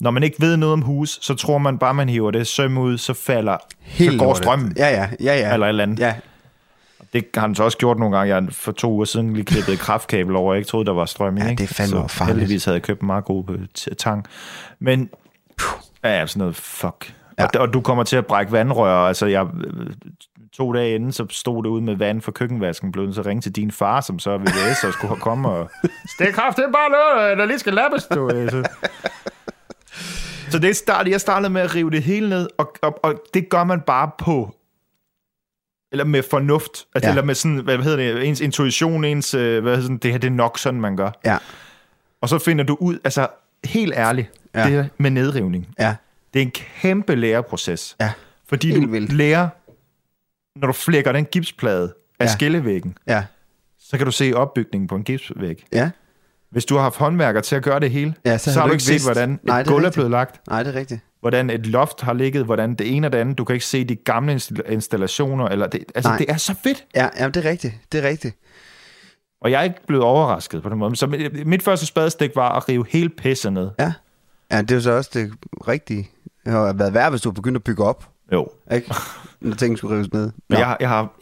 når 0.00 0.10
man 0.10 0.22
ikke 0.22 0.36
ved 0.40 0.56
noget 0.56 0.72
om 0.72 0.82
hus, 0.82 1.18
så 1.22 1.34
tror 1.34 1.58
man 1.58 1.78
bare, 1.78 1.94
man 1.94 2.08
hiver 2.08 2.30
det 2.30 2.46
søm 2.46 2.78
ud, 2.78 2.98
så 2.98 3.14
falder, 3.14 3.56
helt 3.80 4.12
så 4.12 4.18
går 4.18 4.24
lortet. 4.24 4.44
strømmen. 4.44 4.72
Ja, 4.76 4.88
ja, 4.88 5.08
ja, 5.20 5.38
ja. 5.38 5.52
Eller 5.52 5.66
et 5.66 5.68
eller 5.68 5.82
andet. 5.82 5.98
Ja, 5.98 6.14
Det 7.12 7.24
har 7.34 7.40
han 7.40 7.54
så 7.54 7.64
også 7.64 7.78
gjort 7.78 7.98
nogle 7.98 8.16
gange. 8.16 8.34
Jeg 8.34 8.46
for 8.52 8.72
to 8.72 8.92
uger 8.92 9.04
siden 9.04 9.32
lige 9.32 9.44
klippet 9.44 9.72
et 9.72 9.78
kraftkabel 9.78 10.36
over. 10.36 10.54
Jeg 10.54 10.58
ikke 10.58 10.68
troede, 10.68 10.86
der 10.86 10.92
var 10.92 11.04
strøm 11.04 11.36
i. 11.36 11.40
Ja, 11.40 11.50
ikke? 11.50 11.62
det 11.62 11.70
er 11.70 11.74
fandme 11.74 12.08
så 12.08 12.08
farligt. 12.08 12.38
heldigvis 12.38 12.64
havde 12.64 12.76
jeg 12.76 12.82
købt 12.82 13.00
en 13.00 13.06
meget 13.06 13.24
god 13.24 13.44
øh, 13.50 13.96
tang. 13.96 14.26
Men, 14.78 15.10
ja, 16.04 16.26
sådan 16.26 16.38
noget, 16.40 16.56
fuck. 16.56 17.14
Ja. 17.38 17.44
Og, 17.44 17.50
og, 17.60 17.74
du 17.74 17.80
kommer 17.80 18.04
til 18.04 18.16
at 18.16 18.26
brække 18.26 18.52
vandrør. 18.52 19.06
Altså, 19.08 19.26
jeg, 19.26 19.46
øh, 19.66 19.86
to 20.52 20.72
dage 20.72 20.94
inden, 20.94 21.12
så 21.12 21.26
stod 21.30 21.62
det 21.62 21.68
ud 21.70 21.80
med 21.80 21.96
vand 21.96 22.22
for 22.22 22.32
køkkenvasken. 22.32 22.92
Blev 22.92 23.08
at 23.18 23.26
ringe 23.26 23.40
til 23.40 23.52
din 23.52 23.70
far, 23.70 24.00
som 24.00 24.18
så 24.18 24.30
er 24.30 24.38
VVS, 24.38 24.84
og 24.84 24.92
skulle 24.92 25.20
komme 25.20 25.48
og... 25.48 25.70
Stik 26.14 26.34
kraft, 26.34 26.56
det 26.56 26.64
er 26.64 26.72
bare 26.72 26.90
noget, 26.90 27.38
der 27.38 27.44
lige 27.46 27.58
skal 27.58 27.72
lappes, 27.72 28.04
du. 28.04 28.30
øh, 28.30 28.64
Så, 30.56 30.60
det 30.60 30.76
startede, 30.76 31.12
jeg 31.12 31.20
startede 31.20 31.50
med 31.52 31.60
at 31.62 31.74
rive 31.74 31.90
det 31.90 32.02
hele 32.02 32.28
ned, 32.28 32.48
og, 32.58 32.72
og, 32.82 33.04
og 33.04 33.22
det 33.34 33.48
gør 33.48 33.64
man 33.64 33.80
bare 33.80 34.10
på 34.18 34.56
eller 35.92 36.04
med 36.04 36.22
fornuft, 36.30 36.86
altså, 36.94 37.08
Ja. 37.08 37.12
eller 37.12 37.22
med 37.24 37.34
sådan, 37.34 37.56
hvad 37.58 37.78
hedder 37.78 37.96
det, 38.14 38.28
ens 38.28 38.40
intuition, 38.40 39.04
ens, 39.04 39.34
øh, 39.34 39.62
hvad 39.62 39.72
hedder 39.72 39.82
sådan, 39.82 39.96
det 39.98 40.10
her, 40.12 40.18
det 40.18 40.28
er 40.28 40.32
nok 40.32 40.58
sådan, 40.58 40.80
man 40.80 40.96
gør. 40.96 41.10
ja, 41.24 41.38
Og 42.20 42.28
så 42.28 42.38
finder 42.38 42.64
du 42.64 42.76
ud, 42.80 42.98
altså 43.04 43.28
helt 43.64 43.94
ærligt, 43.96 44.30
Ja. 44.54 44.62
det 44.64 44.70
her 44.72 44.88
med 44.98 45.10
nedrivning, 45.10 45.74
ja, 45.78 45.96
det 46.34 46.40
er 46.40 46.44
en 46.44 46.50
kæmpe 46.50 47.14
læreproces. 47.14 47.96
ja, 48.00 48.12
Fordi 48.48 48.70
helt 48.70 48.82
du 48.86 48.90
vildt. 48.90 49.12
lærer, 49.12 49.48
når 50.58 50.66
du 50.66 50.72
flækker 50.72 51.12
den 51.12 51.24
gipsplade 51.24 51.94
af 52.20 52.24
ja. 52.26 52.32
skillevæggen, 52.32 52.98
ja, 53.06 53.24
så 53.78 53.96
kan 53.96 54.06
du 54.06 54.12
se 54.12 54.32
opbygningen 54.34 54.88
på 54.88 54.96
en 54.96 55.04
gipsvæg. 55.04 55.64
ja. 55.72 55.90
Hvis 56.50 56.64
du 56.64 56.74
har 56.74 56.82
haft 56.82 56.96
håndværker 56.96 57.40
til 57.40 57.56
at 57.56 57.62
gøre 57.62 57.80
det 57.80 57.90
hele, 57.90 58.14
Ja, 58.24 58.38
så, 58.38 58.52
så 58.52 58.60
har 58.60 58.66
du 58.66 58.72
ikke 58.72 58.84
set, 58.84 58.92
vidst. 58.92 59.06
hvordan 59.06 59.32
et 59.32 59.38
Nej, 59.44 59.60
er 59.60 59.64
gulv 59.64 59.84
er 59.84 59.90
blevet 59.90 60.10
lagt, 60.10 60.40
Nej, 60.50 60.62
det 60.62 60.74
er 60.74 60.78
rigtigt. 60.78 61.00
hvordan 61.20 61.50
et 61.50 61.66
loft 61.66 62.00
har 62.00 62.12
ligget, 62.12 62.44
hvordan 62.44 62.74
det 62.74 62.96
ene 62.96 63.06
og 63.06 63.12
det 63.12 63.18
andet. 63.18 63.38
Du 63.38 63.44
kan 63.44 63.54
ikke 63.54 63.66
se 63.66 63.84
de 63.84 63.96
gamle 63.96 64.34
insta- 64.34 64.70
installationer. 64.72 65.48
Eller 65.48 65.66
det, 65.66 65.84
altså, 65.94 66.08
Nej. 66.10 66.18
det 66.18 66.30
er 66.30 66.36
så 66.36 66.54
fedt. 66.64 66.84
Ja, 66.94 67.08
ja, 67.18 67.28
det 67.28 67.46
er 67.46 67.50
rigtigt. 67.50 67.74
Det 67.92 68.04
er 68.04 68.08
rigtigt. 68.08 68.36
Og 69.40 69.50
jeg 69.50 69.60
er 69.60 69.64
ikke 69.64 69.86
blevet 69.86 70.04
overrasket 70.04 70.62
på 70.62 70.68
den 70.68 70.78
måde. 70.78 70.96
Så 70.96 71.06
mit, 71.06 71.46
mit 71.46 71.62
første 71.62 71.86
spadestik 71.86 72.36
var 72.36 72.48
at 72.56 72.68
rive 72.68 72.84
hele 72.88 73.08
pisset 73.08 73.52
ned. 73.52 73.70
Ja. 73.78 73.92
Ja, 74.52 74.60
det 74.60 74.70
er 74.70 74.74
jo 74.74 74.80
så 74.80 74.90
også 74.92 75.10
det 75.14 75.32
rigtige. 75.68 76.10
Det 76.44 76.52
har 76.52 76.72
været 76.72 76.94
værd, 76.94 77.10
hvis 77.10 77.20
du 77.20 77.30
begyndte 77.30 77.58
at 77.58 77.64
bygge 77.64 77.84
op. 77.84 78.08
Jo. 78.32 78.48
Ikke? 78.72 78.94
Når 79.40 79.56
tingene 79.56 79.78
skulle 79.78 79.94
rives 79.94 80.12
ned. 80.12 80.30
Nå. 80.50 80.58
jeg, 80.58 80.76
jeg 80.80 80.88
har 80.88 81.12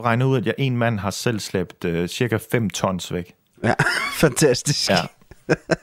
regnet 0.00 0.26
ud, 0.26 0.36
at 0.36 0.46
jeg 0.46 0.54
en 0.58 0.76
mand 0.76 0.98
har 0.98 1.10
selv 1.10 1.40
slæbt 1.40 1.84
øh, 1.84 2.08
cirka 2.08 2.38
5 2.52 2.70
tons 2.70 3.12
væk. 3.12 3.32
Ja, 3.64 3.74
fantastisk. 4.24 4.90
Ja. 4.90 4.96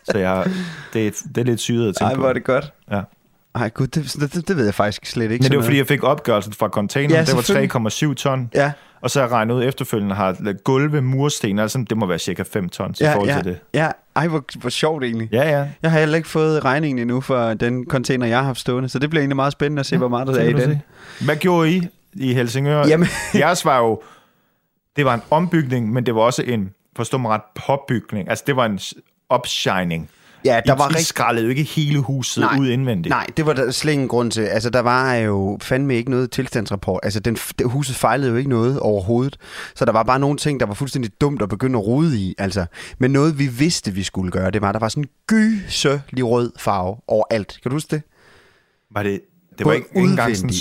Så 0.03 0.17
jeg, 0.17 0.45
det, 0.93 1.07
er- 1.07 1.11
det 1.35 1.37
er 1.41 1.45
lidt 1.45 1.59
syret 1.59 1.89
at 1.89 1.95
tænke 1.95 2.11
Ej, 2.11 2.15
på. 2.15 2.27
er 2.27 2.33
det 2.33 2.43
godt. 2.43 2.73
Ja. 2.91 3.01
Ej, 3.55 3.69
gud, 3.69 3.87
det, 3.87 4.15
det, 4.33 4.47
det, 4.47 4.57
ved 4.57 4.65
jeg 4.65 4.73
faktisk 4.73 5.05
slet 5.05 5.31
ikke. 5.31 5.43
Men 5.43 5.51
det 5.51 5.57
var 5.57 5.63
fordi, 5.63 5.77
jeg 5.77 5.87
fik 5.87 6.03
opgørelsen 6.03 6.53
fra 6.53 6.67
containeren. 6.67 7.11
Ja, 7.15 7.25
det 7.25 7.35
var 7.35 7.41
selvfølgelig. 7.41 8.09
3,7 8.11 8.13
ton. 8.13 8.49
Ja, 8.55 8.71
Og 9.01 9.09
så 9.09 9.19
har 9.19 9.27
jeg 9.27 9.31
regnet 9.33 9.55
ud 9.55 9.63
efterfølgende, 9.63 10.15
har 10.15 10.53
gulve, 10.63 11.01
mursten, 11.01 11.59
altså 11.59 11.85
det 11.89 11.97
må 11.97 12.05
være 12.05 12.19
cirka 12.19 12.43
5 12.43 12.69
tons 12.69 13.01
i 13.01 13.03
ja, 13.03 13.13
forhold 13.13 13.29
ja, 13.29 13.35
til 13.35 13.43
det. 13.45 13.59
ja. 13.73 13.91
Ej, 14.15 14.27
hvor, 14.27 14.43
hvor 14.59 14.69
sjovt 14.69 15.03
egentlig. 15.03 15.29
Ja, 15.31 15.49
ja. 15.59 15.67
Jeg 15.81 15.91
har 15.91 15.99
heller 15.99 16.17
ikke 16.17 16.29
fået 16.29 16.65
regningen 16.65 16.99
endnu 16.99 17.21
for 17.21 17.53
den 17.53 17.85
container, 17.85 18.25
jeg 18.27 18.37
har 18.37 18.45
haft 18.45 18.59
stående, 18.59 18.89
så 18.89 18.99
det 18.99 19.09
bliver 19.09 19.21
egentlig 19.21 19.35
meget 19.35 19.51
spændende 19.53 19.79
at 19.79 19.85
se, 19.85 19.97
hvor 19.97 20.07
meget 20.07 20.27
der 20.27 20.33
er 20.35 20.43
i 20.49 20.53
den. 20.53 20.61
se. 20.61 21.25
Hvad 21.25 21.35
gjorde 21.35 21.71
I 21.71 21.87
i 22.13 22.33
Helsingør? 22.33 22.87
Jamen- 22.87 23.07
Jeres 23.35 23.65
var 23.65 23.77
jo, 23.79 24.01
det 24.95 25.05
var 25.05 25.13
en 25.13 25.21
ombygning, 25.31 25.93
men 25.93 26.05
det 26.05 26.15
var 26.15 26.21
også 26.21 26.41
en, 26.43 26.69
forstå 26.99 27.17
mig 27.17 27.31
ret, 27.31 27.41
påbygning. 27.67 28.29
Altså 28.29 28.43
det 28.47 28.55
var 28.55 28.65
en 28.65 28.79
opshining. 29.29 30.09
Ja, 30.45 30.61
der 30.65 30.75
I, 30.75 30.79
var 30.79 30.97
I 30.99 31.03
skrællede 31.03 31.45
jo 31.45 31.49
ikke 31.49 31.63
hele 31.63 31.99
huset 31.99 32.41
Nej, 32.41 32.59
ud 32.59 32.69
indvendigt. 32.69 33.09
Nej, 33.09 33.27
det 33.37 33.45
var 33.45 33.53
der 33.53 33.71
slet 33.71 33.93
ingen 33.93 34.07
grund 34.07 34.31
til. 34.31 34.41
Altså, 34.41 34.69
der 34.69 34.79
var 34.79 35.15
jo 35.15 35.57
fandme 35.61 35.95
ikke 35.95 36.11
noget 36.11 36.31
tilstandsrapport. 36.31 36.99
Altså, 37.03 37.19
den, 37.19 37.35
det, 37.59 37.71
huset 37.71 37.95
fejlede 37.95 38.29
jo 38.29 38.35
ikke 38.35 38.49
noget 38.49 38.79
overhovedet. 38.79 39.37
Så 39.75 39.85
der 39.85 39.91
var 39.91 40.03
bare 40.03 40.19
nogle 40.19 40.37
ting, 40.37 40.59
der 40.59 40.65
var 40.65 40.73
fuldstændig 40.73 41.11
dumt 41.21 41.41
at 41.41 41.49
begynde 41.49 41.79
at 41.79 41.85
rode 41.85 42.17
i. 42.17 42.35
Altså, 42.37 42.65
men 42.99 43.11
noget, 43.11 43.39
vi 43.39 43.47
vidste, 43.47 43.91
vi 43.91 44.03
skulle 44.03 44.31
gøre, 44.31 44.51
det 44.51 44.61
var, 44.61 44.71
der 44.71 44.79
var 44.79 44.89
sådan 44.89 45.03
en 45.03 45.09
gyselig 45.27 46.25
rød 46.25 46.51
farve 46.59 46.97
overalt. 47.07 47.59
Kan 47.61 47.69
du 47.69 47.75
huske 47.75 47.95
det? 47.95 48.03
Var 48.91 49.03
det, 49.03 49.21
det 49.57 49.63
Både 49.63 49.65
var 49.65 49.73
ikke, 49.73 49.89
ikke 49.95 50.09
engang 50.09 50.37
sådan 50.37 50.53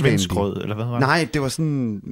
svensk 0.00 0.36
rød, 0.36 0.62
eller 0.62 0.74
hvad 0.74 0.84
var 0.84 0.92
det? 0.92 1.00
Nej, 1.00 1.28
det 1.32 1.42
var 1.42 1.48
sådan... 1.48 2.02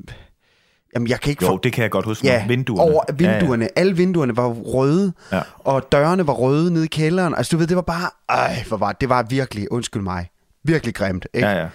Jamen, 0.94 1.08
jeg 1.08 1.20
kan 1.20 1.30
ikke 1.30 1.44
Jo, 1.44 1.50
få... 1.50 1.60
det 1.62 1.72
kan 1.72 1.82
jeg 1.82 1.90
godt 1.90 2.04
huske. 2.04 2.26
Ja, 2.26 2.46
vinduerne. 2.46 2.92
over 2.92 3.04
vinduerne. 3.12 3.64
Ja, 3.64 3.68
ja. 3.76 3.80
Alle 3.80 3.96
vinduerne 3.96 4.36
var 4.36 4.48
røde, 4.48 5.12
Ja. 5.32 5.40
og 5.58 5.92
dørene 5.92 6.26
var 6.26 6.32
røde 6.32 6.72
nede 6.72 6.84
i 6.84 6.88
kælderen. 6.88 7.34
Altså, 7.34 7.50
du 7.50 7.56
ved, 7.58 7.66
det 7.66 7.76
var 7.76 7.82
bare... 7.82 8.10
Ej, 8.28 8.64
hvor 8.68 8.76
var 8.76 8.92
det 8.92 9.08
var 9.08 9.22
virkelig, 9.22 9.72
undskyld 9.72 10.02
mig, 10.02 10.30
virkelig 10.64 10.94
grimt. 10.94 11.26
Ikke? 11.34 11.48
Ja, 11.48 11.58
ja. 11.60 11.68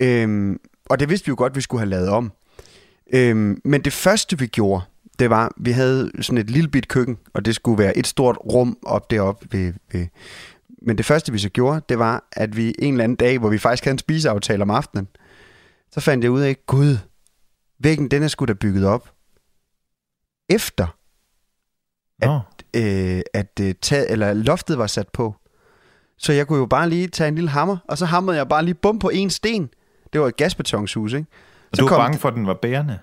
Øhm, 0.00 0.60
og 0.86 1.00
det 1.00 1.08
vidste 1.10 1.26
vi 1.26 1.30
jo 1.30 1.34
godt, 1.38 1.56
vi 1.56 1.60
skulle 1.60 1.80
have 1.80 1.90
lavet 1.90 2.08
om. 2.08 2.32
Øhm, 3.12 3.60
men 3.64 3.80
det 3.80 3.92
første, 3.92 4.38
vi 4.38 4.46
gjorde, 4.46 4.84
det 5.18 5.30
var, 5.30 5.52
vi 5.56 5.70
havde 5.70 6.10
sådan 6.20 6.38
et 6.38 6.50
lille 6.50 6.68
bit 6.68 6.88
køkken, 6.88 7.18
og 7.34 7.44
det 7.44 7.54
skulle 7.54 7.78
være 7.78 7.96
et 7.98 8.06
stort 8.06 8.36
rum 8.52 8.76
op 8.82 9.10
deroppe 9.10 9.46
ved, 9.52 9.72
ved. 9.92 10.06
Men 10.82 10.98
det 10.98 11.06
første, 11.06 11.32
vi 11.32 11.38
så 11.38 11.48
gjorde, 11.48 11.80
det 11.88 11.98
var, 11.98 12.24
at 12.32 12.56
vi 12.56 12.74
en 12.78 12.94
eller 12.94 13.04
anden 13.04 13.16
dag, 13.16 13.38
hvor 13.38 13.48
vi 13.48 13.58
faktisk 13.58 13.84
havde 13.84 13.94
en 13.94 13.98
spiseaftale 13.98 14.62
om 14.62 14.70
aftenen, 14.70 15.08
så 15.92 16.00
fandt 16.00 16.24
jeg 16.24 16.30
ud 16.30 16.40
af, 16.40 16.56
gud, 16.66 16.96
væggen, 17.78 18.10
den 18.10 18.22
er 18.22 18.28
sgu 18.28 18.44
da 18.44 18.52
bygget 18.52 18.86
op. 18.86 19.10
Efter, 20.48 20.86
Nå. 22.26 22.40
øh, 22.76 23.22
at 23.34 23.60
øh, 23.60 23.74
tag, 23.82 24.06
eller 24.08 24.32
loftet 24.32 24.78
var 24.78 24.86
sat 24.86 25.08
på. 25.08 25.34
Så 26.18 26.32
jeg 26.32 26.46
kunne 26.46 26.58
jo 26.58 26.66
bare 26.66 26.88
lige 26.88 27.08
tage 27.08 27.28
en 27.28 27.34
lille 27.34 27.50
hammer, 27.50 27.76
og 27.88 27.98
så 27.98 28.06
hamrede 28.06 28.38
jeg 28.38 28.48
bare 28.48 28.64
lige 28.64 28.74
bum 28.74 28.98
på 28.98 29.08
en 29.08 29.30
sten. 29.30 29.70
Det 30.12 30.20
var 30.20 30.28
et 30.28 30.36
gasbetonshus, 30.36 31.12
ikke? 31.12 31.26
Og 31.72 31.78
du 31.78 31.88
var 31.88 31.98
bange 31.98 32.18
for, 32.18 32.28
at 32.28 32.34
den 32.34 32.46
var 32.46 32.54
bærende? 32.62 32.98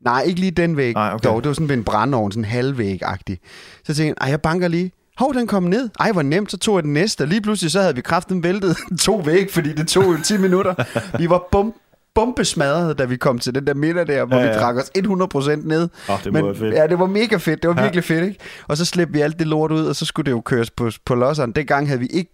Nej, 0.00 0.22
ikke 0.22 0.40
lige 0.40 0.50
den 0.50 0.76
væg. 0.76 0.94
Nej, 0.94 1.14
okay. 1.14 1.28
Dog, 1.28 1.42
det 1.42 1.48
var 1.48 1.54
sådan 1.54 1.68
ved 1.68 1.76
en 1.76 1.84
brændeovn, 1.84 2.32
sådan 2.32 2.44
halvvæg-agtig. 2.44 3.38
Så 3.84 3.94
tænkte 3.94 4.02
jeg, 4.02 4.14
ej, 4.20 4.28
jeg 4.30 4.40
banker 4.42 4.68
lige. 4.68 4.92
Hov, 5.18 5.34
den 5.34 5.46
kom 5.46 5.62
ned. 5.62 5.88
Ej, 6.00 6.12
hvor 6.12 6.22
nemt, 6.22 6.50
så 6.50 6.58
tog 6.58 6.76
jeg 6.76 6.82
den 6.82 6.92
næste. 6.92 7.22
Og 7.22 7.28
lige 7.28 7.40
pludselig 7.40 7.70
så 7.70 7.80
havde 7.80 7.94
vi 7.94 8.00
kraften 8.00 8.42
væltet 8.42 8.76
to 9.06 9.16
væg, 9.16 9.50
fordi 9.50 9.72
det 9.72 9.88
tog 9.88 10.04
jo 10.04 10.18
10 10.24 10.36
minutter. 10.38 10.74
Vi 11.18 11.30
var 11.30 11.48
bum, 11.52 11.74
bombesmadret, 12.14 12.98
da 12.98 13.04
vi 13.04 13.16
kom 13.16 13.38
til 13.38 13.54
den 13.54 13.66
der 13.66 13.74
middag 13.74 14.06
der, 14.06 14.24
hvor 14.24 14.36
ja, 14.36 14.42
Ja, 14.42 14.52
vi 14.52 14.58
drak 14.58 14.76
os 14.76 14.90
100% 14.98 15.68
ned. 15.68 15.88
Åh, 16.10 16.16
det 16.24 16.34
være 16.34 16.54
fedt. 16.54 16.74
Ja, 16.74 16.86
det 16.86 16.98
var 16.98 17.06
mega 17.06 17.36
fedt. 17.36 17.62
Det 17.62 17.68
var 17.68 17.76
Ja. 17.76 17.82
virkelig 17.82 18.04
fedt, 18.04 18.24
ikke? 18.24 18.38
Og 18.68 18.76
så 18.76 18.84
slæbte 18.84 19.12
vi 19.12 19.20
alt 19.20 19.38
det 19.38 19.46
lort 19.46 19.72
ud, 19.72 19.86
og 19.86 19.96
så 19.96 20.04
skulle 20.04 20.24
det 20.26 20.30
jo 20.30 20.40
køres 20.40 20.70
på, 20.70 20.90
på 21.04 21.14
losseren. 21.14 21.52
Dengang 21.52 21.86
havde 21.88 22.00
vi 22.00 22.06
ikke 22.06 22.30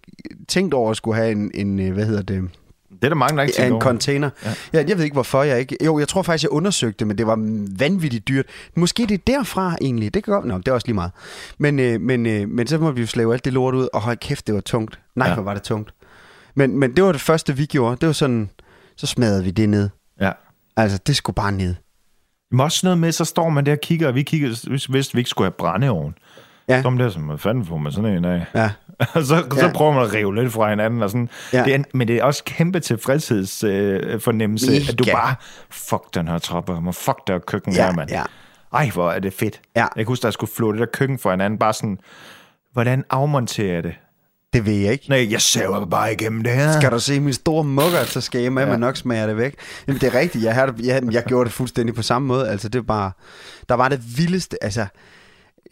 tænkt 0.47 0.73
over 0.73 0.91
at 0.91 0.97
skulle 0.97 1.17
have 1.17 1.31
en, 1.31 1.51
en 1.53 1.79
øh, 1.79 1.93
hvad 1.93 2.05
hedder 2.05 2.21
det, 2.21 2.49
Det 2.89 3.03
er 3.03 3.09
der 3.09 3.15
mange, 3.15 3.37
der 3.37 3.43
ikke 3.43 3.55
tænker 3.55 3.75
en 3.75 3.81
container. 3.81 4.29
Ja. 4.45 4.49
Ja, 4.73 4.83
jeg 4.87 4.97
ved 4.97 5.03
ikke, 5.03 5.13
hvorfor 5.13 5.43
jeg 5.43 5.59
ikke... 5.59 5.77
Jo, 5.85 5.99
jeg 5.99 6.07
tror 6.07 6.21
faktisk, 6.21 6.43
jeg 6.43 6.51
undersøgte 6.51 7.05
men 7.05 7.17
det 7.17 7.27
var 7.27 7.35
vanvittigt 7.79 8.27
dyrt. 8.27 8.45
Måske 8.75 9.03
det 9.05 9.13
er 9.13 9.17
derfra 9.27 9.75
egentlig. 9.81 10.13
Det 10.13 10.23
kan 10.23 10.33
godt... 10.33 10.45
Nå, 10.45 10.57
det 10.57 10.67
er 10.67 10.71
også 10.71 10.87
lige 10.87 10.95
meget. 10.95 11.11
Men, 11.57 11.79
øh, 11.79 12.01
men, 12.01 12.25
øh, 12.25 12.49
men 12.49 12.67
så 12.67 12.77
må 12.77 12.91
vi 12.91 13.01
jo 13.01 13.07
slæve 13.07 13.33
alt 13.33 13.45
det 13.45 13.53
lort 13.53 13.73
ud, 13.75 13.87
og 13.93 14.01
hold 14.01 14.17
kæft, 14.17 14.47
det 14.47 14.55
var 14.55 14.61
tungt. 14.61 14.99
Nej, 15.15 15.27
ja. 15.27 15.33
hvor 15.33 15.43
var 15.43 15.53
det 15.53 15.63
tungt. 15.63 15.93
Men, 16.55 16.79
men 16.79 16.95
det 16.95 17.03
var 17.03 17.11
det 17.11 17.21
første, 17.21 17.55
vi 17.57 17.65
gjorde. 17.65 17.97
Det 18.01 18.07
var 18.07 18.13
sådan... 18.13 18.49
Så 18.99 19.07
smadrede 19.07 19.43
vi 19.43 19.51
det 19.51 19.69
ned. 19.69 19.89
Ja. 20.21 20.31
Altså, 20.77 20.97
det 21.07 21.15
skulle 21.15 21.35
bare 21.35 21.51
ned. 21.51 21.75
Men 22.51 22.59
også 22.59 22.79
noget 22.83 22.97
med, 22.99 23.11
så 23.11 23.25
står 23.25 23.49
man 23.49 23.65
der 23.65 23.71
og 23.71 23.79
kigger, 23.81 24.07
og 24.07 24.15
vi 24.15 24.23
kigger, 24.23 24.67
hvis, 24.69 24.85
hvis 24.85 25.13
vi 25.15 25.19
ikke 25.19 25.29
skulle 25.29 25.45
have 25.45 25.51
brændeovn. 25.57 26.15
Ja. 26.69 26.81
Står 26.81 26.89
man 26.89 26.99
der 26.99 27.09
som, 27.09 27.21
hvad 27.23 27.37
fanden 27.37 27.65
får 27.65 27.77
man 27.77 27.91
sådan 27.91 28.17
en 28.17 28.25
af? 28.25 28.45
Ja. 28.55 28.69
Og 29.15 29.23
så, 29.23 29.35
ja. 29.35 29.41
så 29.59 29.71
prøver 29.75 29.93
man 29.93 30.03
at 30.03 30.13
rive 30.13 30.35
lidt 30.35 30.53
fra 30.53 30.69
hinanden. 30.69 31.03
Og 31.03 31.09
sådan. 31.09 31.29
Ja. 31.53 31.63
Det 31.63 31.75
er, 31.75 31.83
men 31.93 32.07
det 32.07 32.15
er 32.17 32.23
også 32.23 32.43
kæmpe 32.43 32.79
tilfredshedsfornemmelse, 32.79 34.71
øh, 34.71 34.89
at 34.89 34.99
du 34.99 35.03
bare, 35.11 35.35
fuck 35.69 36.13
den 36.13 36.27
her 36.27 36.37
trapper, 36.37 36.79
man 36.79 36.93
fuck 36.93 37.27
der 37.27 37.39
køkken 37.39 37.73
Ja, 37.73 37.85
her, 37.85 37.93
mand. 37.93 38.09
ja. 38.11 38.23
Ej, 38.73 38.89
hvor 38.93 39.11
er 39.11 39.19
det 39.19 39.33
fedt. 39.33 39.61
Ja. 39.75 39.81
Jeg 39.81 39.89
kan 39.95 40.05
huske, 40.05 40.23
der 40.23 40.31
skulle 40.31 40.51
flå 40.55 40.71
det 40.71 40.79
der 40.79 40.85
køkken 40.85 41.19
fra 41.19 41.31
hinanden, 41.31 41.59
bare 41.59 41.73
sådan, 41.73 41.99
hvordan 42.73 43.03
afmonterer 43.09 43.73
jeg 43.73 43.83
det? 43.83 43.93
Det 44.53 44.65
ved 44.65 44.73
jeg 44.73 44.91
ikke. 44.91 45.09
Nej, 45.09 45.31
jeg 45.31 45.41
saver 45.41 45.85
bare 45.85 46.13
igennem 46.13 46.43
det 46.43 46.53
her. 46.53 46.79
Skal 46.79 46.91
du 46.91 46.99
se 46.99 47.19
min 47.19 47.33
store 47.33 47.63
mugger, 47.63 48.03
så 48.05 48.21
skal 48.21 48.41
jeg 48.41 48.53
med, 48.53 48.63
Ja. 48.63 48.69
ja. 48.71 48.77
nok 48.77 48.97
smager 48.97 49.27
det 49.27 49.37
væk. 49.37 49.55
Jamen, 49.87 50.01
det 50.01 50.15
er 50.15 50.19
rigtigt. 50.19 50.43
Jeg, 50.43 50.53
havde, 50.55 50.73
jeg, 50.83 51.03
jeg 51.11 51.23
gjorde 51.23 51.45
det 51.45 51.53
fuldstændig 51.53 51.95
på 51.95 52.01
samme 52.01 52.27
måde. 52.27 52.49
Altså, 52.49 52.69
det 52.69 52.79
var 52.79 52.85
bare... 52.85 53.11
Der 53.69 53.75
var 53.75 53.89
det 53.89 54.17
vildeste... 54.17 54.63
Altså, 54.63 54.85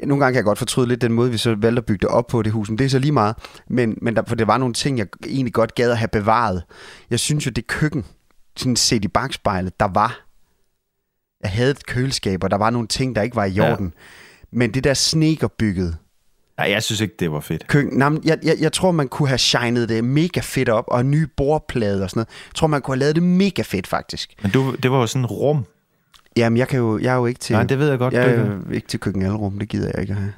nogle 0.03 0.23
gange 0.23 0.33
kan 0.33 0.37
jeg 0.37 0.43
godt 0.43 0.57
fortryde 0.57 0.87
lidt 0.87 1.01
den 1.01 1.13
måde, 1.13 1.31
vi 1.31 1.37
så 1.37 1.55
valgte 1.55 1.79
at 1.79 1.85
bygge 1.85 1.99
det 2.01 2.07
op 2.09 2.27
på 2.27 2.41
det 2.41 2.51
hus, 2.51 2.69
men 2.69 2.77
det 2.77 2.85
er 2.85 2.89
så 2.89 2.99
lige 2.99 3.11
meget. 3.11 3.35
Men, 3.69 3.97
men 4.01 4.15
der, 4.15 4.23
for 4.27 4.35
det 4.35 4.47
var 4.47 4.57
nogle 4.57 4.73
ting, 4.73 4.97
jeg 4.97 5.07
egentlig 5.25 5.53
godt 5.53 5.75
gad 5.75 5.91
at 5.91 5.97
have 5.97 6.07
bevaret. 6.07 6.63
Jeg 7.09 7.19
synes 7.19 7.45
jo, 7.45 7.51
det 7.51 7.67
køkken, 7.67 8.05
sådan 8.57 8.75
set 8.75 9.05
i 9.05 9.07
bagspejlet, 9.07 9.79
der 9.79 9.87
var... 9.93 10.19
Jeg 11.43 11.51
havde 11.51 11.71
et 11.71 11.85
køleskab, 11.85 12.43
og 12.43 12.51
der 12.51 12.57
var 12.57 12.69
nogle 12.69 12.87
ting, 12.87 13.15
der 13.15 13.21
ikke 13.21 13.35
var 13.35 13.45
i 13.45 13.51
Ja. 13.51 13.71
orden. 13.73 13.93
Men 14.51 14.73
det 14.73 14.83
der 14.83 14.93
snekerbygget 14.93 15.97
Nej, 16.57 16.71
jeg 16.71 16.83
synes 16.83 17.01
ikke, 17.01 17.15
det 17.19 17.31
var 17.31 17.39
fedt. 17.39 17.67
køkken. 17.67 17.97
Nej, 17.99 18.09
jeg, 18.25 18.37
jeg, 18.43 18.55
jeg 18.59 18.73
tror, 18.73 18.91
man 18.91 19.07
kunne 19.07 19.27
have 19.27 19.37
shined 19.37 19.87
det 19.87 20.03
mega 20.03 20.39
fedt 20.43 20.69
op, 20.69 20.85
og 20.87 21.01
en 21.01 21.11
ny 21.11 21.27
bordplade 21.37 22.03
og 22.03 22.09
sådan 22.09 22.19
noget. 22.19 22.27
Jeg 22.47 22.55
tror, 22.55 22.67
man 22.67 22.81
kunne 22.81 22.93
have 22.95 22.99
lavet 22.99 23.15
det 23.15 23.23
mega 23.23 23.61
fedt, 23.61 23.87
faktisk. 23.87 24.33
Men 24.41 24.51
du, 24.51 24.75
det 24.83 24.91
var 24.91 24.97
jo 24.99 25.07
sådan 25.07 25.25
rum. 25.25 25.65
Jamen, 26.37 26.57
jeg, 26.57 26.67
kan 26.67 26.79
jo, 26.79 26.99
jeg 26.99 27.11
er 27.13 27.17
jo 27.17 27.25
ikke 27.25 27.39
til... 27.39 27.53
Nej, 27.53 27.63
det 27.63 27.79
ved 27.79 27.89
jeg 27.89 27.97
godt. 27.99 28.13
jeg 28.13 28.23
er 28.25 28.29
ikke. 28.31 28.43
jo 28.67 28.71
ikke 28.71 28.87
til 28.87 28.99
køkkenalrum, 28.99 29.59
det 29.59 29.69
gider 29.69 29.91
jeg 29.93 30.01
ikke 30.01 30.11
at 30.13 30.19
have. 30.19 30.33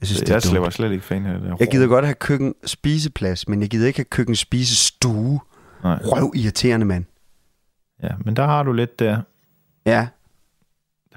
Jeg 0.00 0.06
synes, 0.06 0.20
det 0.20 0.28
jeg 0.28 0.36
er 0.36 0.40
slet- 0.40 0.60
var 0.60 0.66
dumt. 0.66 0.74
slet 0.74 0.92
ikke 0.92 1.04
fan 1.04 1.26
af 1.26 1.40
det 1.40 1.54
Jeg 1.60 1.68
gider 1.70 1.86
godt 1.86 2.04
have 2.04 2.14
køkken 2.14 2.54
spiseplads, 2.66 3.48
men 3.48 3.60
jeg 3.60 3.68
gider 3.70 3.86
ikke 3.86 3.98
have 3.98 4.04
køkken 4.04 4.36
spisestue. 4.36 5.40
Nej. 5.84 5.98
Røv 6.04 6.32
irriterende, 6.36 6.86
mand. 6.86 7.04
Ja, 8.02 8.08
men 8.24 8.36
der 8.36 8.46
har 8.46 8.62
du 8.62 8.72
lidt 8.72 8.98
der. 8.98 9.20
Ja, 9.86 10.00
Det 10.00 10.08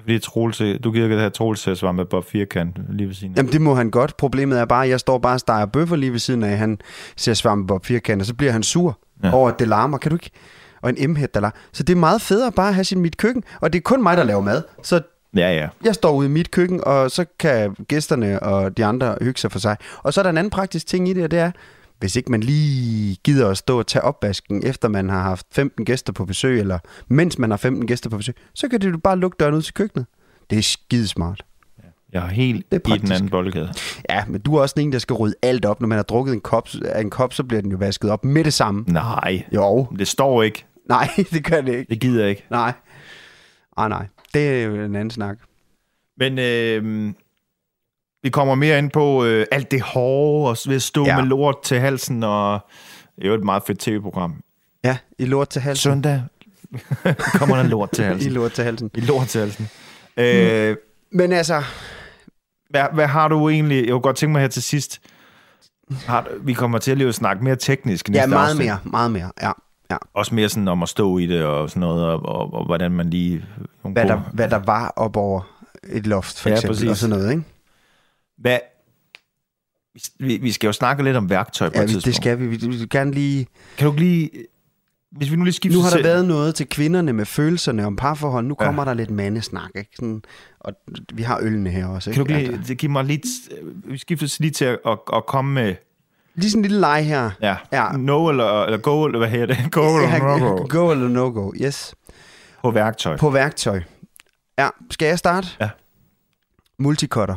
fordi 0.04 0.18
Troels, 0.18 0.62
du 0.84 0.90
giver 0.92 1.08
det 1.08 1.20
her 1.20 1.28
Troels 1.28 1.62
til 1.62 1.70
at 1.70 1.94
med 1.94 2.04
Bob 2.04 2.24
Firkant 2.24 2.76
lige 2.90 3.06
ved 3.06 3.14
siden 3.14 3.32
af. 3.32 3.36
Jamen, 3.36 3.52
det 3.52 3.60
må 3.60 3.74
han 3.74 3.90
godt. 3.90 4.16
Problemet 4.16 4.60
er 4.60 4.64
bare, 4.64 4.84
at 4.84 4.90
jeg 4.90 5.00
står 5.00 5.18
bare 5.18 5.34
og 5.34 5.40
steger 5.40 5.66
bøffer 5.66 5.96
lige 5.96 6.12
ved 6.12 6.18
siden 6.18 6.42
af, 6.42 6.58
han 6.58 6.78
ser 7.16 7.34
svampe 7.34 7.66
Bob 7.66 7.84
firkant, 7.86 8.22
og 8.22 8.26
så 8.26 8.34
bliver 8.34 8.52
han 8.52 8.62
sur 8.62 8.98
Ja. 9.24 9.34
over, 9.34 9.48
at 9.50 9.58
det 9.58 9.68
larmer. 9.68 9.98
Kan 9.98 10.10
du 10.10 10.16
ikke? 10.16 10.30
Og 10.82 10.90
en 10.96 11.10
m 11.10 11.14
der 11.34 11.40
larmer. 11.40 11.56
Så 11.72 11.82
det 11.82 11.92
er 11.92 11.98
meget 11.98 12.20
federe 12.22 12.52
bare 12.52 12.68
at 12.68 12.74
have 12.74 12.84
sin 12.84 13.00
mit 13.00 13.16
køkken, 13.16 13.42
og 13.60 13.72
det 13.72 13.78
er 13.78 13.82
kun 13.82 14.02
mig, 14.02 14.16
der 14.16 14.24
laver 14.24 14.40
mad. 14.40 14.62
Så 14.82 15.00
Ja, 15.36 15.54
ja. 15.54 15.68
jeg 15.84 15.94
står 15.94 16.12
ude 16.12 16.26
i 16.26 16.30
mit 16.30 16.50
køkken, 16.50 16.80
og 16.84 17.10
så 17.10 17.24
kan 17.38 17.74
gæsterne 17.88 18.42
og 18.42 18.76
de 18.76 18.84
andre 18.84 19.16
hygge 19.22 19.40
sig 19.40 19.52
for 19.52 19.58
sig. 19.58 19.76
Og 20.02 20.14
så 20.14 20.20
er 20.20 20.22
der 20.22 20.30
en 20.30 20.38
anden 20.38 20.50
praktisk 20.50 20.86
ting 20.86 21.08
i 21.08 21.12
det, 21.12 21.24
og 21.24 21.30
det 21.30 21.38
er, 21.38 21.50
hvis 21.98 22.16
ikke 22.16 22.30
man 22.30 22.40
lige 22.40 23.16
gider 23.24 23.48
at 23.50 23.58
stå 23.58 23.78
og 23.78 23.86
tage 23.86 24.02
opvasken, 24.02 24.66
efter 24.66 24.88
man 24.88 25.08
har 25.08 25.22
haft 25.22 25.46
15 25.52 25.84
gæster 25.84 26.12
på 26.12 26.24
besøg, 26.24 26.60
eller 26.60 26.78
mens 27.08 27.38
man 27.38 27.50
har 27.50 27.56
15 27.56 27.86
gæster 27.86 28.10
på 28.10 28.16
besøg, 28.16 28.34
så 28.54 28.68
kan 28.68 28.80
du 28.80 28.98
bare 28.98 29.18
lukke 29.18 29.36
døren 29.40 29.54
ud 29.54 29.62
til 29.62 29.74
køkkenet. 29.74 30.06
Det 30.50 30.58
er 30.58 30.62
skidesmart. 30.62 31.44
Jeg 32.12 32.24
er 32.24 32.28
helt 32.28 32.72
Det 32.72 32.86
er 32.90 32.94
i 32.94 32.98
den 32.98 33.12
anden 33.12 33.28
boldgade. 33.30 33.72
Ja, 34.10 34.24
men 34.28 34.40
du 34.40 34.54
er 34.54 34.60
også 34.60 34.74
en, 34.78 34.92
der 34.92 34.98
skal 34.98 35.14
rydde 35.14 35.34
alt 35.42 35.64
op. 35.64 35.80
Når 35.80 35.88
man 35.88 35.96
har 35.98 36.02
drukket 36.02 36.32
en 36.34 36.40
kop, 36.40 36.68
en 37.00 37.10
kop, 37.10 37.32
så 37.32 37.44
bliver 37.44 37.62
den 37.62 37.70
jo 37.70 37.76
vasket 37.76 38.10
op 38.10 38.24
med 38.24 38.44
det 38.44 38.52
samme. 38.52 38.84
Nej, 38.88 39.44
Jo. 39.54 39.86
det 39.98 40.08
står 40.08 40.42
ikke. 40.42 40.64
Nej, 40.88 41.08
det 41.32 41.44
gør 41.44 41.60
det 41.60 41.72
ikke. 41.74 41.90
Det 41.90 42.00
gider 42.00 42.20
jeg 42.20 42.30
ikke. 42.30 42.46
Nej. 42.50 42.72
Ah, 43.76 43.88
nej. 43.90 44.06
Det 44.34 44.48
er 44.48 44.64
jo 44.64 44.74
en 44.74 44.94
anden 44.96 45.10
snak. 45.10 45.38
Men 46.18 46.38
øh, 46.38 47.12
vi 48.24 48.30
kommer 48.30 48.54
mere 48.54 48.78
ind 48.78 48.90
på 48.90 49.24
øh, 49.24 49.46
alt 49.52 49.70
det 49.70 49.80
hårde, 49.82 50.50
og 50.50 50.56
ved 50.66 50.76
at 50.76 50.82
stå 50.82 51.04
ja. 51.06 51.16
Med 51.20 51.24
lort 51.28 51.62
til 51.62 51.78
halsen, 51.80 52.22
og 52.22 52.60
det 53.16 53.24
er 53.24 53.28
jo 53.28 53.34
et 53.34 53.44
meget 53.44 53.62
fedt 53.66 53.78
tv-program. 53.78 54.34
Ja, 54.84 54.96
i 55.18 55.24
lort 55.24 55.48
til 55.48 55.62
halsen. 55.62 55.82
Søndag 55.92 56.22
kommer 57.38 57.56
der 57.56 57.62
lort 57.62 57.90
til 57.90 58.02
I 58.04 58.06
halsen. 58.06 58.32
lort 58.32 58.52
til 58.52 58.64
halsen. 58.64 58.90
I 58.94 59.00
lort 59.00 59.26
til 59.26 59.40
halsen. 59.40 59.68
Øh, 60.16 60.76
Men 61.12 61.32
altså, 61.32 61.62
hvad, 62.70 62.84
hvad 62.94 63.06
har 63.06 63.28
du 63.28 63.48
egentlig... 63.48 63.84
Jeg 63.84 63.90
kunne 63.92 64.00
godt 64.00 64.16
tænke 64.16 64.32
mig 64.32 64.40
her 64.40 64.48
til 64.48 64.62
sidst... 64.62 65.00
Har, 66.06 66.20
du- 66.20 66.28
vi 66.42 66.52
kommer 66.52 66.78
til 66.78 66.90
at 66.90 66.98
lige 66.98 67.08
at 67.08 67.14
snakke 67.14 67.44
mere 67.44 67.56
teknisk 67.56 68.08
i 68.08 68.12
ja, 68.12 68.18
næste 68.18 68.30
meget 68.30 68.48
afsnit. 68.50 68.66
mere, 68.66 68.78
meget 68.84 69.10
mere. 69.10 69.30
Ja, 69.42 69.50
ja. 69.90 69.96
Også 70.14 70.34
mere 70.34 70.48
sådan 70.48 70.68
om 70.68 70.82
at 70.82 70.88
stå 70.88 71.18
i 71.18 71.26
det 71.26 71.44
og 71.44 71.70
sådan 71.70 71.80
noget, 71.80 72.04
og, 72.04 72.22
og, 72.26 72.54
og 72.54 72.64
hvordan 72.66 72.92
man 72.92 73.10
lige... 73.10 73.44
Hvad, 73.82 74.04
der, 74.06 74.16
hvad 74.32 74.48
der 74.48 74.58
var 74.58 74.92
op 74.96 75.16
over 75.16 75.40
et 75.88 76.06
loft, 76.06 76.40
for 76.40 76.48
Ja, 76.48 76.54
eksempel, 76.54 76.74
præcis. 76.74 76.88
og 76.90 76.96
sådan 76.96 77.16
noget, 77.16 77.30
ikke? 77.30 77.42
Hvad, 78.38 78.58
vi, 80.18 80.36
vi 80.36 80.52
skal 80.52 80.66
jo 80.66 80.72
snakke 80.72 81.02
lidt 81.04 81.16
om 81.16 81.30
værktøj 81.30 81.68
på 81.68 81.74
Ja, 81.76 81.82
et 81.82 81.88
tidspunkt. 81.88 82.04
det 82.06 82.14
skal 82.14 82.38
vi. 82.40 82.46
Vi 82.46 82.56
vi 82.68 82.86
gerne 82.90 83.12
lige... 83.12 83.46
Kan 83.78 83.88
du 83.90 83.94
lige... 83.96 84.30
Hvis 85.10 85.30
vi 85.30 85.36
nu 85.36 85.44
lige 85.44 85.54
skifter 85.54 85.78
Nu 85.78 85.82
har 85.82 85.90
der 85.90 85.96
til- 85.96 86.04
været 86.04 86.24
noget 86.24 86.54
til 86.54 86.68
kvinderne 86.68 87.12
med 87.12 87.24
følelserne 87.26 87.86
om 87.86 87.96
parforhold. 87.96 88.46
Nu 88.46 88.56
Ja. 88.60 88.64
kommer 88.66 88.84
der 88.84 88.94
lidt 88.94 89.10
mandesnak, 89.10 89.70
ikke? 89.74 89.90
Sådan, 89.96 90.22
og 90.60 90.72
vi 91.14 91.22
har 91.22 91.38
ølene 91.42 91.70
her 91.70 91.86
også, 91.86 92.10
ikke? 92.10 92.16
Kan 92.24 92.26
du 92.26 92.34
Altså, 92.34 92.52
lige, 92.52 92.64
det 92.68 92.78
giver 92.78 92.92
mig 92.92 93.04
lidt... 93.04 93.22
Vi 93.64 93.98
skifter 93.98 94.36
lige 94.40 94.50
til 94.50 94.64
at, 94.64 94.78
at, 94.86 94.98
at 95.14 95.26
komme 95.26 95.52
med... 95.54 95.74
lige 96.34 96.50
sådan 96.50 96.58
en 96.58 96.62
lille 96.62 96.80
leg 96.80 97.06
her. 97.06 97.30
Ja, 97.42 97.56
Ja. 97.72 97.92
no 97.96 98.28
eller, 98.30 98.62
eller 98.64 98.78
go, 98.78 99.04
eller 99.04 99.18
hvad 99.18 99.28
hedder 99.28 99.46
det? 99.46 99.72
Go 99.72 99.96
eller 99.96 100.18
no 100.18 100.48
go 100.48 100.66
Go 100.78 100.90
eller 100.90 101.08
no 101.08 101.30
go, 101.30 101.52
yes. 101.60 101.94
på 102.62 102.70
værktøj. 102.70 103.16
På 103.16 103.30
værktøj. 103.30 103.80
Ja, 104.58 104.68
skal 104.90 105.06
jeg 105.06 105.18
starte? 105.18 105.48
Ja. 105.60 105.68
Multicutter. 106.78 107.36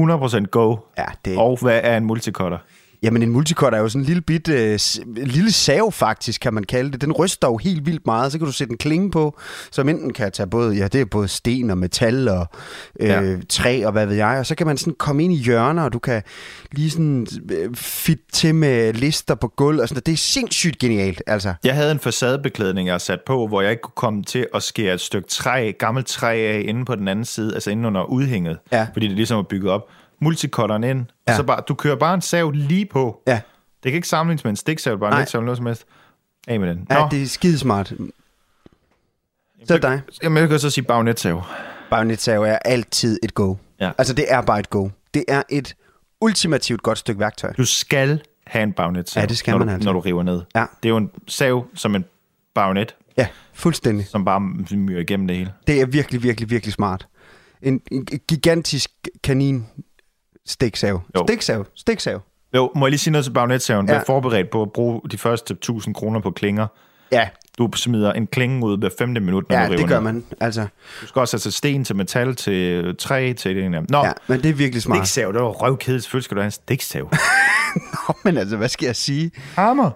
100% 0.00 0.44
go. 0.44 0.76
Ja, 0.98 1.04
det 1.24 1.38
Og 1.38 1.58
hvad 1.62 1.80
er 1.82 1.96
en 1.96 2.04
multicutter? 2.04 2.58
Jamen 3.02 3.22
en 3.22 3.30
multicutter 3.30 3.78
er 3.78 3.82
jo 3.82 3.88
sådan 3.88 4.02
en 4.02 4.06
lille 4.06 4.22
bit, 4.22 4.48
øh, 4.48 4.78
lille 5.16 5.52
sav 5.52 5.92
faktisk, 5.92 6.40
kan 6.40 6.54
man 6.54 6.64
kalde 6.64 6.92
det. 6.92 7.00
Den 7.00 7.12
ryster 7.12 7.48
jo 7.48 7.56
helt 7.56 7.86
vildt 7.86 8.06
meget, 8.06 8.32
så 8.32 8.38
kan 8.38 8.46
du 8.46 8.52
sætte 8.52 8.70
en 8.72 8.78
klinge 8.78 9.10
på, 9.10 9.38
som 9.70 9.88
enten 9.88 10.12
kan 10.12 10.32
tage 10.32 10.46
både, 10.46 10.76
ja 10.76 10.88
det 10.88 11.00
er 11.00 11.04
både 11.04 11.28
sten 11.28 11.70
og 11.70 11.78
metal 11.78 12.28
og 12.28 12.46
øh, 13.00 13.08
Ja. 13.08 13.20
ja. 13.22 13.36
træ 13.48 13.82
og 13.86 13.92
hvad 13.92 14.06
ved 14.06 14.14
jeg, 14.16 14.36
og 14.38 14.46
så 14.46 14.54
kan 14.54 14.66
man 14.66 14.76
sådan 14.76 14.94
komme 14.98 15.24
ind 15.24 15.32
i 15.32 15.36
hjørner, 15.36 15.82
og 15.82 15.92
du 15.92 15.98
kan 15.98 16.22
lige 16.72 16.90
sådan 16.90 17.26
øh, 17.52 17.74
fit 17.74 18.18
til 18.32 18.54
med 18.54 18.92
lister 18.92 19.34
på 19.34 19.48
gulv 19.48 19.80
og 19.80 19.88
sådan 19.88 19.94
noget. 19.96 20.06
Det 20.06 20.12
er 20.12 20.16
sindssygt 20.16 20.78
genialt, 20.78 21.22
altså. 21.26 21.54
Jeg 21.64 21.74
havde 21.74 21.92
en 21.92 21.98
facadebeklædning, 21.98 22.88
jeg 22.88 23.00
sat 23.00 23.20
på, 23.26 23.46
hvor 23.46 23.60
jeg 23.62 23.70
ikke 23.70 23.82
kunne 23.82 23.92
komme 23.96 24.22
til 24.22 24.46
at 24.54 24.62
skære 24.62 24.94
et 24.94 25.00
stykke 25.00 25.28
træ, 25.28 25.72
gammelt 25.78 26.06
træ 26.06 26.34
af 26.54 26.62
inde 26.68 26.84
på 26.84 26.94
den 26.94 27.08
anden 27.08 27.24
side, 27.24 27.54
altså 27.54 27.70
inde 27.70 27.86
under 27.88 28.04
udhænget, 28.04 28.58
Ja. 28.72 28.86
fordi 28.92 29.08
det 29.08 29.16
ligesom 29.16 29.38
er 29.38 29.42
bygget 29.42 29.70
op. 29.72 29.82
Multicutteren 30.20 30.84
ind, 30.84 31.06
ja. 31.28 31.32
Ja. 31.32 31.36
så 31.36 31.42
bare, 31.42 31.62
du 31.68 31.74
kører 31.74 31.96
bare 31.96 32.14
en 32.14 32.20
sav 32.20 32.50
lige 32.50 32.86
på. 32.86 33.22
Ja, 33.26 33.40
Det 33.82 33.92
kan 33.92 33.96
ikke 33.96 34.08
sammenlignes 34.08 34.44
med 34.44 34.50
en 34.50 34.56
stiksav, 34.56 34.98
bare 34.98 35.12
en 35.12 35.18
letsav 35.18 35.38
eller 35.38 35.44
noget 35.44 35.56
som 35.56 35.66
helst. 35.66 35.84
Af 36.48 36.60
med 36.60 36.68
den. 36.68 36.86
ja 36.90 37.08
det 37.10 37.22
er 37.22 37.26
skidesmart. 37.26 37.88
Så 39.64 39.74
er 39.74 39.78
det 39.78 39.82
dig. 39.82 40.00
Jamen, 40.22 40.38
jeg 40.40 40.48
kan 40.48 40.58
så 40.58 40.70
sige 40.70 40.84
bagnetsav. 40.84 41.42
Bagnetsav 41.90 42.42
er 42.42 42.58
altid 42.64 43.18
et 43.22 43.34
go. 43.34 43.54
Ja. 43.80 43.90
Altså 43.98 44.14
det 44.14 44.24
er 44.28 44.40
bare 44.40 44.58
et 44.60 44.70
go. 44.70 44.88
Det 45.14 45.24
er 45.28 45.42
et 45.48 45.74
ultimativt 46.20 46.82
godt 46.82 46.98
stykke 46.98 47.20
værktøj. 47.20 47.52
Du 47.52 47.64
skal 47.64 48.20
have 48.46 48.62
en 48.62 48.72
bagnetsav, 48.72 49.20
Ja, 49.20 49.26
det 49.26 49.38
skal 49.38 49.52
når, 49.52 49.58
man 49.58 49.68
du, 49.68 49.74
altså. 49.74 49.86
når 49.86 49.92
du 49.92 50.00
river 50.00 50.22
ned. 50.22 50.42
Ja. 50.54 50.60
Det 50.82 50.88
er 50.88 50.90
jo 50.90 50.96
en 50.96 51.10
sav 51.28 51.66
som 51.74 51.94
en 51.94 52.04
bagnet, 52.54 52.94
Ja, 53.16 53.26
fuldstændig. 53.52 54.06
som 54.06 54.24
bare 54.24 54.40
myrer 54.76 55.00
igennem 55.00 55.26
det 55.28 55.36
hele. 55.36 55.52
Det 55.66 55.80
er 55.80 55.86
virkelig, 55.86 56.22
virkelig, 56.22 56.50
virkelig 56.50 56.72
smart. 56.72 57.06
En, 57.62 57.80
en 57.92 58.06
gigantisk 58.28 58.90
kanin 59.22 59.66
stiksav. 60.50 61.00
Jo. 61.16 61.26
Stiksav. 61.26 61.66
Stiksav. 61.76 62.20
Jo, 62.54 62.70
må 62.76 62.86
jeg 62.86 62.90
lige 62.90 62.98
sige 62.98 63.12
noget 63.12 63.24
til 63.24 63.32
bagnetsaven? 63.32 63.86
Ja. 63.86 63.92
Ja. 63.92 63.98
Vær 63.98 64.04
forberedt 64.06 64.50
på 64.50 64.62
at 64.62 64.72
bruge 64.72 65.00
de 65.10 65.18
første 65.18 65.54
1000 65.54 65.94
kroner 65.94 66.20
på 66.20 66.30
klinger. 66.30 66.66
Ja, 67.12 67.28
Du 67.58 67.70
smider 67.74 68.12
en 68.12 68.26
klinge 68.26 68.66
ud 68.66 68.78
hver 68.78 68.88
femte 68.98 69.20
minut, 69.20 69.48
når 69.48 69.56
ja 69.56 69.62
du 69.66 69.68
river 69.70 69.76
det 69.80 69.88
gør 69.88 69.94
ned. 70.00 70.02
man. 70.12 70.24
Altså, 70.40 70.66
Du 71.00 71.06
skal 71.06 71.20
også 71.20 71.40
have 71.44 71.52
sten, 71.52 71.84
til 71.84 71.96
metal, 71.96 72.36
til 72.36 72.94
træ, 72.98 73.32
til 73.32 73.56
det 73.56 73.64
ene. 73.64 73.80
Nå, 73.88 73.98
ja, 73.98 74.06
ja. 74.06 74.12
men 74.26 74.42
det 74.42 74.48
er 74.48 74.54
virkelig 74.54 74.82
smart. 74.82 74.98
stiksav, 75.08 75.32
det 75.32 75.40
var 75.42 75.48
røvkedeligt. 75.48 76.04
Selvfølgelig 76.04 76.24
skal 76.24 76.34
du 76.36 76.40
have 76.40 76.46
en 76.46 76.50
stiksav. 76.50 77.10
Nå, 78.08 78.14
men 78.24 78.36
altså, 78.36 78.56
hvad 78.56 78.68
skal 78.68 78.86
jeg 78.86 78.96
sige? 78.96 79.30
Hammer. 79.54 79.90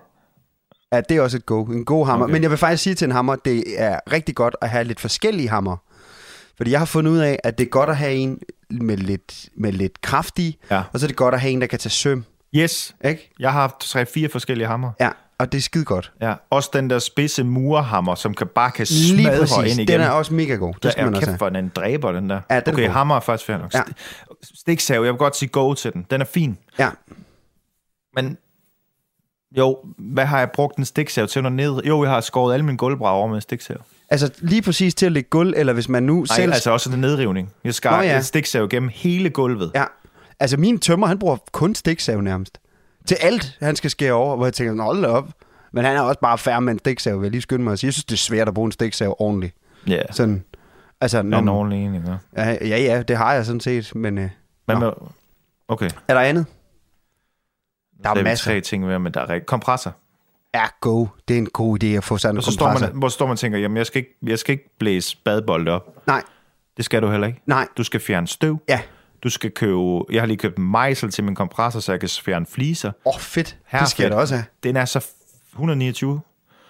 Ja, 0.93 1.01
det 1.01 1.17
er 1.17 1.21
også 1.21 1.37
et 1.37 1.47
go. 1.47 1.64
En 1.64 1.85
god 1.85 2.07
hammer. 2.07 2.25
Okay. 2.27 2.33
Men 2.33 2.43
jeg 2.43 2.51
vil 2.51 2.59
faktisk 2.59 2.83
sige 2.83 2.95
til 2.95 3.05
en 3.05 3.11
hammer, 3.12 3.37
det 3.37 3.64
er 3.77 3.99
rigtig 4.12 4.35
godt 4.35 4.57
at 4.62 4.69
have 4.69 4.85
lidt 4.85 5.01
forskellige 5.01 5.49
hammer. 5.49 5.77
Fordi 6.57 6.71
jeg 6.71 6.79
har 6.81 6.87
fundet 6.87 7.12
ud 7.12 7.19
af, 7.19 7.38
at 7.45 7.59
det 7.59 7.64
er 7.64 7.69
godt 7.69 7.90
at 7.90 7.97
have 7.97 8.12
en 8.14 8.38
med 8.83 8.97
lidt, 8.97 9.49
med 9.57 9.73
lidt 9.73 10.01
kraft 10.01 10.39
i, 10.39 10.59
Ja. 10.71 10.83
og 10.93 11.01
så 11.01 11.07
er 11.07 11.09
det 11.09 11.17
godt 11.17 11.35
at 11.35 11.41
have 11.41 11.51
en, 11.53 11.61
der 11.61 11.67
kan 11.67 11.79
tage 11.79 11.91
søm. 11.91 12.25
Yes, 12.57 12.97
Ikke? 13.05 13.33
jeg 13.39 13.53
har 13.53 13.61
haft 13.61 13.75
tre-fire 13.81 14.29
forskellige 14.29 14.67
hammer. 14.69 14.91
Ja, 15.01 15.11
og 15.39 15.53
det 15.53 15.59
er 15.59 15.63
skide 15.63 15.85
godt. 15.85 16.13
Ja, 16.21 16.35
også 16.51 16.71
den 16.73 16.91
der 16.91 16.99
spidse 16.99 17.45
murhammer, 17.45 18.15
som 18.15 18.35
kan 18.35 18.47
bare 18.47 18.71
kan 18.71 18.87
smadre 18.87 19.69
ind 19.69 19.81
igen. 19.81 19.89
Den 19.89 20.01
er 20.01 20.11
også 20.11 20.35
mega 20.35 20.55
god. 20.55 20.75
Det 20.83 20.93
skal 20.93 21.03
er 21.03 21.05
man 21.07 21.15
også 21.15 21.21
kæft 21.21 21.31
have. 21.31 21.39
for 21.39 21.49
den 21.49 21.69
dræber, 21.69 22.13
den 22.13 22.31
der. 22.31 22.41
Ja, 22.51 22.61
den 22.61 22.75
okay, 22.75 22.89
hammer 22.91 23.17
er 23.17 23.21
faktisk 23.21 23.47
fair 23.47 23.59
nok. 23.59 23.75
Ja. 23.75 23.81
St- 23.81 24.61
Stiksav, 24.61 25.05
jeg 25.05 25.13
vil 25.13 25.19
godt 25.19 25.37
sige 25.37 25.49
go 25.49 25.75
til 25.75 25.93
den. 25.93 26.07
Den 26.11 26.21
er 26.21 26.25
fin. 26.25 26.59
Ja, 26.79 26.91
Men 28.17 28.39
jo, 29.59 29.79
hvad 29.99 30.27
har 30.27 30.39
jeg 30.39 30.51
brugt 30.51 30.79
en 30.79 30.85
stiksav 30.85 31.27
til 31.27 31.43
ned? 31.53 31.83
Jo, 31.83 32.03
jeg 32.05 32.13
har 32.13 32.21
skåret 32.21 32.55
alle 32.55 32.67
mine 32.67 32.79
gulvbrædder 32.79 33.15
over 33.15 33.27
med 33.29 33.35
en 33.35 33.41
stiksav. 33.41 33.77
Altså 34.09 34.31
lige 34.38 34.62
præcis 34.62 34.95
til 34.95 35.07
at 35.07 35.12
lægge 35.12 35.29
gulv, 35.31 35.55
eller 35.57 35.73
hvis 35.73 35.88
man 35.88 36.03
nu 36.03 36.14
Nej, 36.17 36.37
selv... 36.37 36.53
altså 36.53 36.71
også 36.71 36.93
en 36.93 37.01
nedrivning. 37.01 37.53
Jeg 37.64 37.75
skar 37.75 37.97
Nå, 37.97 38.03
ja. 38.03 38.19
et 38.19 38.25
stiksav 38.25 38.69
gennem 38.69 38.90
hele 38.95 39.31
gulvet. 39.31 39.71
Ja, 39.75 39.85
altså 40.40 40.57
min 40.57 40.79
tømmer, 40.79 41.07
han 41.07 41.19
bruger 41.19 41.37
kun 41.53 41.75
stiksav 41.75 42.21
nærmest. 42.21 42.59
Til 43.07 43.14
alt, 43.21 43.57
han 43.61 43.77
skal 43.77 43.90
skære 43.90 44.12
over, 44.12 44.37
hvor 44.37 44.47
jeg 44.47 44.53
tænker, 44.53 44.75
"Nå, 44.75 44.83
hold 44.83 45.03
da 45.03 45.09
op. 45.09 45.29
Men 45.73 45.85
han 45.85 45.97
er 45.97 46.01
også 46.01 46.21
bare 46.21 46.38
færre 46.38 46.61
med 46.61 46.73
en 46.73 46.79
stiksav, 46.79 47.17
vil 47.19 47.25
jeg 47.25 47.31
lige 47.31 47.43
skynde 47.43 47.64
mig 47.64 47.73
at 47.73 47.79
sige. 47.79 47.88
Jeg 47.88 47.93
synes, 47.95 48.05
det 48.05 48.12
er 48.12 48.19
svært 48.19 48.49
at 48.49 48.55
bruge 48.55 48.67
en 48.67 48.73
stiksav 48.73 49.17
ordentligt. 49.19 49.55
Ja, 49.87 50.03
Sådan, 50.11 50.45
altså, 51.01 51.23
når, 51.23 51.37
er 51.38 51.43
en 51.43 51.49
ordentlig 51.49 51.85
en, 51.85 51.95
ikke? 51.95 52.19
ja, 52.37 52.51
ja, 52.51 52.79
ja, 52.79 53.03
det 53.03 53.17
har 53.17 53.33
jeg 53.35 53.47
sådan 53.47 53.61
set, 53.61 53.95
men 53.95 54.19
øh, 54.19 54.29
Nå. 54.69 54.79
med... 54.79 54.90
Okay, 55.69 55.90
er 56.09 56.14
der 56.14 56.21
andet? 56.21 56.47
Der 58.03 58.11
er 58.11 58.14
er 58.14 58.23
masser. 58.23 58.51
tre 58.51 58.61
ting 58.61 58.85
med, 58.87 58.99
men 58.99 59.14
der 59.14 59.21
er 59.21 59.29
rigtig... 59.29 59.47
Kompressor. 59.47 59.97
Ja, 60.55 60.64
go. 60.81 61.07
Det 61.29 61.35
er 61.35 61.38
en 61.38 61.47
god 61.47 61.83
idé 61.85 61.87
at 61.87 62.05
få 62.05 62.19
sådan 62.19 62.37
en 62.37 62.43
så 62.43 62.53
står 62.53 62.67
kompressor. 62.67 62.87
man, 62.87 62.99
hvor 62.99 63.09
står 63.09 63.27
man 63.27 63.33
og 63.33 63.38
tænker, 63.38 63.59
jamen 63.59 63.77
jeg 63.77 63.87
skal, 63.87 63.99
ikke, 63.99 64.17
jeg 64.27 64.38
skal 64.38 64.53
ikke 64.53 64.77
blæse 64.79 65.17
badbolde 65.25 65.71
op. 65.71 66.07
Nej, 66.07 66.23
Det 66.77 66.85
skal 66.85 67.03
du 67.03 67.11
heller 67.11 67.27
ikke. 67.27 67.40
nej, 67.47 67.69
Du 67.77 67.85
skal 67.85 68.01
fjerne 68.01 68.27
støv. 68.29 68.59
ja. 68.69 68.81
Du 69.25 69.31
skal 69.31 69.51
købe... 69.51 70.01
Jeg 70.12 70.23
har 70.23 70.27
lige 70.27 70.37
købt 70.37 70.57
en 70.59 70.71
mejsel 70.71 71.11
til 71.11 71.25
min 71.25 71.35
kompressor, 71.35 71.81
så 71.81 71.93
jeg 71.93 72.01
kan 72.01 72.09
fjerne 72.09 72.47
fliser. 72.47 72.88
Åh, 73.07 73.14
oh, 73.14 73.21
fedt. 73.21 73.57
Her 73.67 73.79
det 73.79 73.88
skal 73.88 74.03
jeg 74.03 74.11
da 74.11 74.17
også 74.17 74.35
have. 74.35 74.45
Den 74.62 74.77
er 74.77 74.85
så 74.85 74.99
f- 74.99 75.51
129. 75.53 76.21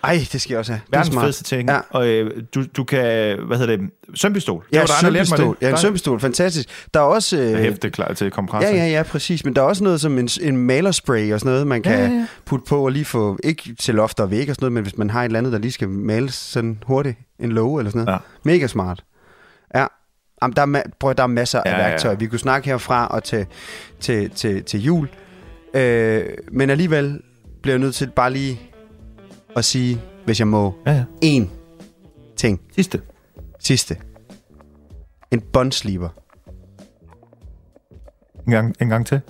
Ej, 0.04 0.26
det 0.32 0.40
skal 0.40 0.52
jeg 0.52 0.58
også 0.58 0.72
have. 0.72 0.80
Det 0.86 0.94
er 0.94 0.98
Verdens 0.98 1.16
fedeste 1.16 1.44
ting. 1.44 1.68
Ja. 1.68 1.80
Og 1.90 2.08
øh, 2.08 2.42
du, 2.54 2.64
du 2.76 2.84
kan... 2.84 3.00
Hvad 3.46 3.58
hedder 3.58 3.76
det? 3.76 3.90
Sømpistol. 4.14 4.64
Ja, 4.72 4.80
det 4.80 4.88
var 4.88 4.94
der 5.02 5.10
lærte 5.10 5.18
mig 5.18 5.26
sømpistol. 5.26 5.56
det. 5.60 5.66
Ja, 5.66 5.70
en 5.70 5.78
sømpistol. 5.78 6.20
Fantastisk. 6.20 6.68
Der 6.94 7.00
er 7.00 7.04
også... 7.04 7.36
Øh, 7.38 7.54
hæfte 7.54 7.90
klar 7.90 8.12
til 8.12 8.30
kompressor. 8.30 8.70
Ja, 8.70 8.76
ja, 8.76 8.90
ja, 8.90 9.02
præcis. 9.02 9.44
Men 9.44 9.56
der 9.56 9.62
er 9.62 9.66
også 9.66 9.84
noget 9.84 10.00
som 10.00 10.18
en, 10.18 10.28
en 10.42 10.56
malerspray 10.56 11.32
og 11.32 11.40
sådan 11.40 11.52
noget, 11.52 11.66
man 11.66 11.82
kan 11.82 11.92
Ja, 11.92 11.98
ja, 11.98 12.04
ja, 12.04 12.12
ja, 12.12 12.18
ja. 12.18 12.26
putte 12.44 12.64
på 12.68 12.84
og 12.84 12.92
lige 12.92 13.04
få, 13.04 13.38
ikke 13.44 13.74
til 13.80 13.94
loft 13.94 14.20
og 14.20 14.30
væg 14.30 14.48
og 14.50 14.54
sådan 14.54 14.56
noget, 14.64 14.72
men 14.72 14.82
hvis 14.82 14.98
man 14.98 15.10
har 15.10 15.20
et 15.20 15.24
eller 15.24 15.38
andet, 15.38 15.52
der 15.52 15.58
lige 15.58 15.72
skal 15.72 15.88
males 15.88 16.34
sådan 16.34 16.78
hurtigt, 16.86 17.18
en 17.40 17.52
låge 17.52 17.80
eller 17.80 17.90
sådan 17.90 18.04
noget. 18.04 18.18
Ja. 18.46 18.50
Mega 18.52 18.66
smart. 18.66 19.04
Ja. 19.74 19.86
Jamen, 20.42 20.56
der, 20.56 20.62
er, 20.78 20.82
prøv, 21.00 21.14
der 21.14 21.22
er 21.22 21.26
masser 21.26 21.62
Ja, 21.66 21.70
af 21.72 21.78
ja, 21.78 21.82
ja. 21.84 21.88
værktøjer. 21.90 22.16
Vi 22.16 22.26
kunne 22.26 22.38
snakke 22.38 22.68
herfra 22.68 23.06
og 23.06 23.24
til, 23.24 23.46
til, 24.00 24.30
til, 24.30 24.64
til 24.64 24.82
jul. 24.82 25.08
Øh, 25.74 26.22
men 26.52 26.70
alligevel 26.70 27.20
bliver 27.62 27.74
jeg 27.74 27.80
nødt 27.80 27.94
til 27.94 28.10
bare 28.16 28.32
lige 28.32 28.60
at 29.56 29.64
sige, 29.64 30.00
hvis 30.24 30.38
jeg 30.38 30.48
må, 30.48 30.74
ja, 30.86 30.92
ja. 30.92 31.38
én 31.38 31.48
ting. 32.36 32.60
Sidste. 32.74 33.00
Sidste. 33.58 33.96
En 35.30 35.40
bundsliber. 35.40 36.08
En 38.46 38.52
gang, 38.52 38.74
en 38.80 38.88
gang 38.88 39.06
til. 39.06 39.20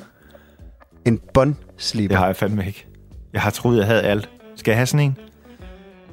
En 1.05 1.21
bundsliber. 1.35 2.09
Det 2.09 2.19
har 2.19 2.27
jeg 2.27 2.37
fandme 2.37 2.67
ikke. 2.67 2.87
Jeg 3.33 3.43
har 3.43 3.51
troet, 3.51 3.79
jeg 3.79 3.87
havde 3.87 4.03
alt. 4.03 4.31
Skal 4.57 4.71
jeg 4.73 4.79
have 4.79 4.87
sådan 4.87 5.07
en? 5.07 5.17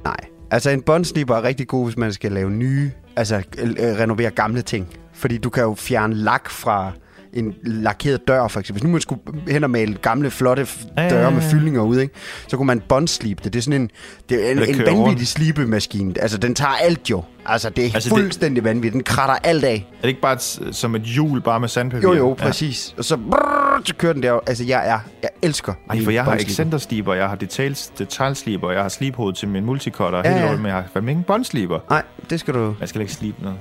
Nej. 0.04 0.18
Altså 0.52 0.70
en 0.70 0.82
bundsliber 0.82 1.36
er 1.36 1.44
rigtig 1.44 1.68
god, 1.68 1.86
hvis 1.86 1.98
man 1.98 2.14
skal 2.14 2.32
lave 2.32 2.52
nye, 2.52 2.92
altså 3.16 3.44
øh, 3.58 3.76
renovere 3.78 4.32
gamle 4.32 4.62
ting. 4.62 4.88
Fordi 5.14 5.38
du 5.38 5.50
kan 5.50 5.64
jo 5.64 5.76
fjerne 5.76 6.16
lak 6.16 6.50
fra 6.50 6.92
en 7.34 7.54
lakeret 7.64 8.28
dør, 8.28 8.48
for 8.48 8.60
eksempel. 8.60 8.80
Hvis 8.80 8.84
nu 8.88 8.92
man 8.92 9.02
skulle 9.02 9.22
hen 9.48 9.64
og 9.64 9.70
male 9.70 9.94
gamle, 9.94 10.32
flotte 10.32 10.64
f- 10.64 10.88
Ja, 10.98 11.04
ja, 11.04 11.10
døre 11.10 11.24
ja, 11.24 11.30
med 11.30 11.42
ja. 11.42 11.48
fyldninger 11.52 11.82
ud, 11.82 12.00
ikke? 12.00 12.14
så 12.48 12.58
kunne 12.58 12.68
man 12.68 12.82
bundslibe 12.90 13.42
det. 13.44 13.54
Det 13.54 13.60
er 13.60 13.64
sådan 13.64 13.82
en, 13.82 13.90
det 14.30 14.48
er 14.48 14.52
en, 14.52 14.76
en 14.80 14.86
vanvittig 14.86 15.28
slibemaskine. 15.28 16.14
Altså, 16.22 16.38
den 16.38 16.56
tager 16.56 16.72
alt 16.82 17.10
jo. 17.10 17.24
Altså, 17.46 17.70
det 17.70 17.86
er 17.86 17.90
Altså, 17.94 18.10
fuldstændig 18.10 18.56
det... 18.56 18.70
vanvittigt. 18.70 18.94
Den 18.94 19.04
kratter 19.04 19.36
alt 19.44 19.64
af. 19.64 19.88
Er 19.98 20.02
det 20.02 20.08
ikke 20.10 20.22
bare 20.22 20.34
et, 20.34 20.60
som 20.72 20.96
et 20.96 21.02
hjul, 21.02 21.42
bare 21.42 21.60
med 21.60 21.68
sandpapir? 21.70 22.08
Jo, 22.08 22.14
jo, 22.14 22.34
præcis. 22.40 22.96
Og 22.98 23.06
så, 23.06 23.18
brrr, 23.18 23.82
så 23.86 23.96
kører 23.96 24.14
den 24.14 24.24
der. 24.24 24.40
Altså, 24.48 24.64
jeg 24.64 24.90
er, 24.90 25.00
jeg 25.22 25.30
elsker 25.42 25.74
Ej, 25.90 26.00
for 26.04 26.12
jeg 26.12 26.24
har 26.24 26.36
excentersliber, 26.36 27.14
jeg 27.14 27.30
har 27.30 27.36
details, 27.36 27.88
detailsliber, 27.98 28.72
jeg 28.72 28.82
har 28.82 28.90
slibhoved 28.90 29.34
til 29.34 29.48
min 29.48 29.66
multicutter, 29.66 30.20
Ja, 30.20 30.30
ja, 30.30 30.34
helt 30.34 30.46
ja. 30.46 30.52
ja. 30.52 30.58
men 30.58 30.66
jeg 30.66 30.74
har 30.76 30.84
fandme 30.94 31.12
ingen 31.12 31.24
båndsliber. 31.24 31.80
Nej, 31.90 32.04
det 32.30 32.40
skal 32.40 32.54
du... 32.54 32.76
Jeg 32.80 32.90
skal 32.90 33.02
ikke 33.02 33.14
slibe 33.14 33.44
noget. 33.44 33.58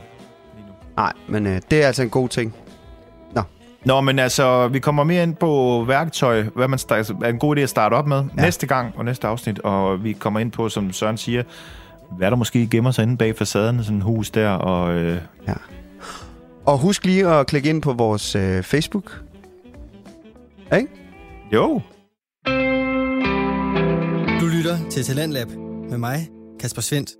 Nej, 0.96 1.12
men 1.28 1.46
øh, 1.46 1.60
det 1.70 1.82
er 1.82 1.86
altså 1.86 2.02
en 2.02 2.10
god 2.10 2.28
ting. 2.28 2.54
Nå, 3.84 4.00
men 4.00 4.18
altså, 4.18 4.68
vi 4.68 4.78
kommer 4.78 5.04
mere 5.04 5.22
ind 5.22 5.34
på 5.36 5.84
værktøj, 5.88 6.42
hvad 6.42 6.68
man 6.68 6.78
altså, 6.90 7.14
er 7.24 7.28
en 7.28 7.38
god 7.38 7.56
idé 7.56 7.60
at 7.60 7.68
starte 7.68 7.94
op 7.94 8.06
med 8.06 8.16
Ja. 8.16 8.24
ja. 8.36 8.42
næste 8.42 8.66
gang 8.66 8.94
og 8.96 9.04
næste 9.04 9.26
afsnit, 9.26 9.58
og 9.58 10.04
vi 10.04 10.12
kommer 10.12 10.40
ind 10.40 10.52
på, 10.52 10.68
som 10.68 10.92
Søren 10.92 11.16
siger, 11.16 11.42
hvad 12.16 12.30
der 12.30 12.36
måske 12.36 12.66
gemmer 12.66 12.90
sig 12.90 13.02
inde 13.02 13.16
bag 13.16 13.36
facaden, 13.36 13.84
sådan 13.84 13.96
en 13.96 14.02
hus 14.02 14.30
der, 14.30 14.50
og 14.50 14.94
øh, 14.94 15.16
Og 16.66 16.78
husk 16.78 17.04
lige 17.04 17.28
at 17.28 17.46
klikke 17.46 17.68
ind 17.68 17.82
på 17.82 17.92
vores 17.92 18.36
øh, 18.36 18.62
Facebook. 18.62 19.20
Ikke? 20.76 20.88
jo, 21.52 21.80
Du 24.40 24.46
lytter 24.46 24.76
til 24.90 25.04
Talentlab 25.04 25.48
med 25.90 25.98
mig, 25.98 26.28
Kasper 26.60 26.82
Svendt. 26.82 27.10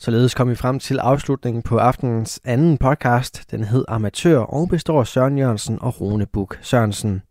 Således 0.00 0.34
kom 0.34 0.48
vi 0.48 0.54
frem 0.54 0.78
til 0.78 0.98
afslutningen 0.98 1.62
på 1.62 1.78
aftenens 1.78 2.40
anden 2.44 2.78
podcast. 2.78 3.50
Den 3.50 3.64
hed 3.64 3.84
Amatør 3.88 4.38
og 4.38 4.68
består 4.68 5.00
af 5.00 5.06
Søren 5.06 5.38
Jørgensen 5.38 5.78
og 5.80 6.00
Rune 6.00 6.26
Buk 6.26 6.58
Sørensen. 6.62 7.22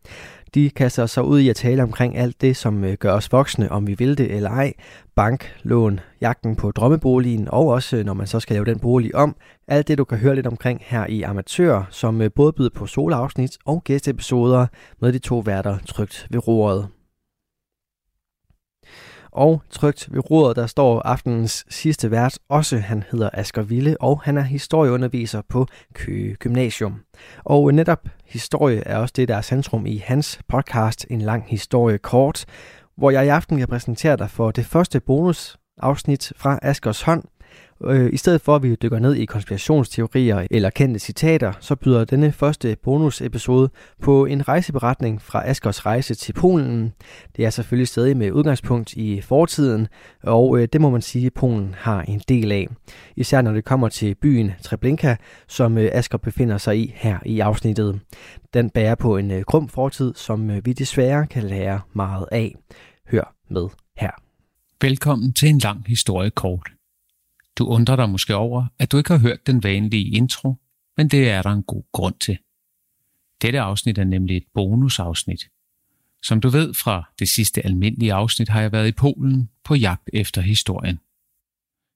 De 0.54 0.70
kaster 0.70 1.06
sig 1.06 1.24
ud 1.24 1.40
i 1.40 1.50
at 1.50 1.56
tale 1.56 1.84
omkring 1.84 2.18
alt 2.18 2.42
det, 2.42 2.58
som 2.58 2.84
øh, 2.84 2.94
gør 2.94 3.14
os 3.14 3.32
voksne, 3.32 3.72
om 3.72 3.88
vi 3.88 3.94
vil 3.94 4.18
det 4.18 4.36
eller 4.36 4.50
ej. 4.50 4.74
Bank, 5.16 5.56
lån, 5.64 6.00
jagten 6.22 6.56
på 6.56 6.72
drømmeboligen, 6.72 7.48
og 7.50 7.68
også 7.68 7.98
øh, 7.98 8.06
når 8.06 8.14
man 8.14 8.28
så 8.28 8.40
skal 8.40 8.54
lave 8.54 8.66
den 8.66 8.80
bolig 8.80 9.16
om. 9.16 9.36
Alt 9.68 9.88
det, 9.88 9.98
du 9.98 10.04
kan 10.04 10.18
høre 10.18 10.36
lidt 10.36 10.48
omkring 10.48 10.82
her 10.86 11.06
i 11.06 11.22
Amatør, 11.22 11.84
som 11.90 12.22
øh, 12.22 12.32
både 12.36 12.54
byder 12.54 12.70
på 12.76 12.88
solafsnit 12.88 13.58
og 13.66 13.84
gæsteepisoder 13.84 14.68
med 15.02 15.14
de 15.14 15.20
to 15.20 15.40
værter 15.40 15.78
trygt 15.86 16.28
ved 16.32 16.48
roret. 16.48 16.88
Og 19.38 19.62
trygt 19.70 20.08
ved 20.12 20.32
roret, 20.32 20.56
der 20.56 20.68
står 20.68 21.02
aftenens 21.02 21.66
sidste 21.70 22.12
vært 22.12 22.40
også. 22.50 22.78
Han 22.78 23.04
hedder 23.12 23.30
Asger 23.34 23.62
Ville, 23.62 24.02
og 24.02 24.22
han 24.22 24.38
er 24.38 24.42
historieunderviser 24.42 25.42
på 25.50 25.68
Køge 25.94 26.36
Gymnasium. 26.36 27.00
Og 27.44 27.74
netop 27.74 28.08
historie 28.26 28.80
er 28.88 28.98
også 28.98 29.14
det, 29.16 29.28
der 29.28 29.36
er 29.36 29.42
centrum 29.42 29.86
i 29.86 29.98
hans 29.98 30.40
podcast 30.48 31.06
En 31.10 31.22
lang 31.22 31.44
historie 31.48 31.98
kort, 31.98 32.46
hvor 32.98 33.12
jeg 33.12 33.26
i 33.26 33.30
aften 33.30 33.58
kan 33.58 33.68
præsentere 33.68 34.18
dig 34.18 34.30
for 34.30 34.52
det 34.52 34.66
første 34.66 35.00
bonusafsnit 35.00 36.34
fra 36.38 36.60
Askers 36.62 37.02
hånd. 37.02 37.24
Øh, 37.84 38.10
I 38.14 38.18
stedet 38.18 38.42
for 38.42 38.56
at 38.56 38.64
vi 38.64 38.76
dykker 38.76 39.00
ned 39.00 39.16
i 39.16 39.26
konspirationsteorier 39.26 40.48
eller 40.52 40.70
kendte 40.70 41.00
citater, 41.00 41.54
så 41.60 41.76
byder 41.76 42.06
denne 42.06 42.32
første 42.32 42.78
bonusepisode 42.84 43.70
på 44.02 44.26
en 44.26 44.48
rejseberetning 44.48 45.22
fra 45.22 45.48
Askers 45.48 45.86
rejse 45.86 46.16
til 46.16 46.34
Polen. 46.34 46.94
Det 47.36 47.46
er 47.46 47.50
selvfølgelig 47.50 47.88
stadig 47.88 48.18
med 48.18 48.32
udgangspunkt 48.32 48.94
i 48.94 49.22
fortiden, 49.22 49.88
og 50.24 50.60
øh, 50.60 50.68
det 50.74 50.82
må 50.82 50.90
man 50.90 51.02
sige, 51.02 51.26
at 51.26 51.34
Polen 51.34 51.76
har 51.78 52.02
en 52.02 52.22
del 52.28 52.52
af. 52.52 52.68
Især 53.16 53.42
når 53.42 53.52
det 53.52 53.66
kommer 53.66 53.90
til 53.90 54.16
byen 54.16 54.52
Treblinka, 54.62 55.16
som 55.48 55.78
øh, 55.78 55.90
Asker 55.94 56.18
befinder 56.18 56.58
sig 56.58 56.78
i 56.80 56.94
her 56.96 57.20
i 57.26 57.40
afsnittet. 57.40 58.00
Den 58.54 58.70
bærer 58.70 58.96
på 58.96 59.18
en 59.18 59.32
øh, 59.32 59.42
grum 59.42 59.70
fortid, 59.70 60.14
som 60.16 60.50
øh, 60.50 60.66
vi 60.66 60.74
desværre 60.74 61.28
kan 61.28 61.44
lære 61.44 61.82
meget 61.94 62.26
af. 62.32 62.56
Hør 63.12 63.36
med 63.50 63.68
her. 63.98 64.12
Velkommen 64.82 65.34
til 65.34 65.50
en 65.50 65.58
lang 65.58 65.84
historie 65.88 66.30
kort. 66.30 66.77
Du 67.58 67.68
undrer 67.68 67.96
dig 67.96 68.10
måske 68.10 68.36
over, 68.36 68.66
at 68.80 68.92
du 68.92 68.98
ikke 68.98 69.12
har 69.12 69.20
hørt 69.20 69.48
den 69.48 69.64
vanlige 69.64 70.10
intro, 70.10 70.56
men 70.98 71.08
det 71.08 71.30
er 71.30 71.42
der 71.42 71.50
en 71.50 71.64
god 71.64 71.84
grund 71.92 72.16
til. 72.20 72.38
Dette 73.42 73.60
afsnit 73.60 73.98
er 73.98 74.04
nemlig 74.04 74.38
et 74.38 74.46
bonusafsnit. 74.54 75.50
Som 76.24 76.42
du 76.42 76.50
ved 76.50 76.74
fra 76.74 77.12
det 77.20 77.30
sidste 77.30 77.66
almindelige 77.66 78.14
afsnit, 78.14 78.50
har 78.50 78.62
jeg 78.62 78.72
været 78.72 78.88
i 78.88 78.92
Polen 78.92 79.50
på 79.64 79.76
jagt 79.76 80.10
efter 80.14 80.42
historien. 80.42 81.00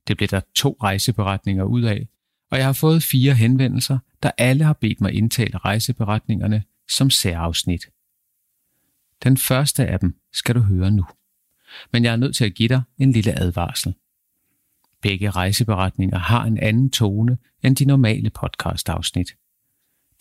Det 0.07 0.17
blev 0.17 0.29
der 0.29 0.41
to 0.55 0.77
rejseberetninger 0.83 1.63
ud 1.63 1.81
af, 1.81 2.07
og 2.51 2.57
jeg 2.57 2.65
har 2.65 2.73
fået 2.73 3.03
fire 3.03 3.33
henvendelser, 3.33 3.99
der 4.23 4.31
alle 4.37 4.63
har 4.63 4.73
bedt 4.73 5.01
mig 5.01 5.13
indtale 5.13 5.57
rejseberetningerne 5.57 6.63
som 6.89 7.09
særafsnit. 7.09 7.89
Den 9.23 9.37
første 9.37 9.87
af 9.87 9.99
dem 9.99 10.15
skal 10.33 10.55
du 10.55 10.59
høre 10.59 10.91
nu 10.91 11.05
men 11.93 12.03
jeg 12.03 12.11
er 12.11 12.17
nødt 12.17 12.35
til 12.35 12.45
at 12.45 12.53
give 12.53 12.69
dig 12.69 12.81
en 12.97 13.11
lille 13.11 13.39
advarsel. 13.39 13.93
Begge 15.01 15.29
rejseberetninger 15.29 16.17
har 16.17 16.45
en 16.45 16.57
anden 16.57 16.89
tone 16.89 17.37
end 17.63 17.75
de 17.75 17.85
normale 17.85 18.29
podcastafsnit. 18.29 19.27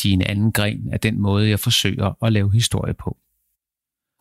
De 0.02 0.08
er 0.08 0.12
en 0.12 0.22
anden 0.22 0.52
gren 0.52 0.92
af 0.92 1.00
den 1.00 1.20
måde, 1.20 1.48
jeg 1.48 1.60
forsøger 1.60 2.24
at 2.24 2.32
lave 2.32 2.52
historie 2.52 2.94
på. 2.94 3.18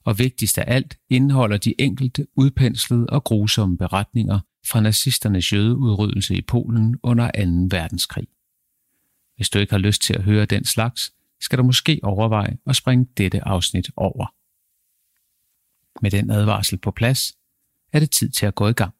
Og 0.04 0.20
vigtigst 0.20 0.58
af 0.58 0.64
alt 0.68 0.98
indeholder 1.10 1.58
de 1.58 1.82
enkelte 1.82 2.28
udpenslede 2.36 3.08
og 3.10 3.24
grusomme 3.24 3.78
beretninger 3.78 4.40
fra 4.68 4.82
nazisternes 4.82 5.54
jødeudryddelse 5.54 6.36
i 6.36 6.42
Polen 6.42 7.00
under 7.04 7.26
2. 7.26 7.78
verdenskrig. 7.78 8.28
Hvis 9.36 9.50
du 9.50 9.60
ikke 9.60 9.74
har 9.74 9.80
lyst 9.80 10.02
til 10.02 10.14
at 10.14 10.24
høre 10.24 10.46
den 10.46 10.66
slags, 10.66 11.14
skal 11.42 11.58
du 11.58 11.64
måske 11.64 12.00
overveje 12.04 12.58
at 12.68 12.76
springe 12.76 13.08
dette 13.18 13.48
afsnit 13.48 13.90
over. 13.96 14.34
Med 16.02 16.12
den 16.12 16.30
advarsel 16.30 16.78
på 16.78 16.92
plads, 16.92 17.34
er 17.94 18.00
det 18.00 18.12
tid 18.12 18.30
til 18.30 18.46
at 18.46 18.56
gå 18.56 18.68
i 18.68 18.74
gang. 18.74 18.94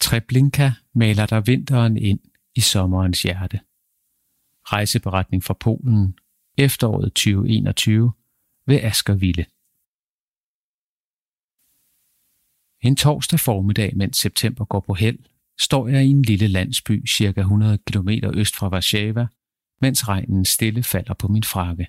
Treblinka 0.00 0.70
maler 0.94 1.26
der 1.26 1.40
vinteren 1.40 1.96
ind 1.96 2.20
i 2.54 2.60
sommerens 2.60 3.22
hjerte. 3.22 3.60
Rejseberetning 4.72 5.44
fra 5.44 5.54
Polen, 5.54 6.18
efteråret 6.58 7.12
2021 7.12 8.12
ved 8.66 8.80
Asger 8.82 9.14
Ville. 9.14 9.46
En 12.88 12.96
torsdag 12.96 13.40
formiddag, 13.40 13.96
mens 13.96 14.16
september 14.16 14.64
går 14.64 14.80
på 14.80 14.94
held, 14.94 15.18
står 15.60 15.88
jeg 15.88 16.04
i 16.04 16.08
en 16.08 16.22
lille 16.22 16.48
landsby 16.48 17.08
cirka 17.08 17.40
100 17.40 17.78
km 17.78 18.08
øst 18.34 18.56
fra 18.56 18.68
Warszawa, 18.68 19.26
mens 19.80 20.08
regnen 20.08 20.44
stille 20.44 20.82
falder 20.82 21.14
på 21.14 21.28
min 21.28 21.42
frakke. 21.42 21.86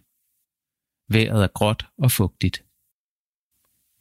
Vejret 1.13 1.43
er 1.43 1.47
gråt 1.47 1.85
og 1.97 2.11
fugtigt. 2.11 2.57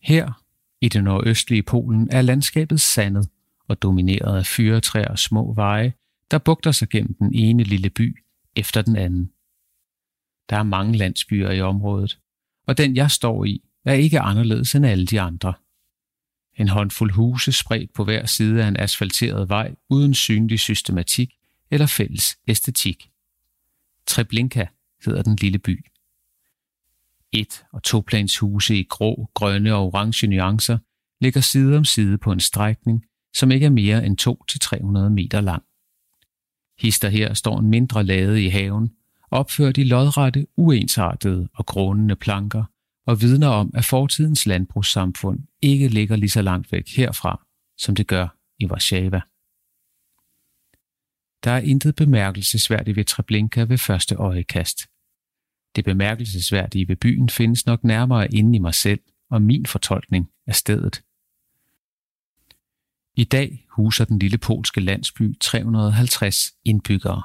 Her, 0.03 0.43
i 0.81 0.89
det 0.89 1.05
nordøstlige 1.05 1.63
Polen, 1.63 2.11
er 2.11 2.23
landskabet 2.23 2.81
sandet 2.81 3.31
og 3.71 3.83
domineret 3.83 4.39
af 4.39 4.47
fyretræer 4.47 5.09
og 5.09 5.19
små 5.19 5.55
veje, 5.55 5.93
der 6.31 6.39
bugter 6.39 6.73
sig 6.73 6.89
gennem 6.89 7.15
den 7.15 7.35
ene 7.35 7.63
lille 7.63 7.91
by 7.91 8.25
efter 8.57 8.83
den 8.83 8.97
anden. 8.97 9.33
Der 10.51 10.57
er 10.57 10.63
mange 10.63 10.97
landsbyer 10.97 11.51
i 11.51 11.61
området, 11.61 12.19
og 12.67 12.79
den 12.79 12.97
jeg 12.97 13.11
står 13.11 13.45
i 13.45 13.63
er 13.85 13.93
ikke 13.93 14.21
anderledes 14.21 14.75
end 14.75 14.87
alle 14.87 15.07
de 15.07 15.21
andre. 15.21 15.55
En 16.55 16.69
håndfuld 16.69 17.13
huse 17.13 17.53
spredt 17.53 17.93
på 17.93 18.05
hver 18.05 18.27
side 18.27 18.65
af 18.65 18.69
en 18.69 18.81
asfalteret 18.81 19.49
vej 19.49 19.75
uden 19.89 20.15
synlig 20.15 20.61
systematik 20.61 21.35
eller 21.71 21.87
fælles 21.87 22.39
æstetik. 22.49 23.11
Treblinka 24.07 24.67
hedder 25.05 25.23
den 25.23 25.37
lille 25.37 25.59
by. 25.59 25.85
Et- 27.33 27.65
og 27.73 27.83
toplanshuse 27.83 28.77
i 28.77 28.83
grå, 28.83 29.31
grønne 29.35 29.75
og 29.75 29.87
orange 29.87 30.27
nuancer 30.27 30.79
ligger 31.21 31.41
side 31.41 31.77
om 31.77 31.85
side 31.85 32.19
på 32.19 32.33
en 32.33 32.41
strækning, 32.41 33.05
som 33.35 33.51
ikke 33.51 33.67
er 33.67 33.71
mere 33.71 34.07
end 34.07 34.21
2-300 35.07 35.09
meter 35.09 35.41
lang. 35.41 35.63
Hister 36.79 37.09
her 37.09 37.35
står 37.35 37.59
en 37.59 37.71
mindre 37.71 38.05
lade 38.05 38.45
i 38.45 38.49
haven, 38.49 38.91
opført 39.31 39.79
i 39.79 39.85
lodrette, 39.85 40.47
uensartede 40.57 41.49
og 41.55 41.67
grånende 41.67 42.17
planker, 42.17 42.65
og 43.07 43.21
vidner 43.21 43.49
om, 43.49 43.71
at 43.75 43.85
fortidens 43.85 44.47
landbrugssamfund 44.47 45.41
ikke 45.63 45.89
ligger 45.89 46.17
lige 46.17 46.31
så 46.31 46.43
langt 46.43 46.73
væk 46.73 46.89
herfra, 46.89 47.47
som 47.79 47.95
det 47.95 48.07
gør 48.07 48.29
i 48.59 48.67
Warszawa. 48.67 49.21
Der 51.45 51.51
er 51.51 51.61
intet 51.61 51.97
bemærkelsesværdigt 51.97 52.97
ved 52.97 53.05
Treblinka 53.05 53.63
ved 53.63 53.79
første 53.79 54.15
øjekast. 54.15 54.79
Det 55.77 55.85
bemærkelsesværdige 55.85 56.89
ved 56.89 56.97
byen 56.97 57.29
findes 57.29 57.67
nok 57.67 57.85
nærmere 57.85 58.35
inde 58.35 58.57
i 58.57 58.59
mig 58.59 58.75
selv 58.75 59.01
og 59.31 59.43
min 59.43 59.67
fortolkning 59.67 60.31
af 60.47 60.55
stedet. 60.55 61.03
I 63.21 63.25
dag 63.25 63.67
huser 63.71 64.05
den 64.05 64.19
lille 64.19 64.39
polske 64.39 64.81
landsby 64.81 65.39
350 65.41 66.53
indbyggere. 66.65 67.23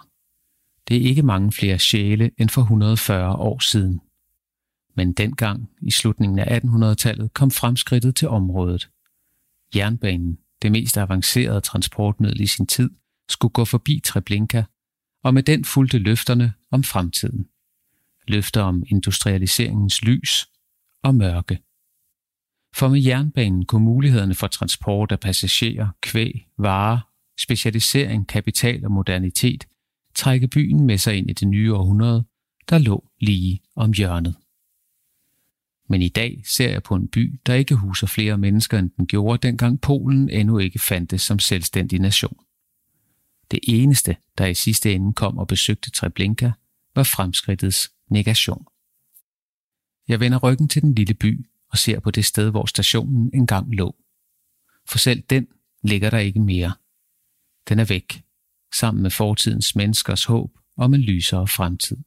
Det 0.87 0.97
er 0.97 1.01
ikke 1.01 1.23
mange 1.23 1.51
flere 1.51 1.79
sjæle 1.79 2.31
end 2.37 2.49
for 2.49 2.61
140 2.61 3.35
år 3.35 3.59
siden. 3.59 4.01
Men 4.95 5.13
dengang, 5.13 5.69
i 5.81 5.91
slutningen 5.91 6.39
af 6.39 6.59
1800-tallet, 6.59 7.33
kom 7.33 7.51
fremskridtet 7.51 8.15
til 8.15 8.27
området. 8.27 8.89
Jernbanen, 9.75 10.37
det 10.61 10.71
mest 10.71 10.97
avancerede 10.97 11.61
transportmiddel 11.61 12.41
i 12.41 12.47
sin 12.47 12.67
tid, 12.67 12.89
skulle 13.29 13.51
gå 13.51 13.65
forbi 13.65 14.01
Treblinka, 14.03 14.63
og 15.23 15.33
med 15.33 15.43
den 15.43 15.65
fulgte 15.65 15.97
løfterne 15.97 16.53
om 16.71 16.83
fremtiden. 16.83 17.47
Løfter 18.27 18.61
om 18.61 18.83
industrialiseringens 18.87 20.01
lys 20.01 20.47
og 21.03 21.15
mørke. 21.15 21.59
For 22.75 22.87
med 22.87 23.03
jernbanen 23.03 23.65
kunne 23.65 23.85
mulighederne 23.85 24.35
for 24.35 24.47
transport 24.47 25.11
af 25.11 25.19
passagerer, 25.19 25.87
kvæg, 26.01 26.47
varer, 26.57 26.99
specialisering, 27.39 28.27
kapital 28.27 28.85
og 28.85 28.91
modernitet 28.91 29.67
trække 30.15 30.47
byen 30.47 30.85
med 30.85 30.97
sig 30.97 31.17
ind 31.17 31.29
i 31.29 31.33
det 31.33 31.47
nye 31.47 31.73
århundrede, 31.73 32.25
der 32.69 32.77
lå 32.77 33.09
lige 33.19 33.61
om 33.75 33.93
hjørnet. 33.93 34.35
Men 35.89 36.01
i 36.01 36.09
dag 36.09 36.41
ser 36.45 36.69
jeg 36.69 36.83
på 36.83 36.95
en 36.95 37.07
by, 37.07 37.39
der 37.45 37.53
ikke 37.53 37.75
huser 37.75 38.07
flere 38.07 38.37
mennesker, 38.37 38.79
end 38.79 38.89
den 38.97 39.07
gjorde, 39.07 39.47
dengang 39.47 39.81
Polen 39.81 40.29
endnu 40.29 40.57
ikke 40.57 40.79
fandtes 40.79 41.21
som 41.21 41.39
selvstændig 41.39 41.99
nation. 41.99 42.37
Det 43.51 43.59
eneste, 43.67 44.15
der 44.37 44.45
i 44.45 44.53
sidste 44.53 44.93
ende 44.93 45.13
kom 45.13 45.37
og 45.37 45.47
besøgte 45.47 45.91
Treblinka, 45.91 46.51
var 46.95 47.03
fremskridtets 47.03 47.91
negation. 48.09 48.65
Jeg 50.07 50.19
vender 50.19 50.37
ryggen 50.37 50.67
til 50.67 50.81
den 50.81 50.93
lille 50.93 51.13
by 51.13 51.45
og 51.75 51.79
ser 51.79 51.99
på 51.99 52.11
det 52.11 52.25
sted, 52.25 52.49
hvor 52.49 52.65
stationen 52.65 53.29
engang 53.33 53.75
lå. 53.75 53.95
For 54.87 54.97
selv 54.97 55.21
den 55.21 55.47
ligger 55.83 56.09
der 56.09 56.17
ikke 56.17 56.39
mere. 56.39 56.73
Den 57.69 57.79
er 57.79 57.85
væk, 57.85 58.23
sammen 58.73 59.03
med 59.03 59.11
fortidens 59.11 59.75
menneskers 59.75 60.25
håb 60.25 60.57
om 60.77 60.93
en 60.93 61.01
lysere 61.01 61.47
fremtid. 61.47 61.97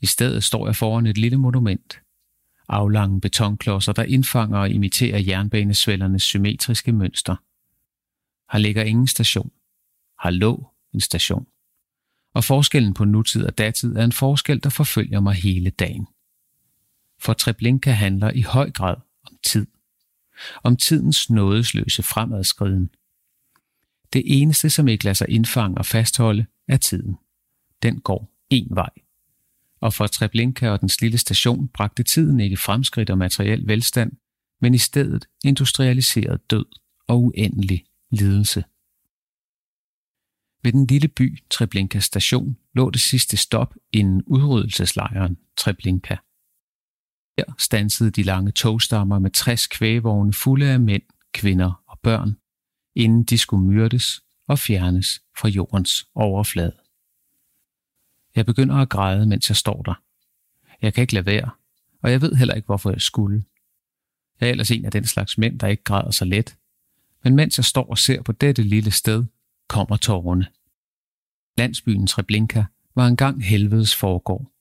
I 0.00 0.06
stedet 0.06 0.44
står 0.44 0.66
jeg 0.66 0.76
foran 0.76 1.06
et 1.06 1.18
lille 1.18 1.36
monument. 1.36 2.00
Aflange 2.68 3.20
betonklodser, 3.20 3.92
der 3.92 4.02
indfanger 4.02 4.58
og 4.58 4.70
imiterer 4.70 5.18
jernbanesvældernes 5.18 6.22
symmetriske 6.22 6.92
mønster. 6.92 7.36
Her 8.52 8.58
ligger 8.58 8.82
ingen 8.82 9.06
station. 9.06 9.50
Har 10.18 10.30
lå 10.30 10.70
en 10.94 11.00
station. 11.00 11.46
Og 12.34 12.44
forskellen 12.44 12.94
på 12.94 13.04
nutid 13.04 13.44
og 13.44 13.58
datid 13.58 13.96
er 13.96 14.04
en 14.04 14.12
forskel, 14.12 14.62
der 14.62 14.70
forfølger 14.70 15.20
mig 15.20 15.34
hele 15.34 15.70
dagen. 15.70 16.06
For 17.22 17.32
Treblinka 17.32 17.90
handler 17.90 18.30
i 18.30 18.40
høj 18.40 18.70
grad 18.70 18.96
om 19.26 19.38
tid. 19.46 19.66
Om 20.62 20.76
tidens 20.76 21.30
nådesløse 21.30 22.02
fremadskriden. 22.02 22.90
Det 24.12 24.22
eneste, 24.24 24.70
som 24.70 24.88
ikke 24.88 25.04
lader 25.04 25.14
sig 25.14 25.30
indfange 25.30 25.78
og 25.78 25.86
fastholde, 25.86 26.46
er 26.68 26.76
tiden. 26.76 27.16
Den 27.82 28.00
går 28.00 28.32
én 28.54 28.74
vej. 28.74 28.90
Og 29.80 29.94
for 29.94 30.06
Treblinka 30.06 30.70
og 30.70 30.80
dens 30.80 31.00
lille 31.00 31.18
station 31.18 31.68
bragte 31.68 32.02
tiden 32.02 32.40
ikke 32.40 32.56
fremskridt 32.56 33.10
og 33.10 33.18
materiel 33.18 33.66
velstand, 33.66 34.12
men 34.60 34.74
i 34.74 34.78
stedet 34.78 35.28
industrialiseret 35.44 36.50
død 36.50 36.64
og 37.08 37.22
uendelig 37.22 37.84
lidelse. 38.10 38.64
Ved 40.62 40.72
den 40.72 40.86
lille 40.86 41.08
by 41.08 41.38
Treblinka 41.50 41.98
station 41.98 42.56
lå 42.74 42.90
det 42.90 43.00
sidste 43.00 43.36
stop 43.36 43.74
inden 43.92 44.22
udryddelseslejren 44.26 45.38
Treblinka. 45.56 46.16
Her 47.38 47.54
stansede 47.58 48.10
de 48.10 48.22
lange 48.22 48.52
togstammer 48.52 49.18
med 49.18 49.30
60 49.30 49.66
kvægvogne 49.66 50.32
fulde 50.32 50.66
af 50.66 50.80
mænd, 50.80 51.02
kvinder 51.32 51.82
og 51.86 51.98
børn, 52.02 52.36
inden 52.94 53.24
de 53.24 53.38
skulle 53.38 53.66
myrdes 53.66 54.22
og 54.48 54.58
fjernes 54.58 55.22
fra 55.38 55.48
jordens 55.48 56.06
overflade. 56.14 56.76
Jeg 58.36 58.46
begynder 58.46 58.76
at 58.76 58.88
græde, 58.88 59.26
mens 59.26 59.48
jeg 59.48 59.56
står 59.56 59.82
der. 59.82 60.02
Jeg 60.82 60.94
kan 60.94 61.02
ikke 61.02 61.14
lade 61.14 61.26
være, 61.26 61.50
og 62.02 62.10
jeg 62.10 62.20
ved 62.20 62.34
heller 62.34 62.54
ikke, 62.54 62.66
hvorfor 62.66 62.90
jeg 62.90 63.00
skulle. 63.00 63.44
Jeg 64.40 64.46
er 64.46 64.50
ellers 64.50 64.70
en 64.70 64.84
af 64.84 64.90
den 64.90 65.06
slags 65.06 65.38
mænd, 65.38 65.58
der 65.58 65.66
ikke 65.66 65.84
græder 65.84 66.10
så 66.10 66.24
let. 66.24 66.56
Men 67.24 67.36
mens 67.36 67.58
jeg 67.58 67.64
står 67.64 67.90
og 67.90 67.98
ser 67.98 68.22
på 68.22 68.32
dette 68.32 68.62
lille 68.62 68.90
sted, 68.90 69.24
kommer 69.68 69.96
tårerne. 69.96 70.46
Landsbyen 71.58 72.06
Treblinka 72.06 72.64
var 72.94 73.06
engang 73.06 73.44
helvedes 73.44 73.96
foregård. 73.96 74.51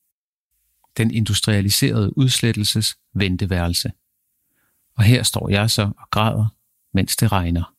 Den 0.97 1.11
industrialiserede 1.11 2.17
udslettelses 2.17 2.97
venteværelse. 3.13 3.91
Og 4.97 5.03
her 5.03 5.23
står 5.23 5.49
jeg 5.49 5.69
så 5.69 5.91
og 5.97 6.09
græder, 6.11 6.55
mens 6.93 7.15
det 7.15 7.31
regner. 7.31 7.73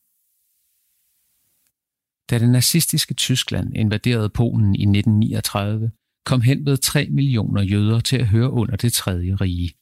Da 2.29 2.39
det 2.39 2.49
nazistiske 2.49 3.13
Tyskland 3.13 3.77
invaderede 3.77 4.29
Polen 4.29 4.75
i 4.75 4.83
1939, 4.83 5.91
kom 6.25 6.41
hen 6.41 6.65
ved 6.65 6.77
3 6.77 7.07
millioner 7.09 7.61
jøder 7.61 7.99
til 7.99 8.17
at 8.17 8.27
høre 8.27 8.51
under 8.51 8.75
det 8.75 8.93
tredje 8.93 9.35
rige. 9.35 9.73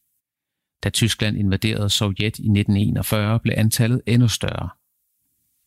Da 0.83 0.89
Tyskland 0.89 1.37
invaderede 1.37 1.89
Sovjet 1.89 2.39
i 2.39 2.49
1941, 2.49 3.39
blev 3.39 3.53
antallet 3.57 4.01
endnu 4.05 4.27
større. 4.27 4.69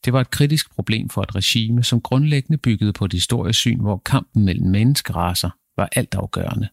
Det 0.05 0.13
var 0.13 0.21
et 0.21 0.31
kritisk 0.31 0.75
problem 0.75 1.09
for 1.09 1.23
et 1.23 1.35
regime, 1.35 1.85
som 1.85 2.01
grundlæggende 2.01 2.59
byggede 2.59 2.93
på 2.93 3.05
et 3.05 3.13
historiesyn, 3.13 3.81
hvor 3.81 3.99
kampen 3.99 4.45
mellem 4.45 4.71
menneskeraser 4.71 5.51
var 5.77 5.89
altafgørende. 5.93 6.69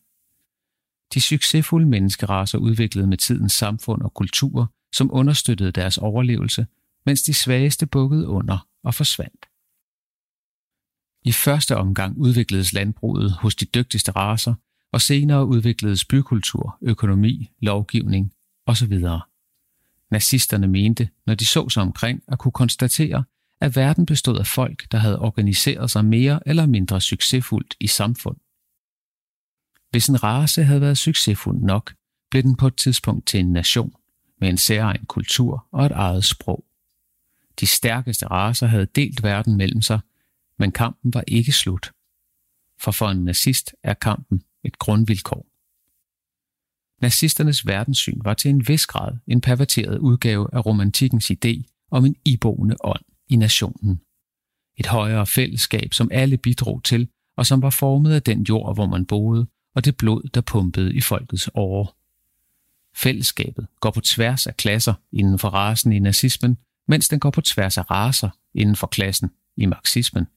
De 1.14 1.22
succesfulde 1.22 1.88
menneskeraser 1.88 2.58
udviklede 2.58 3.08
med 3.08 3.18
tidens 3.18 3.54
samfund 3.54 4.02
og 4.02 4.14
kultur, 4.14 4.74
som 4.94 5.10
understøttede 5.14 5.72
deres 5.72 5.98
overlevelse, 5.98 6.68
mens 7.06 7.24
de 7.24 7.34
svageste 7.34 7.86
bukkede 7.86 8.28
under 8.28 8.68
og 8.84 8.94
forsvandt. 8.94 9.46
I 11.24 11.32
første 11.32 11.78
omgang 11.78 12.18
udvikledes 12.18 12.74
landbruget 12.74 13.32
hos 13.32 13.56
de 13.56 13.66
dygtigste 13.66 14.12
raser, 14.12 14.54
og 14.94 15.02
senere 15.02 15.46
udvikledes 15.46 16.06
bykultur, 16.06 16.78
økonomi, 16.82 17.50
lovgivning 17.62 18.34
osv. 18.66 19.02
Nazisterne 20.12 20.68
mente, 20.68 21.10
når 21.26 21.36
de 21.36 21.46
så 21.46 21.70
sig 21.70 21.84
omkring, 21.84 22.24
at 22.28 22.40
kunne 22.40 22.52
konstatere, 22.52 23.24
at 23.62 23.76
verden 23.76 24.06
bestod 24.06 24.40
af 24.40 24.48
folk, 24.48 24.92
der 24.92 24.98
havde 24.98 25.20
organiseret 25.20 25.92
sig 25.92 26.06
mere 26.06 26.40
eller 26.46 26.66
mindre 26.66 27.02
succesfuldt 27.02 27.76
i 27.80 27.88
samfund. 27.88 28.38
Hvis 29.92 30.08
en 30.08 30.24
race 30.24 30.64
havde 30.64 30.82
været 30.82 30.98
succesfuld 30.98 31.60
nok, 31.62 31.94
blev 32.32 32.44
den 32.44 32.56
på 32.56 32.68
et 32.68 32.76
tidspunkt 32.78 33.28
til 33.28 33.40
en 33.40 33.52
nation 33.52 33.94
med 34.40 34.50
en 34.50 34.58
særegen 34.58 35.06
kultur 35.06 35.68
og 35.72 35.86
et 35.86 35.92
eget 35.92 36.26
sprog. 36.26 36.66
De 37.60 37.66
stærkeste 37.66 38.28
raser 38.28 38.68
havde 38.68 38.86
delt 38.86 39.24
verden 39.24 39.58
mellem 39.58 39.82
sig, 39.82 40.00
men 40.60 40.72
kampen 40.72 41.14
var 41.14 41.24
ikke 41.28 41.52
slut. 41.52 41.92
For 42.80 42.92
for 42.92 43.10
en 43.10 43.26
nazist 43.26 43.76
er 43.84 43.94
kampen 43.94 44.44
et 44.64 44.80
grundvilkår. 44.80 45.48
Nazisternes 47.02 47.68
verdenssyn 47.68 48.22
var 48.24 48.34
til 48.34 48.50
en 48.50 48.68
vis 48.68 48.86
grad 48.86 49.18
en 49.28 49.42
perverteret 49.42 49.98
udgave 49.98 50.48
af 50.54 50.66
romantikkens 50.66 51.32
idé 51.32 51.64
om 51.92 52.06
en 52.06 52.16
iboende 52.26 52.76
ånd 52.84 53.04
i 53.30 53.36
nationen. 53.36 54.02
Et 54.78 54.86
højere 54.86 55.28
fællesskab, 55.28 55.94
som 55.94 56.10
alle 56.12 56.38
bidrog 56.38 56.84
til, 56.84 57.10
og 57.38 57.46
som 57.46 57.62
var 57.62 57.70
formet 57.70 58.14
af 58.14 58.24
den 58.24 58.44
jord, 58.44 58.76
hvor 58.76 58.86
man 58.86 59.06
boede, 59.06 59.48
og 59.76 59.86
det 59.86 59.98
blod, 59.98 60.24
der 60.34 60.42
pumpede 60.42 60.94
i 60.94 61.02
folkets 61.02 61.50
åre. 61.54 61.88
Fællesskabet 62.96 63.68
går 63.80 63.92
på 63.92 64.02
tværs 64.02 64.48
af 64.48 64.58
klasser 64.58 64.94
inden 65.12 65.40
for 65.40 65.50
rasen 65.50 65.92
i 65.92 66.00
nazismen, 66.00 66.58
mens 66.88 67.08
den 67.08 67.20
går 67.20 67.30
på 67.30 67.42
tværs 67.42 67.78
af 67.78 67.92
raser 67.92 68.30
inden 68.54 68.76
for 68.76 68.88
klassen 68.88 69.32
i 69.58 69.66
marxismen. 69.66 70.28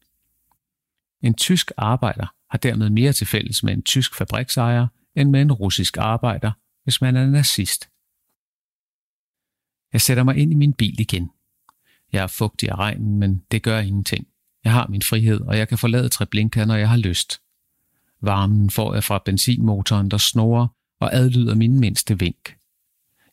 En 1.22 1.34
tysk 1.34 1.70
arbejder 1.76 2.26
har 2.50 2.58
dermed 2.58 2.90
mere 2.90 3.12
til 3.12 3.26
fælles 3.26 3.62
med 3.62 3.72
en 3.72 3.82
tysk 3.82 4.14
fabriksejer 4.14 4.86
end 5.16 5.30
med 5.30 5.42
en 5.42 5.52
russisk 5.52 5.96
arbejder, 5.96 6.52
hvis 6.84 7.00
man 7.00 7.16
er 7.16 7.26
nazist. 7.26 7.88
Jeg 9.92 10.00
sætter 10.00 10.22
mig 10.22 10.36
ind 10.36 10.52
i 10.52 10.54
min 10.54 10.72
bil 10.72 11.00
igen. 11.00 11.30
Jeg 12.12 12.22
er 12.22 12.26
fugtig 12.26 12.68
af 12.68 12.76
regnen, 12.76 13.18
men 13.18 13.44
det 13.50 13.62
gør 13.62 13.78
ingenting. 13.78 14.26
Jeg 14.64 14.72
har 14.72 14.86
min 14.86 15.02
frihed, 15.02 15.40
og 15.40 15.58
jeg 15.58 15.68
kan 15.68 15.78
forlade 15.78 16.08
Treblinka, 16.08 16.64
når 16.64 16.74
jeg 16.74 16.88
har 16.88 16.96
lyst. 16.96 17.40
Varmen 18.24 18.70
får 18.70 18.94
jeg 18.94 19.04
fra 19.04 19.22
benzinmotoren, 19.24 20.10
der 20.10 20.18
snorer 20.18 20.66
og 21.00 21.14
adlyder 21.14 21.54
min 21.54 21.80
mindste 21.80 22.18
vink. 22.18 22.56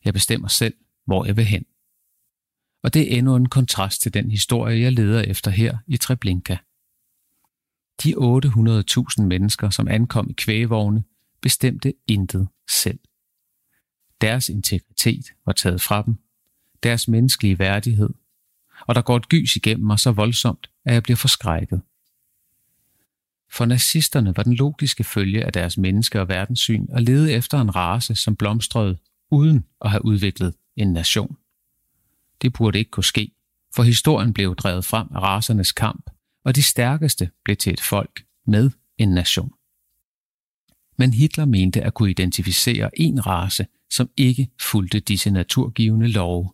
Jeg 0.04 0.14
bestemmer 0.14 0.48
selv, 0.48 0.74
hvor 1.06 1.24
jeg 1.24 1.36
vil 1.36 1.44
hen. 1.44 1.64
Og 2.82 2.94
det 2.94 3.12
er 3.12 3.18
endnu 3.18 3.36
en 3.36 3.48
kontrast 3.48 4.02
til 4.02 4.14
den 4.14 4.30
historie, 4.30 4.80
jeg 4.80 4.92
leder 4.92 5.22
efter 5.22 5.50
her 5.50 5.78
i 5.86 5.96
Treblinka. 5.96 6.56
De 8.02 8.14
800.000 8.16 9.22
mennesker, 9.22 9.70
som 9.70 9.88
ankom 9.88 10.30
i 10.30 10.32
kvægevogne, 10.32 11.04
bestemte 11.40 11.94
intet 12.06 12.48
selv. 12.70 12.98
Deres 14.20 14.48
integritet 14.48 15.24
var 15.46 15.52
taget 15.52 15.80
fra 15.80 16.02
dem, 16.02 16.16
deres 16.82 17.08
menneskelige 17.08 17.58
værdighed, 17.58 18.10
og 18.80 18.94
der 18.94 19.02
går 19.02 19.16
et 19.16 19.28
gys 19.28 19.56
igennem 19.56 19.86
mig 19.86 19.98
så 19.98 20.12
voldsomt, 20.12 20.70
at 20.84 20.94
jeg 20.94 21.02
bliver 21.02 21.16
forskrækket. 21.16 21.82
For 23.52 23.64
nazisterne 23.64 24.36
var 24.36 24.42
den 24.42 24.54
logiske 24.54 25.04
følge 25.04 25.44
af 25.44 25.52
deres 25.52 25.78
menneske- 25.78 26.20
og 26.20 26.28
verdenssyn 26.28 26.86
at 26.92 27.02
lede 27.02 27.32
efter 27.32 27.60
en 27.60 27.74
race, 27.74 28.14
som 28.14 28.36
blomstrede 28.36 28.98
uden 29.30 29.64
at 29.80 29.90
have 29.90 30.04
udviklet 30.04 30.54
en 30.76 30.92
nation. 30.92 31.36
Det 32.42 32.52
burde 32.52 32.78
ikke 32.78 32.90
kunne 32.90 33.04
ske, 33.04 33.32
for 33.74 33.82
historien 33.82 34.32
blev 34.32 34.56
drevet 34.56 34.84
frem 34.84 35.08
af 35.14 35.20
rasernes 35.20 35.72
kamp, 35.72 36.10
og 36.44 36.56
de 36.56 36.62
stærkeste 36.62 37.30
blev 37.44 37.56
til 37.56 37.72
et 37.72 37.80
folk 37.80 38.24
med 38.46 38.70
en 38.98 39.08
nation. 39.08 39.52
Men 40.98 41.12
Hitler 41.12 41.44
mente 41.44 41.82
at 41.82 41.94
kunne 41.94 42.10
identificere 42.10 43.00
en 43.00 43.26
race, 43.26 43.66
som 43.90 44.10
ikke 44.16 44.48
fulgte 44.60 45.00
disse 45.00 45.30
naturgivende 45.30 46.08
love. 46.08 46.52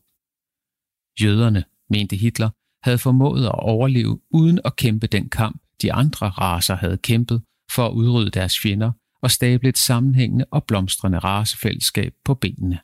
Jøderne, 1.22 1.64
mente 1.90 2.16
Hitler, 2.16 2.50
havde 2.82 2.98
formået 2.98 3.44
at 3.44 3.54
overleve 3.54 4.20
uden 4.30 4.60
at 4.64 4.76
kæmpe 4.76 5.06
den 5.06 5.28
kamp, 5.28 5.62
de 5.82 5.92
andre 5.92 6.28
raser 6.28 6.74
havde 6.76 6.98
kæmpet 6.98 7.42
for 7.70 7.86
at 7.86 7.92
udrydde 7.92 8.30
deres 8.30 8.58
fjender 8.58 8.92
og 9.22 9.30
stable 9.30 9.68
et 9.68 9.78
sammenhængende 9.78 10.44
og 10.50 10.64
blomstrende 10.64 11.18
racefællesskab 11.18 12.14
på 12.24 12.34
benene. 12.34 12.78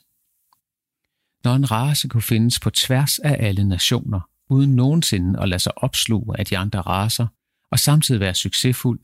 Når 1.43 1.55
en 1.55 1.71
race 1.71 2.07
kunne 2.07 2.21
findes 2.21 2.59
på 2.59 2.69
tværs 2.69 3.19
af 3.19 3.35
alle 3.39 3.63
nationer, 3.63 4.29
uden 4.49 4.75
nogensinde 4.75 5.39
at 5.39 5.49
lade 5.49 5.59
sig 5.59 5.83
opsluge 5.83 6.39
af 6.39 6.45
de 6.45 6.57
andre 6.57 6.81
raser, 6.81 7.27
og 7.71 7.79
samtidig 7.79 8.21
være 8.21 8.33
succesfuld, 8.33 8.99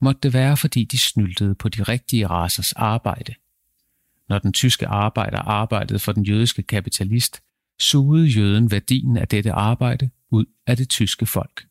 måtte 0.00 0.20
det 0.22 0.32
være, 0.32 0.56
fordi 0.56 0.84
de 0.84 0.98
snyltede 0.98 1.54
på 1.54 1.68
de 1.68 1.82
rigtige 1.82 2.26
rasers 2.26 2.72
arbejde. 2.72 3.34
Når 4.28 4.38
den 4.38 4.52
tyske 4.52 4.86
arbejder 4.86 5.38
arbejdede 5.38 5.98
for 5.98 6.12
den 6.12 6.24
jødiske 6.24 6.62
kapitalist, 6.62 7.42
sugede 7.80 8.26
jøden 8.26 8.70
værdien 8.70 9.16
af 9.16 9.28
dette 9.28 9.52
arbejde 9.52 10.10
ud 10.30 10.44
af 10.66 10.76
det 10.76 10.88
tyske 10.88 11.26
folk. 11.26 11.66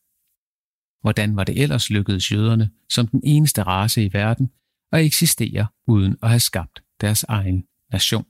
Hvordan 1.04 1.36
var 1.36 1.44
det 1.44 1.62
ellers 1.62 1.90
lykkedes 1.90 2.32
jøderne 2.32 2.70
som 2.90 3.08
den 3.08 3.22
eneste 3.24 3.64
race 3.64 4.04
i 4.04 4.14
verden 4.14 4.52
at 4.92 5.06
eksistere 5.06 5.68
uden 5.88 6.16
at 6.22 6.30
have 6.30 6.40
skabt 6.40 6.84
deres 7.02 7.24
egen 7.24 7.66
nation? 7.92 8.26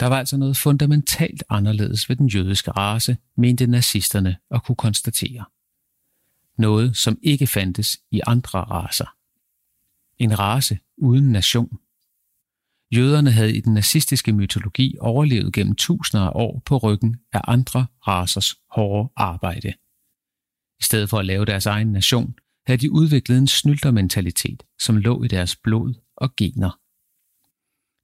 Der 0.00 0.06
var 0.06 0.18
altså 0.18 0.36
noget 0.36 0.56
fundamentalt 0.56 1.44
anderledes 1.48 2.08
ved 2.08 2.16
den 2.16 2.26
jødiske 2.26 2.70
race, 2.70 3.16
mente 3.36 3.66
nazisterne 3.66 4.36
at 4.50 4.64
kunne 4.64 4.76
konstatere. 4.76 5.44
Noget, 6.58 6.96
som 6.96 7.18
ikke 7.22 7.46
fandtes 7.46 7.98
i 8.10 8.20
andre 8.26 8.58
raser. 8.58 9.14
En 10.18 10.38
race 10.38 10.78
uden 10.96 11.32
nation. 11.32 11.78
Jøderne 12.94 13.30
havde 13.30 13.56
i 13.56 13.60
den 13.60 13.74
nazistiske 13.74 14.32
mytologi 14.32 14.96
overlevet 15.00 15.52
gennem 15.52 15.74
tusinder 15.74 16.24
af 16.24 16.32
år 16.34 16.62
på 16.66 16.76
ryggen 16.76 17.16
af 17.32 17.40
andre 17.44 17.86
rasers 18.06 18.54
hårde 18.70 19.12
arbejde. 19.16 19.72
I 20.80 20.82
stedet 20.82 21.10
for 21.10 21.18
at 21.18 21.26
lave 21.26 21.44
deres 21.44 21.66
egen 21.66 21.92
nation, 21.92 22.34
havde 22.66 22.80
de 22.80 22.92
udviklet 22.92 23.38
en 23.38 23.46
snyltermentalitet, 23.46 24.62
som 24.80 24.96
lå 24.96 25.22
i 25.22 25.28
deres 25.28 25.56
blod 25.56 25.94
og 26.16 26.36
gener. 26.36 26.80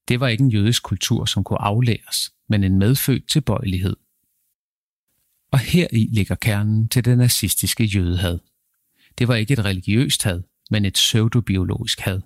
Det 0.08 0.20
var 0.20 0.28
ikke 0.28 0.44
en 0.44 0.50
jødisk 0.50 0.82
kultur, 0.82 1.24
som 1.24 1.44
kunne 1.44 1.62
aflæres, 1.62 2.32
men 2.48 2.64
en 2.64 2.78
medfødt 2.78 3.28
tilbøjelighed. 3.28 3.96
Og 5.52 5.58
heri 5.58 6.08
ligger 6.12 6.34
kernen 6.34 6.88
til 6.88 7.04
det 7.04 7.18
nazistiske 7.18 7.84
jødehad. 7.84 8.38
Det 9.18 9.28
var 9.28 9.34
ikke 9.34 9.52
et 9.52 9.64
religiøst 9.64 10.22
had, 10.22 10.42
men 10.70 10.84
et 10.84 10.92
pseudobiologisk 10.92 12.00
had. 12.00 12.20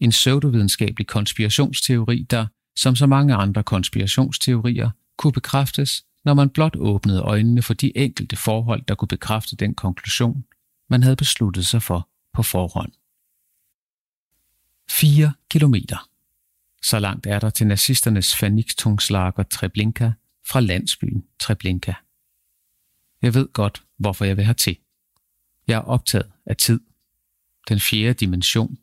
En 0.00 0.10
pseudovidenskabelig 0.10 1.06
konspirationsteori, 1.06 2.26
der, 2.30 2.46
som 2.76 2.96
så 2.96 3.06
mange 3.06 3.34
andre 3.34 3.62
konspirationsteorier, 3.62 4.90
kunne 5.18 5.32
bekræftes, 5.32 6.04
når 6.26 6.34
man 6.34 6.50
blot 6.50 6.76
åbnede 6.76 7.20
øjnene 7.20 7.62
for 7.62 7.74
de 7.74 7.96
enkelte 7.96 8.36
forhold, 8.36 8.82
der 8.82 8.94
kunne 8.94 9.08
bekræfte 9.08 9.56
den 9.56 9.74
konklusion, 9.74 10.44
man 10.88 11.02
havde 11.02 11.16
besluttet 11.16 11.66
sig 11.66 11.82
for 11.82 12.08
på 12.32 12.42
forhånd. 12.42 12.92
4 14.90 15.32
kilometer. 15.50 16.08
Så 16.82 16.98
langt 16.98 17.26
er 17.26 17.38
der 17.38 17.50
til 17.50 17.66
nazisternes 17.66 18.36
fanikstungslager 18.36 19.42
Treblinka 19.42 20.10
fra 20.46 20.60
landsbyen 20.60 21.24
Treblinka. 21.38 21.92
Jeg 23.22 23.34
ved 23.34 23.52
godt, 23.52 23.82
hvorfor 23.96 24.24
jeg 24.24 24.36
vil 24.36 24.44
have 24.44 24.54
til. 24.54 24.76
Jeg 25.68 25.74
er 25.74 25.80
optaget 25.80 26.32
af 26.46 26.56
tid. 26.56 26.80
Den 27.68 27.80
fjerde 27.80 28.14
dimension. 28.14 28.78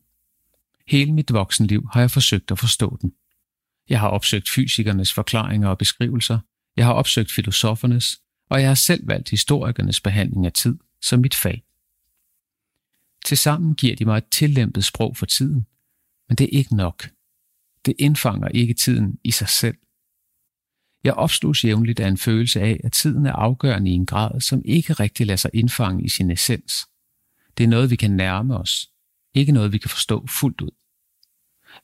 Hele 0.87 1.13
mit 1.13 1.33
voksenliv 1.33 1.89
har 1.93 1.99
jeg 1.99 2.11
forsøgt 2.11 2.51
at 2.51 2.59
forstå 2.59 2.97
den. 3.01 3.13
Jeg 3.89 3.99
har 3.99 4.07
opsøgt 4.07 4.49
fysikernes 4.49 5.13
forklaringer 5.13 5.69
og 5.69 5.77
beskrivelser. 5.77 6.39
Jeg 6.77 6.85
har 6.85 6.93
opsøgt 6.93 7.31
filosofernes, 7.31 8.21
og 8.49 8.61
jeg 8.61 8.67
har 8.67 8.75
selv 8.75 9.07
valgt 9.07 9.29
historikernes 9.29 10.01
behandling 10.01 10.45
af 10.45 10.53
tid 10.53 10.79
som 11.01 11.19
mit 11.19 11.35
fag. 11.35 11.63
Tilsammen 13.25 13.75
giver 13.75 13.95
de 13.95 14.05
mig 14.05 14.17
et 14.17 14.29
tillæmpet 14.31 14.85
sprog 14.85 15.17
for 15.17 15.25
tiden, 15.25 15.67
men 16.29 16.35
det 16.37 16.43
er 16.43 16.57
ikke 16.57 16.75
nok. 16.75 17.09
Det 17.85 17.93
indfanger 17.99 18.47
ikke 18.47 18.73
tiden 18.73 19.19
i 19.23 19.31
sig 19.31 19.49
selv. 19.49 19.77
Jeg 21.03 21.13
opsluges 21.13 21.63
jævnligt 21.63 21.99
af 21.99 22.07
en 22.07 22.17
følelse 22.17 22.61
af, 22.61 22.79
at 22.83 22.91
tiden 22.91 23.25
er 23.25 23.33
afgørende 23.33 23.91
i 23.91 23.93
en 23.93 24.05
grad, 24.05 24.41
som 24.41 24.61
ikke 24.65 24.93
rigtig 24.93 25.27
lader 25.27 25.37
sig 25.37 25.51
indfange 25.53 26.03
i 26.03 26.09
sin 26.09 26.31
essens. 26.31 26.73
Det 27.57 27.63
er 27.63 27.67
noget, 27.67 27.89
vi 27.89 27.95
kan 27.95 28.11
nærme 28.11 28.57
os, 28.57 28.89
ikke 29.33 29.51
noget, 29.51 29.73
vi 29.73 29.77
kan 29.77 29.89
forstå 29.89 30.27
fuldt 30.27 30.61
ud. 30.61 30.71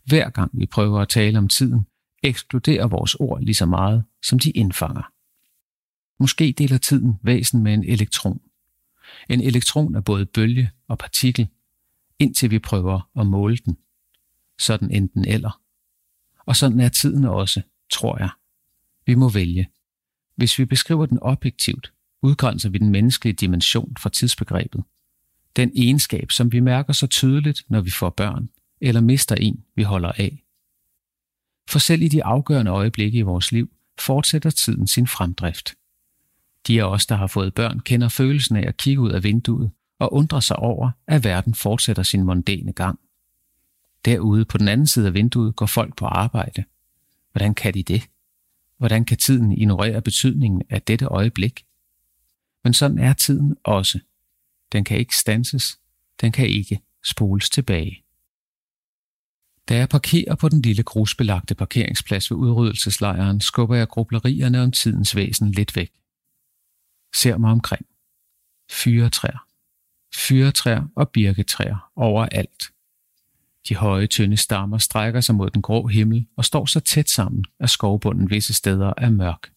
Hver 0.06 0.30
gang 0.30 0.52
vi 0.54 0.66
prøver 0.66 1.02
at 1.02 1.10
tale 1.10 1.38
om 1.38 1.48
tiden, 1.48 1.86
ekskluderer 2.24 2.88
vores 2.88 3.16
ord 3.16 3.42
lige 3.42 3.56
så 3.56 3.66
meget, 3.66 4.04
som 4.24 4.40
de 4.40 4.52
indfanger. 4.52 5.12
Måske 6.20 6.54
deler 6.58 6.78
tiden 6.78 7.20
væsen 7.24 7.64
med 7.64 7.74
en 7.74 7.84
elektron. 7.84 8.42
En 9.30 9.42
elektron 9.42 9.96
er 9.96 10.02
både 10.02 10.26
bølge 10.26 10.72
og 10.88 10.98
partikel, 10.98 11.48
indtil 12.20 12.52
vi 12.52 12.60
prøver 12.60 13.10
at 13.20 13.28
måle 13.28 13.58
den. 13.58 13.78
Sådan 14.60 14.92
enten 14.92 15.28
eller. 15.28 15.62
Og 16.46 16.56
sådan 16.56 16.80
er 16.80 16.90
tiden 16.90 17.26
også, 17.26 17.62
tror 17.92 18.18
jeg. 18.18 18.30
Vi 19.06 19.16
må 19.16 19.30
vælge. 19.30 19.70
Hvis 20.36 20.60
vi 20.60 20.66
beskriver 20.66 21.06
den 21.06 21.20
objektivt, 21.22 21.94
udgrænser 22.22 22.70
vi 22.70 22.78
den 22.78 22.90
menneskelige 22.90 23.34
dimension 23.34 23.98
fra 24.00 24.10
tidsbegrebet. 24.10 24.84
Den 25.56 25.72
egenskab, 25.76 26.32
som 26.32 26.52
vi 26.52 26.60
mærker 26.60 26.94
så 26.94 27.08
tydeligt, 27.08 27.64
når 27.70 27.82
vi 27.82 27.92
får 27.92 28.10
børn, 28.10 28.50
eller 28.82 29.02
mister 29.02 29.36
en, 29.36 29.64
vi 29.76 29.84
holder 29.84 30.12
af. 30.12 30.44
For 31.70 31.80
selv 31.80 32.02
i 32.02 32.08
de 32.08 32.24
afgørende 32.24 32.72
øjeblikke 32.72 33.18
i 33.18 33.22
vores 33.22 33.52
liv, 33.52 33.72
fortsætter 34.00 34.50
tiden 34.50 34.88
sin 34.88 35.08
fremdrift. 35.08 35.76
De 36.68 36.82
af 36.82 36.86
os, 36.86 37.06
der 37.06 37.16
har 37.16 37.28
fået 37.28 37.54
børn, 37.54 37.80
kender 37.80 38.10
følelsen 38.10 38.56
af 38.56 38.68
at 38.68 38.78
kigge 38.78 39.02
ud 39.02 39.12
af 39.12 39.24
vinduet 39.24 39.72
og 40.00 40.14
undre 40.14 40.42
sig 40.42 40.56
over, 40.56 40.92
at 41.08 41.24
verden 41.24 41.54
fortsætter 41.54 42.04
sin 42.04 42.24
mondæne 42.24 42.74
gang. 42.74 43.00
Derude 44.06 44.46
på 44.46 44.58
den 44.58 44.68
anden 44.68 44.88
side 44.88 45.08
af 45.08 45.14
vinduet 45.14 45.56
går 45.56 45.66
folk 45.66 45.96
på 45.96 46.06
arbejde. 46.06 46.64
Hvordan 47.32 47.56
kan 47.56 47.74
de 47.74 47.84
det? 47.84 48.04
Hvordan 48.78 49.06
kan 49.06 49.18
tiden 49.18 49.52
ignorere 49.52 50.02
betydningen 50.02 50.62
af 50.70 50.82
dette 50.82 51.06
øjeblik? 51.06 51.66
Men 52.64 52.74
sådan 52.74 53.00
er 53.00 53.14
tiden 53.14 53.56
også. 53.64 54.00
Den 54.72 54.84
kan 54.84 54.98
ikke 54.98 55.18
stanses. 55.18 55.80
Den 56.22 56.32
kan 56.32 56.48
ikke 56.48 56.80
spoles 57.04 57.50
tilbage. 57.50 58.04
Da 59.70 59.78
jeg 59.78 59.90
parkerer 59.90 60.36
på 60.36 60.50
den 60.50 60.62
lille 60.62 60.84
grusbelagte 60.84 61.56
parkeringsplads 61.56 62.32
ved 62.32 62.38
udryddelseslejren, 62.38 63.42
skubber 63.42 63.76
jeg 63.76 63.88
grublerierne 63.88 64.62
om 64.64 64.72
tidens 64.72 65.16
væsen 65.16 65.52
lidt 65.52 65.76
væk. 65.76 65.92
Ser 67.16 67.38
mig 67.38 67.52
omkring. 67.52 67.86
Fyretræer. 68.72 69.48
Fyretræer 70.16 70.84
og 70.96 71.10
birketræer 71.10 71.92
overalt. 71.96 72.64
De 73.70 73.76
høje, 73.76 74.08
tynde 74.08 74.38
stammer 74.38 74.78
strækker 74.78 75.22
sig 75.22 75.36
mod 75.36 75.50
den 75.50 75.62
grå 75.62 75.88
himmel 75.88 76.28
og 76.36 76.46
står 76.46 76.66
så 76.66 76.80
tæt 76.80 77.10
sammen, 77.10 77.46
at 77.60 77.70
skovbunden 77.70 78.30
visse 78.30 78.54
steder 78.54 78.94
er 78.98 79.10
mørk. 79.10 79.52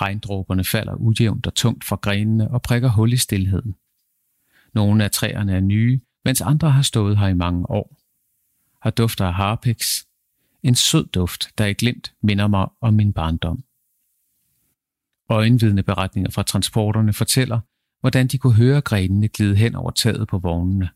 Regndråberne 0.00 0.64
falder 0.64 0.94
ujævnt 0.94 1.46
og 1.46 1.54
tungt 1.54 1.84
fra 1.84 1.96
grenene 1.96 2.50
og 2.50 2.62
prikker 2.62 2.88
hul 2.88 3.12
i 3.12 3.16
stillheden. 3.16 3.76
Nogle 4.74 5.04
af 5.04 5.10
træerne 5.10 5.56
er 5.56 5.60
nye, 5.60 6.00
mens 6.24 6.40
andre 6.40 6.70
har 6.70 6.82
stået 6.82 7.18
her 7.18 7.26
i 7.26 7.34
mange 7.34 7.70
år. 7.70 7.99
Har 8.82 8.90
dufter 8.90 9.26
af 9.26 9.34
harpex. 9.34 10.04
En 10.62 10.74
sød 10.74 11.06
duft, 11.06 11.48
der 11.58 11.66
i 11.66 11.72
glimt 11.72 12.14
minder 12.22 12.48
mig 12.48 12.68
om 12.80 12.94
min 12.94 13.12
barndom. 13.12 13.64
Øjenvidende 15.30 15.82
beretninger 15.82 16.30
fra 16.30 16.42
transporterne 16.42 17.12
fortæller, 17.12 17.60
hvordan 18.00 18.26
de 18.26 18.38
kunne 18.38 18.54
høre 18.54 18.80
grenene 18.80 19.28
glide 19.28 19.56
hen 19.56 19.74
over 19.74 19.90
taget 19.90 20.28
på 20.28 20.38
vognene. 20.38 20.90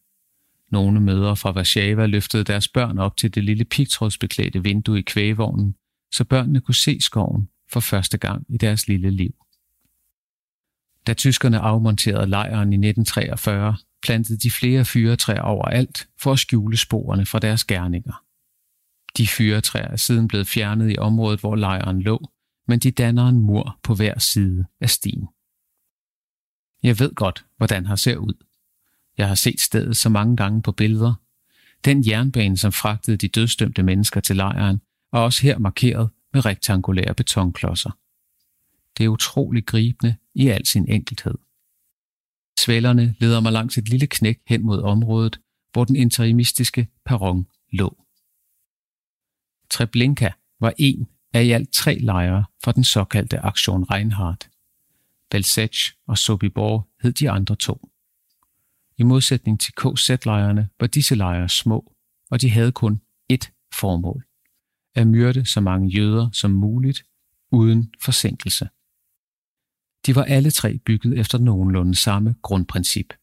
Nogle 0.70 1.00
mødre 1.00 1.36
fra 1.36 1.52
Warszawa 1.52 2.06
løftede 2.06 2.44
deres 2.44 2.68
børn 2.68 2.98
op 2.98 3.16
til 3.16 3.34
det 3.34 3.44
lille 3.44 3.64
pigtrådsbeklædte 3.64 4.62
vindue 4.62 4.98
i 4.98 5.02
kvægevognen, 5.02 5.74
så 6.12 6.24
børnene 6.24 6.60
kunne 6.60 6.74
se 6.74 7.00
skoven 7.00 7.48
for 7.72 7.80
første 7.80 8.18
gang 8.18 8.46
i 8.48 8.56
deres 8.56 8.88
lille 8.88 9.10
liv. 9.10 9.34
Da 11.06 11.14
tyskerne 11.14 11.58
afmonterede 11.58 12.26
lejren 12.26 12.72
i 12.72 12.76
1943, 12.76 13.76
plantede 14.04 14.38
de 14.38 14.50
flere 14.50 14.84
fyretræer 14.84 15.40
overalt 15.40 16.08
for 16.22 16.32
at 16.32 16.38
skjule 16.38 16.76
sporene 16.76 17.26
fra 17.26 17.38
deres 17.38 17.64
gerninger. 17.64 18.24
De 19.16 19.26
fyretræer 19.26 19.88
er 19.88 19.96
siden 19.96 20.28
blevet 20.28 20.46
fjernet 20.46 20.92
i 20.92 20.98
området, 20.98 21.40
hvor 21.40 21.56
lejren 21.56 22.02
lå, 22.02 22.30
men 22.68 22.78
de 22.78 22.90
danner 22.90 23.28
en 23.28 23.40
mur 23.40 23.78
på 23.82 23.94
hver 23.94 24.18
side 24.18 24.64
af 24.80 24.90
stien. 24.90 25.28
Jeg 26.82 26.98
ved 26.98 27.14
godt, 27.14 27.44
hvordan 27.56 27.86
her 27.86 27.96
ser 27.96 28.16
ud. 28.16 28.44
Jeg 29.18 29.28
har 29.28 29.34
set 29.34 29.60
stedet 29.60 29.96
så 29.96 30.08
mange 30.08 30.36
gange 30.36 30.62
på 30.62 30.72
billeder. 30.72 31.14
Den 31.84 32.06
jernbane, 32.06 32.56
som 32.56 32.72
fragtede 32.72 33.16
de 33.16 33.28
dødstømte 33.28 33.82
mennesker 33.82 34.20
til 34.20 34.36
lejren, 34.36 34.80
er 35.12 35.18
også 35.18 35.42
her 35.42 35.58
markeret 35.58 36.10
med 36.32 36.44
rektangulære 36.44 37.14
betonklodser. 37.14 37.90
Det 38.98 39.04
er 39.04 39.08
utrolig 39.08 39.66
gribende 39.66 40.16
i 40.34 40.48
al 40.48 40.66
sin 40.66 40.88
enkelhed. 40.88 41.34
Svællerne 42.60 43.14
leder 43.18 43.40
mig 43.40 43.52
langs 43.52 43.78
et 43.78 43.88
lille 43.88 44.06
knæk 44.06 44.40
hen 44.46 44.62
mod 44.62 44.82
området, 44.82 45.40
hvor 45.72 45.84
den 45.84 45.96
interimistiske 45.96 46.88
perron 47.04 47.46
lå. 47.72 48.04
Treblinka 49.70 50.30
var 50.60 50.74
en 50.78 51.06
af 51.32 51.44
i 51.44 51.50
alt 51.50 51.72
tre 51.72 51.98
lejre 51.98 52.44
fra 52.64 52.72
den 52.72 52.84
såkaldte 52.84 53.38
Aktion 53.38 53.84
Reinhardt. 53.84 54.50
Belzec 55.30 55.76
og 56.06 56.18
Sobibor 56.18 56.88
hed 57.02 57.12
de 57.12 57.30
andre 57.30 57.56
to. 57.56 57.88
I 58.98 59.02
modsætning 59.02 59.60
til 59.60 59.72
KZ-lejrene 59.72 60.68
var 60.80 60.86
disse 60.86 61.14
lejre 61.14 61.48
små, 61.48 61.92
og 62.30 62.40
de 62.40 62.50
havde 62.50 62.72
kun 62.72 63.00
ét 63.32 63.70
formål. 63.74 64.24
At 64.94 65.06
myrde 65.06 65.46
så 65.46 65.60
mange 65.60 65.88
jøder 65.88 66.30
som 66.30 66.50
muligt, 66.50 67.04
uden 67.52 67.94
forsinkelse. 68.02 68.68
De 70.06 70.14
var 70.14 70.24
alle 70.24 70.50
tre 70.50 70.78
bygget 70.78 71.18
efter 71.18 71.38
nogenlunde 71.38 71.94
samme 71.94 72.34
grundprincip. 72.42 73.14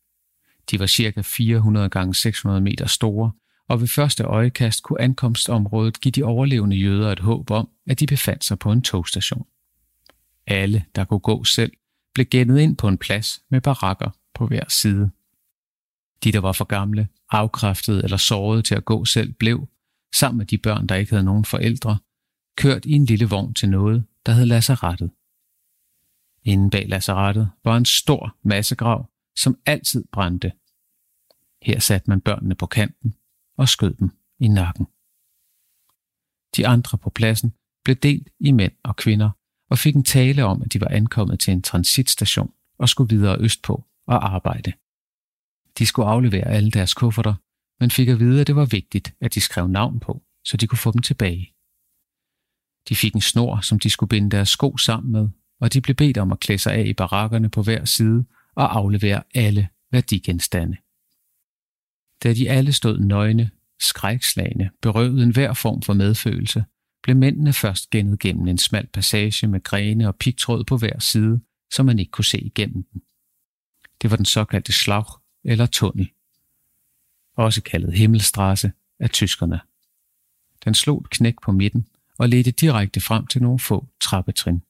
De 0.71 0.79
var 0.79 0.87
ca. 0.87 1.21
400 1.21 1.89
gange 1.89 2.15
600 2.15 2.61
meter 2.61 2.85
store, 2.85 3.31
og 3.67 3.81
ved 3.81 3.87
første 3.87 4.23
øjekast 4.23 4.83
kunne 4.83 5.01
ankomstområdet 5.01 6.01
give 6.01 6.11
de 6.11 6.23
overlevende 6.23 6.75
jøder 6.75 7.11
et 7.11 7.19
håb 7.19 7.51
om, 7.51 7.69
at 7.87 7.99
de 7.99 8.07
befandt 8.07 8.45
sig 8.45 8.59
på 8.59 8.71
en 8.71 8.81
togstation. 8.81 9.45
Alle, 10.47 10.85
der 10.95 11.03
kunne 11.03 11.19
gå 11.19 11.43
selv, 11.43 11.71
blev 12.13 12.25
gennet 12.25 12.59
ind 12.59 12.77
på 12.77 12.87
en 12.87 12.97
plads 12.97 13.41
med 13.51 13.61
barakker 13.61 14.09
på 14.35 14.47
hver 14.47 14.63
side. 14.69 15.09
De, 16.23 16.31
der 16.31 16.39
var 16.39 16.51
for 16.51 16.65
gamle, 16.65 17.07
afkræftede 17.29 18.03
eller 18.03 18.17
sårede 18.17 18.61
til 18.61 18.75
at 18.75 18.85
gå 18.85 19.05
selv, 19.05 19.33
blev, 19.33 19.67
sammen 20.15 20.37
med 20.37 20.45
de 20.45 20.57
børn, 20.57 20.87
der 20.87 20.95
ikke 20.95 21.11
havde 21.11 21.23
nogen 21.23 21.45
forældre, 21.45 21.97
kørt 22.57 22.85
i 22.85 22.91
en 22.91 23.05
lille 23.05 23.25
vogn 23.25 23.53
til 23.53 23.69
noget, 23.69 24.03
der 24.25 24.31
hed 24.31 24.45
lasserettet. 24.45 25.11
Inden 26.43 26.69
bag 26.69 26.89
lazarettet 26.89 27.51
var 27.63 27.77
en 27.77 27.85
stor 27.85 28.37
massegrav, 28.43 29.09
som 29.35 29.59
altid 29.65 30.05
brændte. 30.11 30.51
Her 31.61 31.79
satte 31.79 32.09
man 32.09 32.21
børnene 32.21 32.55
på 32.55 32.65
kanten 32.65 33.15
og 33.57 33.69
skød 33.69 33.93
dem 33.93 34.11
i 34.39 34.47
nakken. 34.47 34.85
De 36.55 36.67
andre 36.67 36.97
på 36.97 37.09
pladsen 37.09 37.53
blev 37.83 37.95
delt 37.95 38.29
i 38.39 38.51
mænd 38.51 38.73
og 38.83 38.95
kvinder 38.95 39.29
og 39.69 39.77
fik 39.77 39.95
en 39.95 40.03
tale 40.03 40.45
om, 40.45 40.61
at 40.61 40.73
de 40.73 40.81
var 40.81 40.87
ankommet 40.87 41.39
til 41.39 41.53
en 41.53 41.61
transitstation 41.61 42.53
og 42.77 42.89
skulle 42.89 43.09
videre 43.15 43.37
østpå 43.39 43.83
og 44.07 44.33
arbejde. 44.33 44.73
De 45.77 45.85
skulle 45.85 46.07
aflevere 46.07 46.47
alle 46.47 46.71
deres 46.71 46.93
kufferter, 46.93 47.35
men 47.79 47.91
fik 47.91 48.07
at 48.07 48.19
vide, 48.19 48.41
at 48.41 48.47
det 48.47 48.55
var 48.55 48.65
vigtigt, 48.65 49.15
at 49.21 49.33
de 49.33 49.41
skrev 49.41 49.67
navn 49.67 49.99
på, 49.99 50.23
så 50.45 50.57
de 50.57 50.67
kunne 50.67 50.77
få 50.77 50.91
dem 50.91 51.01
tilbage. 51.01 51.53
De 52.89 52.95
fik 52.95 53.15
en 53.15 53.21
snor, 53.21 53.61
som 53.61 53.79
de 53.79 53.89
skulle 53.89 54.09
binde 54.09 54.29
deres 54.29 54.49
sko 54.49 54.77
sammen 54.77 55.11
med, 55.11 55.29
og 55.61 55.73
de 55.73 55.81
blev 55.81 55.95
bedt 55.95 56.17
om 56.17 56.31
at 56.31 56.39
klæde 56.39 56.59
sig 56.59 56.73
af 56.73 56.85
i 56.85 56.93
barakkerne 56.93 57.49
på 57.49 57.63
hver 57.63 57.85
side 57.85 58.25
og 58.55 58.77
aflevere 58.77 59.23
alle 59.33 59.69
værdigenstande. 59.91 60.77
Da 62.23 62.33
de 62.33 62.49
alle 62.49 62.73
stod 62.73 62.99
nøgne, 62.99 63.51
skrækslagende, 63.79 64.69
berøvet 64.81 65.23
en 65.23 65.31
hver 65.31 65.53
form 65.53 65.81
for 65.81 65.93
medfølelse, 65.93 66.65
blev 67.03 67.15
mændene 67.15 67.53
først 67.53 67.89
gennet 67.89 68.19
gennem 68.19 68.47
en 68.47 68.57
smal 68.57 68.87
passage 68.87 69.47
med 69.47 69.63
grene 69.63 70.07
og 70.07 70.15
pigtråd 70.15 70.63
på 70.63 70.77
hver 70.77 70.99
side, 70.99 71.41
så 71.73 71.83
man 71.83 71.99
ikke 71.99 72.11
kunne 72.11 72.25
se 72.25 72.39
igennem 72.39 72.83
den. 72.83 73.01
Det 74.01 74.11
var 74.11 74.15
den 74.15 74.25
såkaldte 74.25 74.73
slag 74.73 75.05
eller 75.43 75.65
tunnel, 75.65 76.09
også 77.37 77.61
kaldet 77.61 77.93
Himmelstrasse 77.93 78.71
af 78.99 79.09
tyskerne. 79.09 79.59
Den 80.65 80.73
slog 80.73 81.01
et 81.01 81.09
knæk 81.09 81.35
på 81.43 81.51
midten 81.51 81.87
og 82.17 82.29
ledte 82.29 82.51
direkte 82.51 83.01
frem 83.01 83.27
til 83.27 83.41
nogle 83.41 83.59
få 83.59 83.87
trappetrin. 83.99 84.61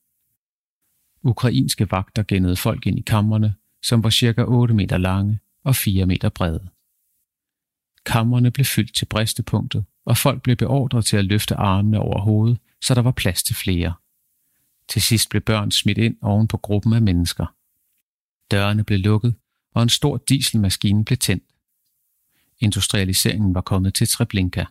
Ukrainske 1.23 1.91
vagter 1.91 2.23
gennede 2.23 2.55
folk 2.55 2.87
ind 2.87 2.99
i 2.99 3.01
kammerne, 3.01 3.55
som 3.83 4.03
var 4.03 4.09
cirka 4.09 4.43
8 4.43 4.73
meter 4.73 4.97
lange 4.97 5.39
og 5.63 5.75
4 5.75 6.05
meter 6.05 6.29
brede. 6.29 6.69
Kammerne 8.05 8.51
blev 8.51 8.65
fyldt 8.65 8.95
til 8.95 9.05
bristepunktet, 9.05 9.85
og 10.05 10.17
folk 10.17 10.41
blev 10.41 10.55
beordret 10.55 11.05
til 11.05 11.17
at 11.17 11.25
løfte 11.25 11.55
armene 11.55 11.99
over 11.99 12.21
hovedet, 12.21 12.59
så 12.81 12.93
der 12.93 13.01
var 13.01 13.11
plads 13.11 13.43
til 13.43 13.55
flere. 13.55 13.93
Til 14.87 15.01
sidst 15.01 15.29
blev 15.29 15.41
børn 15.41 15.71
smidt 15.71 15.97
ind 15.97 16.17
oven 16.21 16.47
på 16.47 16.57
gruppen 16.57 16.93
af 16.93 17.01
mennesker. 17.01 17.55
Dørene 18.51 18.83
blev 18.83 18.99
lukket, 18.99 19.35
og 19.75 19.83
en 19.83 19.89
stor 19.89 20.17
dieselmaskine 20.17 21.05
blev 21.05 21.17
tændt. 21.17 21.43
Industrialiseringen 22.59 23.55
var 23.55 23.61
kommet 23.61 23.93
til 23.93 24.07
Treblinka. 24.07 24.65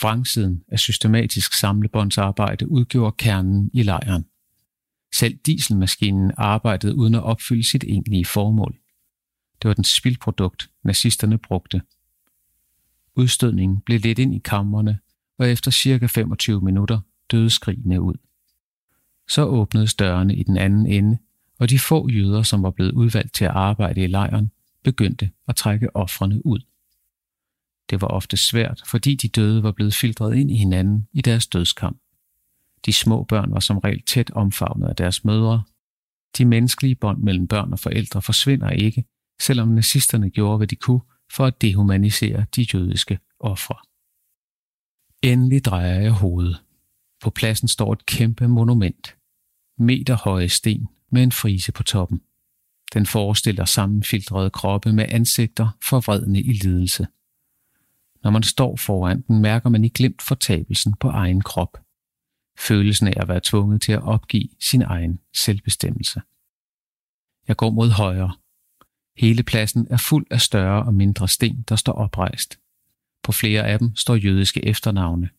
Vrangsiden 0.00 0.64
af 0.68 0.78
systematisk 0.78 1.54
samlebåndsarbejde 1.54 2.68
udgjorde 2.68 3.16
kernen 3.18 3.70
i 3.72 3.82
lejren. 3.82 4.29
Selv 5.14 5.38
dieselmaskinen 5.46 6.32
arbejdede 6.36 6.94
uden 6.94 7.14
at 7.14 7.22
opfylde 7.22 7.70
sit 7.70 7.84
egentlige 7.84 8.24
formål. 8.24 8.78
Det 9.62 9.68
var 9.68 9.74
den 9.74 9.84
spildprodukt, 9.84 10.70
nazisterne 10.82 11.38
brugte. 11.38 11.82
Udstødningen 13.14 13.80
blev 13.80 14.00
lidt 14.00 14.18
ind 14.18 14.34
i 14.34 14.38
kammerne, 14.38 14.98
og 15.38 15.50
efter 15.50 15.70
cirka 15.70 16.06
25 16.06 16.60
minutter 16.60 17.00
døde 17.30 17.50
skrigene 17.50 18.00
ud. 18.00 18.14
Så 19.28 19.44
åbnedes 19.44 19.94
dørene 19.94 20.36
i 20.36 20.42
den 20.42 20.56
anden 20.56 20.86
ende, 20.86 21.18
og 21.58 21.70
de 21.70 21.78
få 21.78 22.08
jøder, 22.08 22.42
som 22.42 22.62
var 22.62 22.70
blevet 22.70 22.92
udvalgt 22.92 23.34
til 23.34 23.44
at 23.44 23.50
arbejde 23.50 24.04
i 24.04 24.06
lejren, 24.06 24.50
begyndte 24.82 25.30
at 25.48 25.56
trække 25.56 25.96
offrene 25.96 26.46
ud. 26.46 26.60
Det 27.90 28.00
var 28.00 28.06
ofte 28.06 28.36
svært, 28.36 28.82
fordi 28.86 29.14
de 29.14 29.28
døde 29.28 29.62
var 29.62 29.72
blevet 29.72 29.94
filtreret 29.94 30.36
ind 30.36 30.50
i 30.50 30.56
hinanden 30.56 31.08
i 31.12 31.20
deres 31.20 31.46
dødskamp. 31.46 32.00
De 32.86 32.92
små 32.92 33.24
børn 33.24 33.52
var 33.52 33.60
som 33.60 33.78
regel 33.78 34.02
tæt 34.02 34.30
omfavnet 34.30 34.88
af 34.88 34.96
deres 34.96 35.24
mødre. 35.24 35.62
De 36.38 36.44
menneskelige 36.44 36.94
bånd 36.94 37.22
mellem 37.22 37.48
børn 37.48 37.72
og 37.72 37.78
forældre 37.78 38.22
forsvinder 38.22 38.70
ikke, 38.70 39.04
selvom 39.40 39.68
nazisterne 39.68 40.30
gjorde, 40.30 40.56
hvad 40.56 40.66
de 40.66 40.76
kunne 40.76 41.00
for 41.32 41.46
at 41.46 41.62
dehumanisere 41.62 42.46
de 42.56 42.66
jødiske 42.74 43.18
ofre. 43.40 43.76
Endelig 45.22 45.64
drejer 45.64 46.00
jeg 46.00 46.12
hovedet. 46.12 46.62
På 47.22 47.30
pladsen 47.30 47.68
står 47.68 47.92
et 47.92 48.06
kæmpe 48.06 48.48
monument. 48.48 49.16
Meter 49.78 50.16
høje 50.16 50.48
sten 50.48 50.88
med 51.12 51.22
en 51.22 51.32
frise 51.32 51.72
på 51.72 51.82
toppen. 51.82 52.20
Den 52.94 53.06
forestiller 53.06 53.64
sammenfiltrede 53.64 54.50
kroppe 54.50 54.92
med 54.92 55.06
ansigter 55.08 55.78
forvredne 55.84 56.40
i 56.40 56.52
lidelse. 56.52 57.06
Når 58.22 58.30
man 58.30 58.42
står 58.42 58.76
foran 58.76 59.20
den, 59.20 59.42
mærker 59.42 59.68
man 59.68 59.84
i 59.84 59.88
glemt 59.88 60.22
fortabelsen 60.22 60.94
på 61.00 61.08
egen 61.08 61.40
krop. 61.40 61.78
Følelsen 62.60 63.08
af 63.08 63.14
at 63.16 63.28
være 63.28 63.40
tvunget 63.44 63.82
til 63.82 63.92
at 63.92 64.02
opgive 64.02 64.48
sin 64.60 64.82
egen 64.82 65.20
selvbestemmelse. 65.34 66.22
Jeg 67.48 67.56
går 67.56 67.70
mod 67.70 67.90
højre. 67.90 68.36
Hele 69.16 69.42
pladsen 69.42 69.86
er 69.90 69.96
fuld 69.96 70.26
af 70.30 70.40
større 70.40 70.82
og 70.82 70.94
mindre 70.94 71.28
sten, 71.28 71.62
der 71.68 71.76
står 71.76 71.92
oprejst. 71.92 72.58
På 73.22 73.32
flere 73.32 73.66
af 73.66 73.78
dem 73.78 73.96
står 73.96 74.14
jødiske 74.14 74.64
efternavne. 74.64 75.30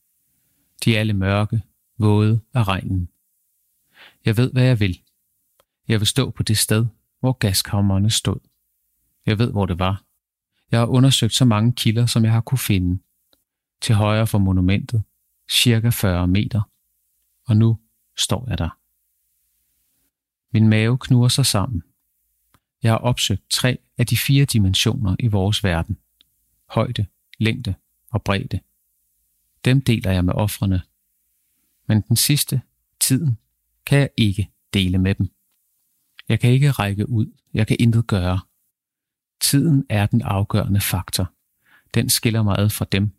De 0.86 0.96
er 0.96 1.00
alle 1.00 1.14
mørke, 1.14 1.62
våde 1.98 2.42
af 2.54 2.68
regnen. 2.68 3.10
Jeg 4.26 4.38
ved, 4.38 4.52
hvad 4.52 4.64
jeg 4.64 4.80
vil. 4.80 5.02
Jeg 5.88 6.00
vil 6.00 6.08
stå 6.08 6.30
på 6.30 6.44
det 6.44 6.58
sted, 6.58 6.86
hvor 7.20 7.32
gaskammerne 7.32 8.10
stod. 8.10 8.40
Jeg 9.26 9.40
ved, 9.40 9.52
hvor 9.52 9.66
det 9.66 9.80
var. 9.80 10.04
Jeg 10.72 10.80
har 10.80 10.88
undersøgt 10.88 11.34
så 11.34 11.46
mange 11.46 11.74
kilder, 11.74 12.06
som 12.06 12.24
jeg 12.24 12.32
har 12.32 12.42
kunne 12.42 12.58
finde. 12.58 13.02
Til 13.82 13.96
højre 13.96 14.28
for 14.28 14.38
monumentet, 14.38 15.04
cirka 15.52 15.90
40 15.90 16.28
meter. 16.28 16.71
Og 17.52 17.58
nu 17.58 17.80
står 18.18 18.50
jeg 18.50 18.58
der. 18.58 18.80
Min 20.54 20.70
mave 20.70 20.98
knurrer 20.98 21.30
sig 21.30 21.46
sammen. 21.46 21.84
Jeg 22.84 22.92
har 22.92 22.98
opsøgt 22.98 23.50
tre 23.50 23.78
af 23.98 24.08
de 24.08 24.18
fire 24.18 24.46
dimensioner 24.46 25.16
i 25.20 25.28
vores 25.28 25.64
verden. 25.64 25.98
Højde, 26.70 27.06
længde 27.40 27.76
og 28.12 28.24
bredde. 28.24 28.60
Dem 29.66 29.82
deler 29.82 30.12
jeg 30.12 30.26
med 30.26 30.34
offrene. 30.34 30.82
Men 31.88 32.02
den 32.02 32.16
sidste, 32.16 32.62
tiden, 33.00 33.38
kan 33.86 34.00
jeg 34.00 34.10
ikke 34.18 34.52
dele 34.74 34.98
med 34.98 35.16
dem. 35.16 35.30
Jeg 36.30 36.40
kan 36.40 36.52
ikke 36.52 36.72
række 36.72 37.10
ud. 37.10 37.38
Jeg 37.54 37.68
kan 37.68 37.78
intet 37.80 38.08
gøre. 38.08 38.40
Tiden 39.40 39.86
er 39.90 40.06
den 40.06 40.22
afgørende 40.22 40.82
faktor. 40.82 41.34
Den 41.94 42.10
skiller 42.10 42.44
mig 42.44 42.58
ad 42.58 42.70
fra 42.70 42.86
dem. 42.92 43.12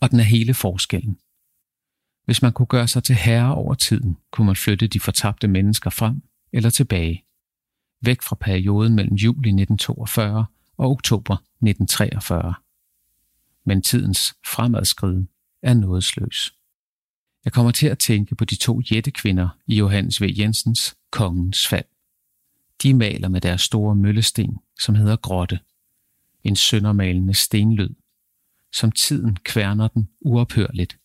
Og 0.00 0.10
den 0.10 0.20
er 0.20 0.24
hele 0.24 0.54
forskellen. 0.54 1.20
Hvis 2.30 2.42
man 2.42 2.52
kunne 2.52 2.66
gøre 2.66 2.88
sig 2.88 3.04
til 3.04 3.14
herre 3.16 3.54
over 3.54 3.74
tiden, 3.74 4.16
kunne 4.30 4.46
man 4.46 4.56
flytte 4.56 4.86
de 4.86 5.00
fortabte 5.00 5.48
mennesker 5.48 5.90
frem 5.90 6.22
eller 6.52 6.70
tilbage. 6.70 7.24
Væk 8.00 8.22
fra 8.22 8.36
perioden 8.40 8.94
mellem 8.94 9.14
juli 9.14 9.48
1942 9.48 10.46
og 10.76 10.90
oktober 10.90 11.34
1943. 11.34 12.54
Men 13.64 13.82
tidens 13.82 14.34
fremadskriden 14.46 15.28
er 15.62 15.74
nådesløs. 15.74 16.54
Jeg 17.44 17.52
kommer 17.52 17.72
til 17.72 17.86
at 17.86 17.98
tænke 17.98 18.34
på 18.34 18.44
de 18.44 18.56
to 18.56 18.80
jættekvinder 18.92 19.48
i 19.66 19.76
Johannes 19.76 20.22
V. 20.22 20.24
Jensens 20.38 20.96
Kongens 21.10 21.68
Fald. 21.68 21.84
De 22.82 22.94
maler 22.94 23.28
med 23.28 23.40
deres 23.40 23.60
store 23.60 23.96
møllesten, 23.96 24.58
som 24.80 24.94
hedder 24.94 25.16
grotte. 25.16 25.60
En 26.44 26.56
søndermalende 26.56 27.34
stenlyd. 27.34 27.94
Som 28.72 28.92
tiden 28.92 29.36
kværner 29.36 29.88
den 29.88 30.08
uophørligt. 30.20 31.00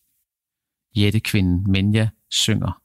Jættekvinden 0.96 1.72
Menja 1.72 2.08
synger. 2.30 2.82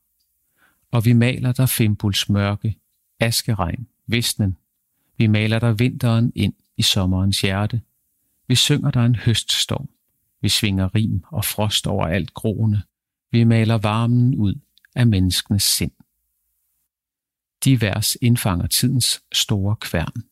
Og 0.91 1.05
vi 1.05 1.13
maler 1.13 1.51
der 1.51 1.65
Fimbuls 1.65 2.29
mørke, 2.29 2.77
askeregn, 3.19 3.87
visnen. 4.07 4.57
Vi 5.17 5.27
maler 5.27 5.59
der 5.59 5.73
vinteren 5.73 6.31
ind 6.35 6.53
i 6.77 6.81
sommerens 6.81 7.41
hjerte. 7.41 7.81
Vi 8.47 8.55
synger 8.55 8.91
der 8.91 9.05
en 9.05 9.15
høststorm. 9.15 9.89
Vi 10.41 10.49
svinger 10.49 10.95
rim 10.95 11.23
og 11.27 11.45
frost 11.45 11.87
over 11.87 12.05
alt 12.05 12.33
groende. 12.33 12.81
Vi 13.31 13.43
maler 13.43 13.77
varmen 13.77 14.35
ud 14.35 14.55
af 14.95 15.07
menneskenes 15.07 15.63
sind. 15.63 15.91
De 17.63 17.81
vers 17.81 18.17
indfanger 18.21 18.67
tidens 18.67 19.21
store 19.31 19.75
kværn. 19.75 20.23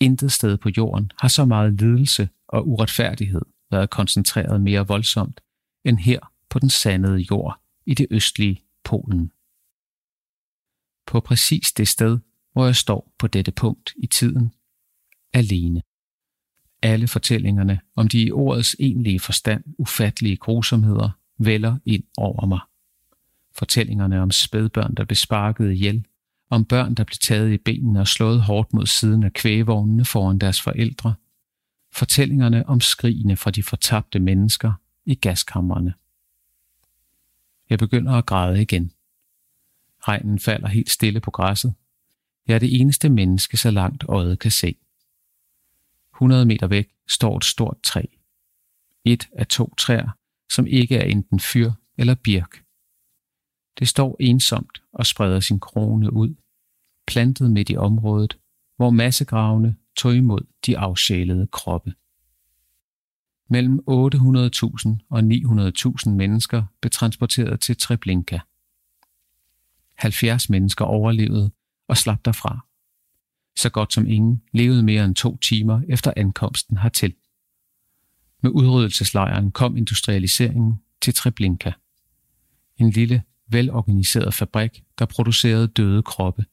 Intet 0.00 0.32
sted 0.32 0.56
på 0.56 0.70
jorden 0.76 1.12
har 1.18 1.28
så 1.28 1.44
meget 1.44 1.80
lidelse 1.80 2.28
og 2.48 2.68
uretfærdighed 2.68 3.42
været 3.70 3.90
koncentreret 3.90 4.60
mere 4.60 4.86
voldsomt 4.86 5.40
end 5.84 5.98
her 5.98 6.31
på 6.52 6.58
den 6.58 6.70
sandede 6.70 7.18
jord 7.18 7.60
i 7.86 7.94
det 7.94 8.06
østlige 8.10 8.62
Polen. 8.84 9.32
På 11.06 11.20
præcis 11.20 11.72
det 11.72 11.88
sted, 11.88 12.18
hvor 12.52 12.64
jeg 12.64 12.76
står 12.76 13.14
på 13.18 13.26
dette 13.26 13.52
punkt 13.52 13.94
i 13.96 14.06
tiden, 14.06 14.52
alene. 15.32 15.82
Alle 16.82 17.08
fortællingerne 17.08 17.80
om 17.96 18.08
de 18.08 18.22
i 18.22 18.30
ordets 18.30 18.76
egentlige 18.78 19.20
forstand 19.20 19.64
ufattelige 19.78 20.36
grusomheder 20.36 21.10
vælger 21.38 21.76
ind 21.84 22.04
over 22.16 22.46
mig. 22.46 22.60
Fortællingerne 23.54 24.20
om 24.20 24.30
spædbørn, 24.30 24.94
der 24.94 25.04
blev 25.04 25.16
sparket 25.16 25.72
ihjel, 25.72 26.06
om 26.50 26.64
børn, 26.64 26.94
der 26.94 27.04
blev 27.04 27.16
taget 27.22 27.52
i 27.52 27.58
benene 27.58 28.00
og 28.00 28.08
slået 28.08 28.42
hårdt 28.42 28.72
mod 28.72 28.86
siden 28.86 29.22
af 29.22 29.32
kvægevognene 29.32 30.04
foran 30.04 30.38
deres 30.38 30.60
forældre, 30.60 31.14
fortællingerne 31.92 32.68
om 32.68 32.80
skrigene 32.80 33.36
fra 33.36 33.50
de 33.50 33.62
fortabte 33.62 34.18
mennesker 34.18 34.72
i 35.04 35.14
gaskammerne. 35.14 35.94
Jeg 37.70 37.78
begynder 37.78 38.12
at 38.12 38.26
græde 38.26 38.62
igen. 38.62 38.92
Regnen 40.00 40.38
falder 40.38 40.68
helt 40.68 40.90
stille 40.90 41.20
på 41.20 41.30
græsset. 41.30 41.74
Jeg 42.48 42.54
er 42.54 42.58
det 42.58 42.80
eneste 42.80 43.08
menneske, 43.08 43.56
så 43.56 43.70
langt 43.70 44.04
øjet 44.08 44.38
kan 44.38 44.50
se. 44.50 44.76
100 46.14 46.46
meter 46.46 46.66
væk 46.66 46.88
står 47.08 47.36
et 47.36 47.44
stort 47.44 47.76
træ. 47.82 48.02
Et 49.04 49.28
af 49.32 49.46
to 49.46 49.74
træer, 49.74 50.10
som 50.50 50.66
ikke 50.66 50.96
er 50.96 51.04
enten 51.04 51.40
fyr 51.40 51.72
eller 51.98 52.14
birk. 52.14 52.64
Det 53.78 53.88
står 53.88 54.16
ensomt 54.20 54.82
og 54.92 55.06
spreder 55.06 55.40
sin 55.40 55.60
krone 55.60 56.12
ud, 56.12 56.34
plantet 57.06 57.50
midt 57.50 57.70
i 57.70 57.76
området, 57.76 58.38
hvor 58.76 58.90
massegravene 58.90 59.76
tog 59.96 60.16
imod 60.16 60.46
de 60.66 60.78
afsjælede 60.78 61.46
kroppe. 61.46 61.94
Mellem 63.52 63.80
800.000 63.88 65.06
og 65.10 65.20
900.000 65.20 66.10
mennesker 66.10 66.64
blev 66.80 66.90
transporteret 66.90 67.60
til 67.60 67.76
Treblinka. 67.76 68.38
70 69.94 70.50
mennesker 70.50 70.84
overlevede 70.84 71.50
og 71.88 71.96
slap 71.96 72.24
derfra. 72.24 72.66
Så 73.56 73.70
godt 73.70 73.92
som 73.92 74.06
ingen 74.06 74.42
levede 74.52 74.82
mere 74.82 75.04
end 75.04 75.14
to 75.14 75.36
timer 75.36 75.82
efter 75.88 76.12
ankomsten 76.16 76.76
hertil. 76.76 77.14
Med 78.42 78.50
udryddelseslejren 78.50 79.50
kom 79.50 79.76
industrialiseringen 79.76 80.82
til 81.02 81.14
Treblinka. 81.14 81.72
En 82.76 82.90
lille, 82.90 83.22
velorganiseret 83.46 84.34
fabrik, 84.34 84.84
der 84.98 85.06
producerede 85.06 85.68
døde 85.68 86.02
kroppe. 86.02 86.44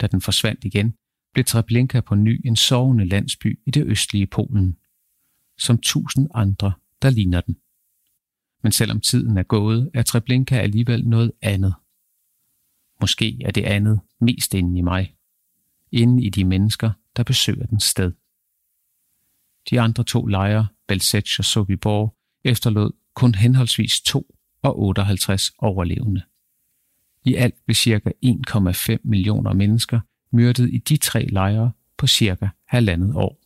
Da 0.00 0.06
den 0.06 0.20
forsvandt 0.20 0.64
igen, 0.64 0.94
blev 1.32 1.44
Treblinka 1.44 2.00
på 2.00 2.14
ny 2.14 2.40
en 2.44 2.56
sovende 2.56 3.04
landsby 3.04 3.60
i 3.66 3.70
det 3.70 3.86
østlige 3.86 4.26
Polen. 4.26 4.76
Som 5.58 5.78
tusind 5.78 6.28
andre, 6.34 6.72
der 7.02 7.10
ligner 7.10 7.40
den. 7.40 7.56
Men 8.62 8.72
selvom 8.72 9.00
tiden 9.00 9.38
er 9.38 9.42
gået, 9.42 9.90
er 9.94 10.02
Treblinka 10.02 10.58
alligevel 10.58 11.08
noget 11.08 11.32
andet. 11.42 11.74
Måske 13.00 13.38
er 13.44 13.50
det 13.50 13.64
andet 13.64 14.00
mest 14.20 14.54
inde 14.54 14.78
i 14.78 14.82
mig. 14.82 15.14
Inde 15.92 16.24
i 16.24 16.30
de 16.30 16.44
mennesker, 16.44 16.90
der 17.16 17.22
besøger 17.22 17.66
den 17.66 17.80
sted. 17.80 18.12
De 19.70 19.80
andre 19.80 20.04
to 20.04 20.26
lejre, 20.26 20.66
Belzec 20.86 21.38
og 21.38 21.44
Sobibor, 21.44 22.16
efterlod 22.44 22.90
kun 23.14 23.34
henholdsvis 23.34 24.00
2 24.00 24.36
og 24.62 24.78
58 24.78 25.52
overlevende. 25.58 26.22
I 27.24 27.34
alt 27.34 27.54
blev 27.64 27.74
ca. 27.74 28.10
1,5 28.24 28.96
millioner 29.04 29.52
mennesker 29.52 30.00
myrdet 30.30 30.70
i 30.72 30.78
de 30.78 30.96
tre 30.96 31.26
lejre 31.26 31.72
på 31.96 32.06
cirka 32.06 32.48
halvandet 32.66 33.14
år. 33.14 33.38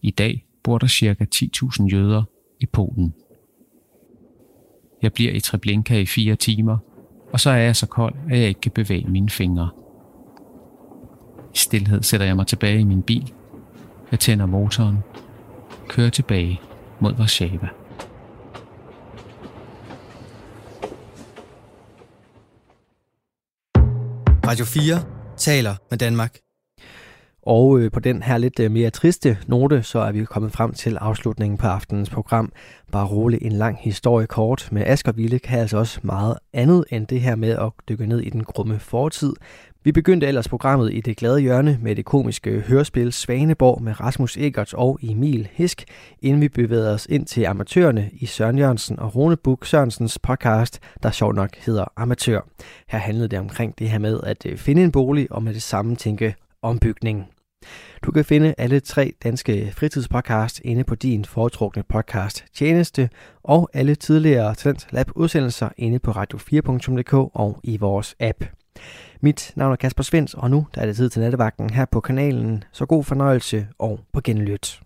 I 0.00 0.10
dag 0.10 0.46
bor 0.64 0.78
der 0.78 0.86
ca. 0.88 1.26
10.000 1.34 1.86
jøder 1.86 2.22
i 2.60 2.66
Polen. 2.66 3.14
Jeg 5.02 5.12
bliver 5.12 5.32
i 5.32 5.40
Treblinka 5.40 5.98
i 5.98 6.06
fire 6.06 6.36
timer, 6.36 6.78
og 7.32 7.40
så 7.40 7.50
er 7.50 7.56
jeg 7.56 7.76
så 7.76 7.86
kold, 7.86 8.14
at 8.30 8.38
jeg 8.38 8.48
ikke 8.48 8.60
kan 8.60 8.72
bevæge 8.72 9.08
mine 9.08 9.30
fingre. 9.30 9.70
I 11.54 11.58
stillhed 11.58 12.02
sætter 12.02 12.26
jeg 12.26 12.36
mig 12.36 12.46
tilbage 12.46 12.80
i 12.80 12.84
min 12.84 13.02
bil. 13.02 13.32
Jeg 14.10 14.20
tænder 14.20 14.46
motoren, 14.46 14.98
kører 15.88 16.10
tilbage 16.10 16.60
mod 17.00 17.14
Warszawa. 17.14 17.68
Radio 24.46 24.64
4 24.64 25.04
taler 25.36 25.76
med 25.90 25.98
Danmark. 25.98 26.38
Og 27.42 27.80
øh, 27.80 27.90
på 27.90 28.00
den 28.00 28.22
her 28.22 28.38
lidt 28.38 28.60
øh, 28.60 28.70
mere 28.70 28.90
triste 28.90 29.38
note, 29.46 29.82
så 29.82 29.98
er 29.98 30.12
vi 30.12 30.24
kommet 30.24 30.52
frem 30.52 30.72
til 30.72 30.96
afslutningen 30.96 31.58
på 31.58 31.66
aftenens 31.66 32.10
program. 32.10 32.52
Bare 32.92 33.06
rolig 33.06 33.42
en 33.42 33.52
lang 33.52 33.78
historie 33.80 34.26
kort 34.26 34.68
med 34.72 34.82
Asger 34.86 35.12
Ville 35.12 35.38
kan 35.38 35.58
altså 35.58 35.78
også 35.78 36.00
meget 36.02 36.38
andet 36.52 36.84
end 36.90 37.06
det 37.06 37.20
her 37.20 37.36
med 37.36 37.50
at 37.50 37.70
dykke 37.88 38.06
ned 38.06 38.20
i 38.20 38.30
den 38.30 38.44
grumme 38.44 38.78
fortid. 38.78 39.32
Vi 39.84 39.92
begyndte 39.92 40.26
ellers 40.26 40.48
programmet 40.48 40.94
i 40.94 41.00
det 41.00 41.16
glade 41.16 41.40
hjørne 41.40 41.78
med 41.82 41.96
det 41.96 42.04
komiske 42.04 42.60
hørespil 42.60 43.12
Svaneborg 43.12 43.82
med 43.82 44.00
Rasmus 44.00 44.36
Egert 44.36 44.74
og 44.74 44.98
Emil 45.02 45.48
Hisk, 45.52 45.84
inden 46.20 46.42
vi 46.42 46.48
bevægede 46.48 46.94
os 46.94 47.06
ind 47.10 47.26
til 47.26 47.44
amatørerne 47.44 48.10
i 48.12 48.26
Søren 48.26 48.58
Jørgensen 48.58 48.98
og 48.98 49.16
Rune 49.16 49.36
Buk 49.36 49.66
Sørensens 49.66 50.18
podcast, 50.18 50.80
der 51.02 51.10
sjovt 51.10 51.36
nok 51.36 51.50
hedder 51.56 51.84
Amatør. 51.96 52.40
Her 52.88 52.98
handlede 52.98 53.28
det 53.28 53.38
omkring 53.38 53.78
det 53.78 53.90
her 53.90 53.98
med 53.98 54.20
at 54.22 54.46
øh, 54.46 54.56
finde 54.56 54.84
en 54.84 54.92
bolig 54.92 55.32
og 55.32 55.42
med 55.42 55.54
det 55.54 55.62
samme 55.62 55.96
tænke 55.96 56.34
ombygning. 56.62 57.31
Du 58.02 58.10
kan 58.10 58.24
finde 58.24 58.54
alle 58.58 58.80
tre 58.80 59.12
danske 59.22 59.72
fritidspodcasts 59.76 60.60
inde 60.64 60.84
på 60.84 60.94
din 60.94 61.24
foretrukne 61.24 61.82
podcast 61.82 62.44
tjeneste, 62.54 63.10
og 63.42 63.70
alle 63.72 63.94
tidligere 63.94 64.54
Talent 64.54 64.86
Lab 64.90 65.10
udsendelser 65.14 65.68
inde 65.76 65.98
på 65.98 66.10
radio4.dk 66.10 67.14
og 67.14 67.60
i 67.62 67.76
vores 67.76 68.16
app. 68.20 68.44
Mit 69.20 69.52
navn 69.56 69.72
er 69.72 69.76
Kasper 69.76 70.02
Svens, 70.02 70.34
og 70.34 70.50
nu 70.50 70.66
der 70.74 70.80
er 70.80 70.86
det 70.86 70.96
tid 70.96 71.10
til 71.10 71.22
nattevagten 71.22 71.70
her 71.70 71.84
på 71.84 72.00
kanalen, 72.00 72.64
så 72.72 72.86
god 72.86 73.04
fornøjelse 73.04 73.68
og 73.78 74.00
på 74.12 74.20
genlyt. 74.20 74.81